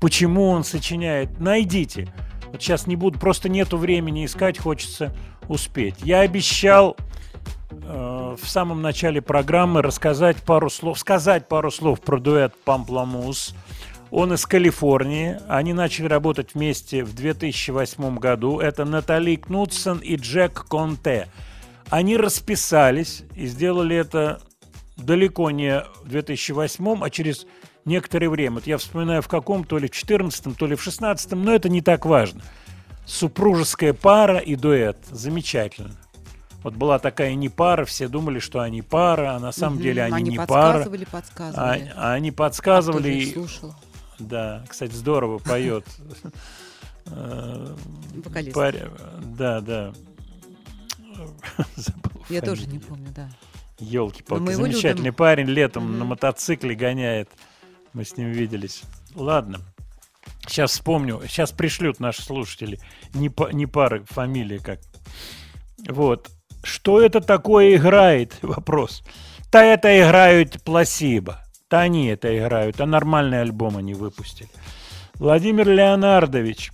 [0.00, 1.40] почему он сочиняет.
[1.40, 2.06] Найдите.
[2.52, 5.14] Вот сейчас не буду, просто нету времени искать, хочется
[5.48, 5.96] успеть.
[6.02, 6.96] Я обещал
[7.70, 13.54] э, в самом начале программы рассказать пару слов, сказать пару слов про дуэт Пампламус.
[14.10, 15.38] Он из Калифорнии.
[15.48, 18.58] Они начали работать вместе в 2008 году.
[18.58, 21.28] Это Натали Кнутсон и Джек Конте.
[21.88, 24.40] Они расписались и сделали это
[24.96, 27.46] далеко не в 2008, а через
[27.84, 28.56] некоторое время.
[28.56, 31.68] Вот я вспоминаю в каком, то ли в 14 то ли в 16 но это
[31.68, 32.42] не так важно.
[33.06, 34.98] Супружеская пара и дуэт.
[35.10, 35.90] Замечательно.
[36.62, 40.02] Вот была такая не пара, все думали, что они пара, а на самом Мгм, деле
[40.02, 40.46] они, они не пара.
[40.74, 41.92] подсказывали, подсказывали.
[41.96, 43.10] А, а они А кто подсказывали.
[43.12, 43.74] и- слушал?
[44.18, 45.84] Да, кстати, здорово поет.
[47.12, 47.74] Э,
[48.24, 48.54] Вокалист.
[48.56, 48.90] паря-
[49.36, 49.92] Да, да.
[51.76, 53.28] Забыл Я тоже не помню, да.
[53.78, 55.14] Елки-палки, замечательный любим.
[55.14, 57.28] парень, летом на мотоцикле гоняет.
[57.92, 58.82] Мы с ним виделись.
[59.14, 59.60] Ладно.
[60.46, 61.20] Сейчас вспомню.
[61.26, 62.78] Сейчас пришлют наши слушатели.
[63.14, 64.80] Не, па- не пары, фамилии как.
[65.88, 66.30] Вот.
[66.62, 68.36] Что это такое играет?
[68.42, 69.02] Вопрос.
[69.50, 71.44] Та это играют пласибо.
[71.68, 74.48] Та они это играют, а нормальный альбом они выпустили.
[75.14, 76.72] Владимир Леонардович.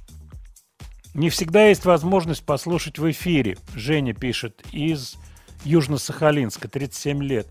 [1.15, 3.57] Не всегда есть возможность послушать в эфире.
[3.75, 5.17] Женя пишет из
[5.65, 7.47] Южно-Сахалинска, 37 лет.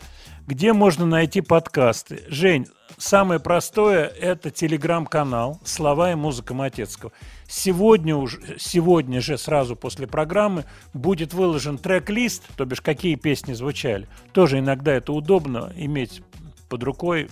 [0.47, 2.23] Где можно найти подкасты?
[2.27, 2.67] Жень,
[2.99, 7.11] самое простое– это телеграм-канал «Слова и музыка Матецкого».
[7.47, 14.07] Сегодня, уже, сегодня же, сразу после программы, будет выложен трек-лист, то бишь какие песни звучали.
[14.33, 16.21] Тоже иногда это удобно иметь
[16.69, 17.27] под рукой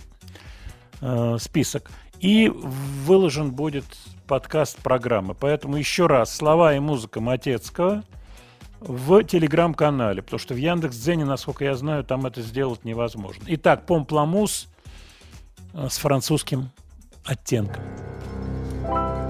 [1.02, 1.91] э, список.
[2.19, 3.85] И выложен будет
[4.26, 5.35] подкаст программы.
[5.35, 8.03] Поэтому еще раз, слова и музыка Матецкого
[8.85, 13.43] в телеграм-канале, потому что в Яндекс.Дзене, насколько я знаю, там это сделать невозможно.
[13.47, 14.68] Итак, Помпламус
[15.73, 16.69] э, с французским
[17.26, 17.84] оттенком.
[18.85, 19.22] Il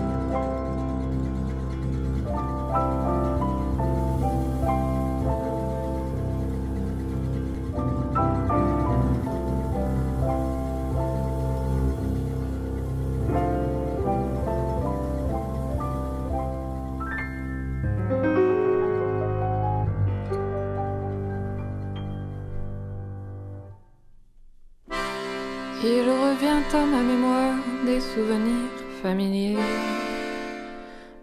[26.75, 27.55] à ma mémoire
[27.85, 29.57] des souvenirs familiers.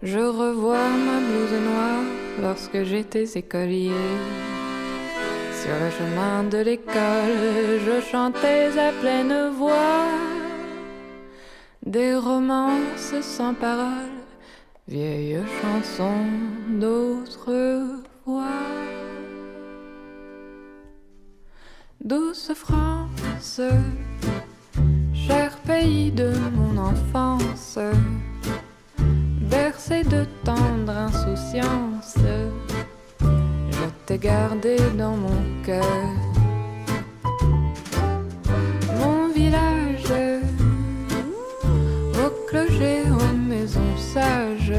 [0.01, 2.03] Je revois ma blouse noire
[2.41, 3.91] lorsque j'étais écolier.
[5.61, 10.07] Sur le chemin de l'école, je chantais à pleine voix
[11.85, 14.21] des romances sans paroles,
[14.87, 16.13] vieille chanson
[16.79, 18.45] d'autrefois.
[22.03, 23.61] Douce France,
[25.65, 27.77] pays de mon enfance,
[29.49, 32.15] bercé de tendre insouciance,
[33.19, 35.83] je t'ai gardé dans mon cœur.
[38.99, 40.13] Mon village,
[42.23, 44.73] au clocher, aux maisons sages,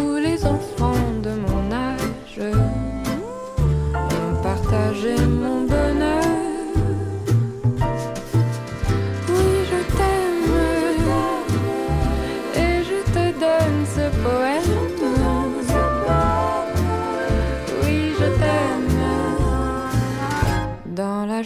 [0.00, 2.40] où les enfants de mon âge
[3.94, 5.16] ont partagé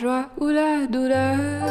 [0.02, 1.61] joie ou la douleur.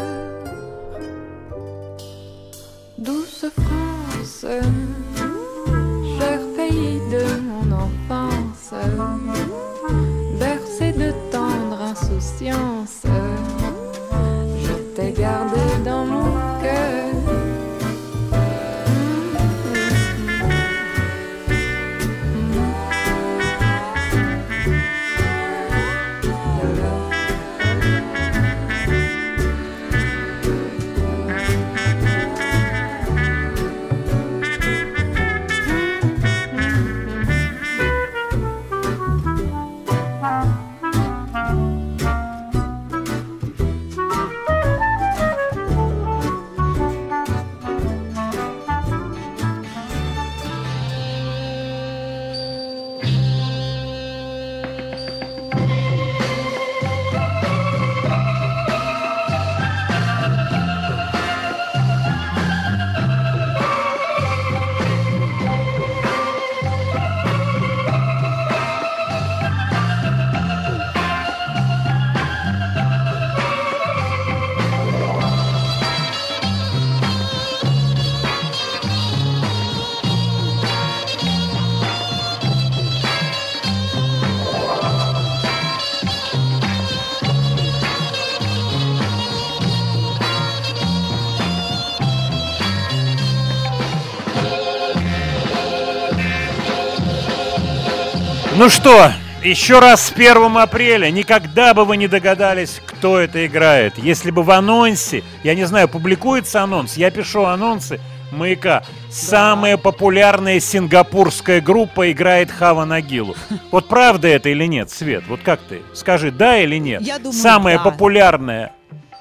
[98.61, 99.11] Ну что,
[99.43, 101.09] еще раз с 1 апреля.
[101.09, 103.97] Никогда бы вы не догадались, кто это играет.
[103.97, 107.99] Если бы в анонсе, я не знаю, публикуется анонс, я пишу анонсы
[108.31, 108.83] маяка.
[109.09, 113.35] Самая популярная сингапурская группа играет Хава Нагилу.
[113.71, 115.23] Вот правда это или нет, Свет?
[115.27, 115.81] Вот как ты?
[115.95, 117.01] Скажи, да или нет?
[117.01, 117.85] Я думаю, Самая да.
[117.85, 118.73] популярная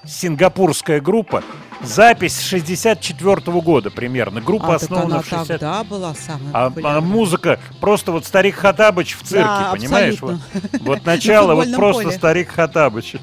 [0.05, 1.43] сингапурская группа.
[1.83, 4.41] Запись 64 года примерно.
[4.41, 8.27] Группа А, так основана она в 60 тогда была самая а, а музыка просто вот
[8.27, 10.21] старик Хатабыч в цирке, Да, понимаешь?
[10.21, 10.79] Вот, абсолютно.
[10.81, 12.17] вот На начало, вот просто поле.
[12.17, 13.15] старик Хатабыч.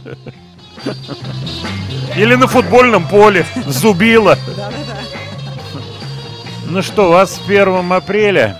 [2.16, 4.38] Или на футбольном поле зубила.
[6.66, 8.60] Ну что, у вас с 1 апреля.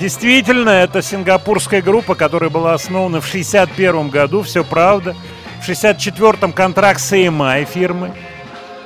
[0.00, 5.14] Действительно, это сингапурская группа, которая была основана в 61 году, все правда.
[5.60, 8.12] В 64-м контракт с EMI фирмы.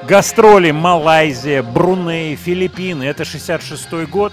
[0.07, 3.05] Гастроли Малайзия, Бруней, Филиппины.
[3.05, 4.33] Это 66 год.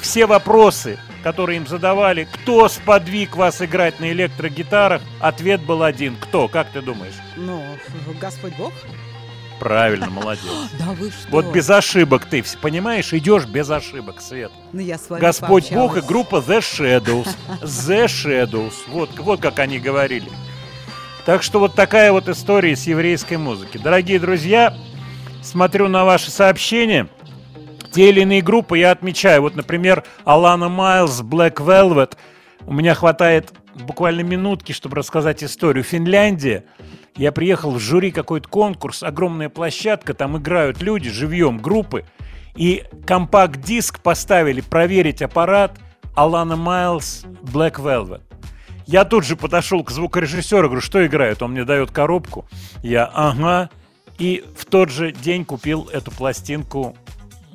[0.00, 6.16] Все вопросы, которые им задавали, кто сподвиг вас играть на электрогитарах, ответ был один.
[6.16, 6.48] Кто?
[6.48, 7.14] Как ты думаешь?
[7.36, 7.62] Ну,
[8.20, 8.72] Господь Бог?
[9.58, 10.44] Правильно, молодец.
[10.78, 11.30] Да вы что?
[11.30, 14.52] Вот без ошибок ты, понимаешь, идешь без ошибок, Свет.
[14.72, 16.06] Ну, я с вами Господь Бог и пообщалась.
[16.08, 17.28] группа The Shadows.
[17.62, 18.74] The Shadows.
[18.88, 20.30] Вот, вот как они говорили.
[21.24, 23.78] Так что вот такая вот история с еврейской музыки.
[23.78, 24.76] Дорогие друзья,
[25.42, 27.08] смотрю на ваши сообщения.
[27.92, 29.42] Те или иные группы я отмечаю.
[29.42, 32.16] Вот, например, Алана Майлз, Black Velvet.
[32.64, 35.84] У меня хватает буквально минутки, чтобы рассказать историю.
[35.84, 36.64] Финляндия.
[37.16, 42.06] Я приехал в жюри какой-то конкурс, огромная площадка, там играют люди, живьем, группы.
[42.54, 45.78] И компакт-диск поставили проверить аппарат
[46.14, 48.22] Алана Майлз Black Velvet.
[48.86, 51.42] Я тут же подошел к звукорежиссеру, говорю, что играют?
[51.42, 52.46] Он мне дает коробку.
[52.82, 53.70] Я, ага.
[54.22, 56.96] И в тот же день купил эту пластинку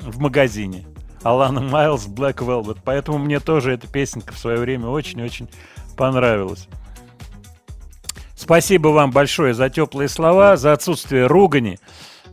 [0.01, 0.85] в магазине.
[1.23, 2.79] Алана Майлз Black Velvet.
[2.83, 5.47] Поэтому мне тоже эта песенка в свое время очень-очень
[5.95, 6.67] понравилась.
[8.35, 11.79] Спасибо вам большое за теплые слова, за отсутствие ругани.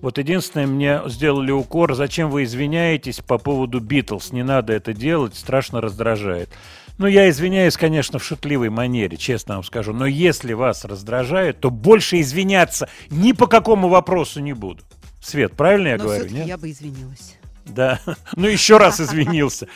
[0.00, 4.32] Вот единственное, мне сделали укор, зачем вы извиняетесь по поводу Битлз.
[4.32, 6.50] Не надо это делать, страшно раздражает.
[6.96, 9.92] Ну, я извиняюсь, конечно, в шутливой манере, честно вам скажу.
[9.92, 14.82] Но если вас раздражает, то больше извиняться ни по какому вопросу не буду.
[15.20, 16.28] Свет, правильно я Но говорю?
[16.28, 16.46] нет?
[16.46, 17.36] я бы извинилась.
[17.64, 17.98] Да.
[18.36, 19.66] Ну, еще раз извинился.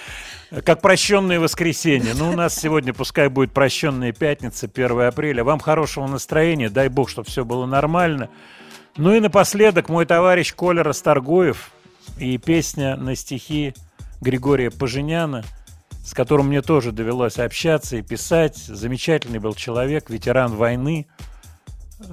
[0.64, 2.14] Как прощенное воскресенье.
[2.14, 5.42] Ну, у нас сегодня пускай будет прощенная пятница, 1 апреля.
[5.42, 6.70] Вам хорошего настроения.
[6.70, 8.28] Дай бог, чтобы все было нормально.
[8.96, 11.70] Ну и напоследок мой товарищ Коля Расторгуев
[12.18, 13.74] и песня на стихи
[14.20, 15.44] Григория Поженяна,
[16.08, 18.56] с которым мне тоже довелось общаться и писать.
[18.56, 21.06] Замечательный был человек, ветеран войны,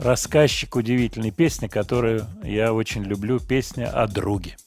[0.03, 4.57] рассказчик удивительной песни, которую я очень люблю, песня о друге.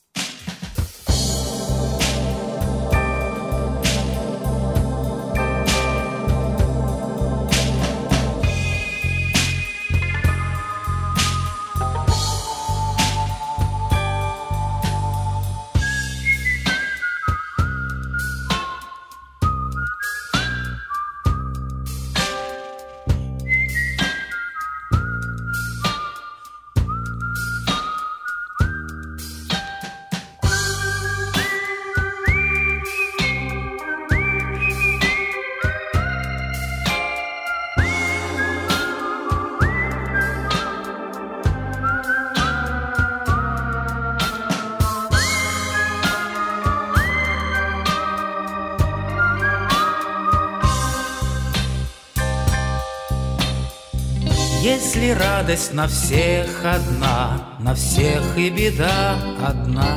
[55.58, 59.96] Радость на всех одна, на всех и беда одна.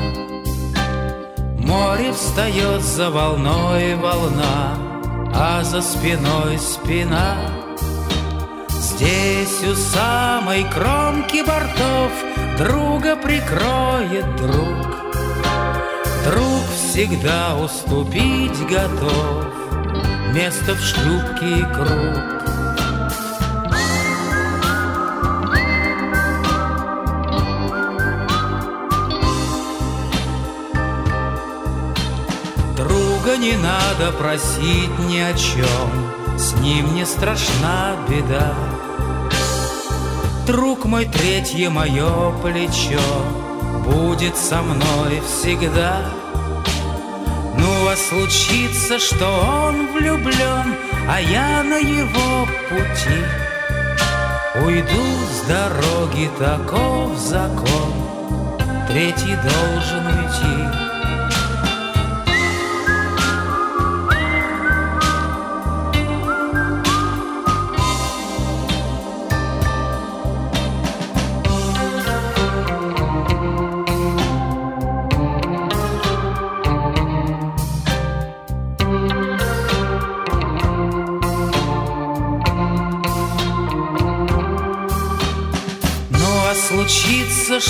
[1.59, 4.77] Море встает за волной волна,
[5.33, 7.35] а за спиной спина.
[8.69, 12.11] Здесь у самой кромки бортов
[12.57, 14.87] друга прикроет друг.
[16.25, 19.45] Друг всегда уступить готов,
[20.33, 22.40] место в шлюпке и круг.
[33.41, 38.53] Не надо просить ни о чем, С ним не страшна беда.
[40.45, 43.01] Друг мой, третье мое плечо
[43.83, 46.05] Будет со мной всегда.
[47.57, 49.25] Ну, а случится, что
[49.65, 50.75] он влюблен,
[51.09, 53.21] А я на его пути
[54.63, 57.91] Уйду с дороги, таков закон,
[58.87, 60.90] Третий должен уйти.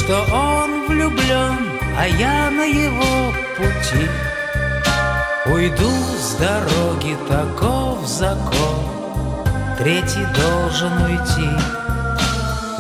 [0.03, 1.57] Что он влюблен,
[1.97, 4.09] а я на его пути.
[5.45, 8.85] Уйду с дороги, таков закон,
[9.77, 11.49] третий должен уйти.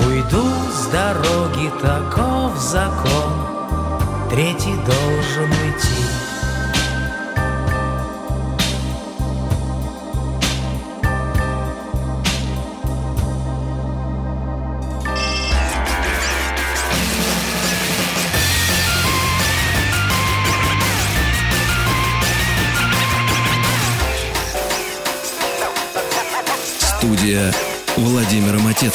[0.07, 0.43] Уйду
[0.73, 3.31] с дороги, таков закон,
[4.29, 6.00] третий должен уйти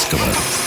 [0.07, 0.66] Студия Владимира Матецкого.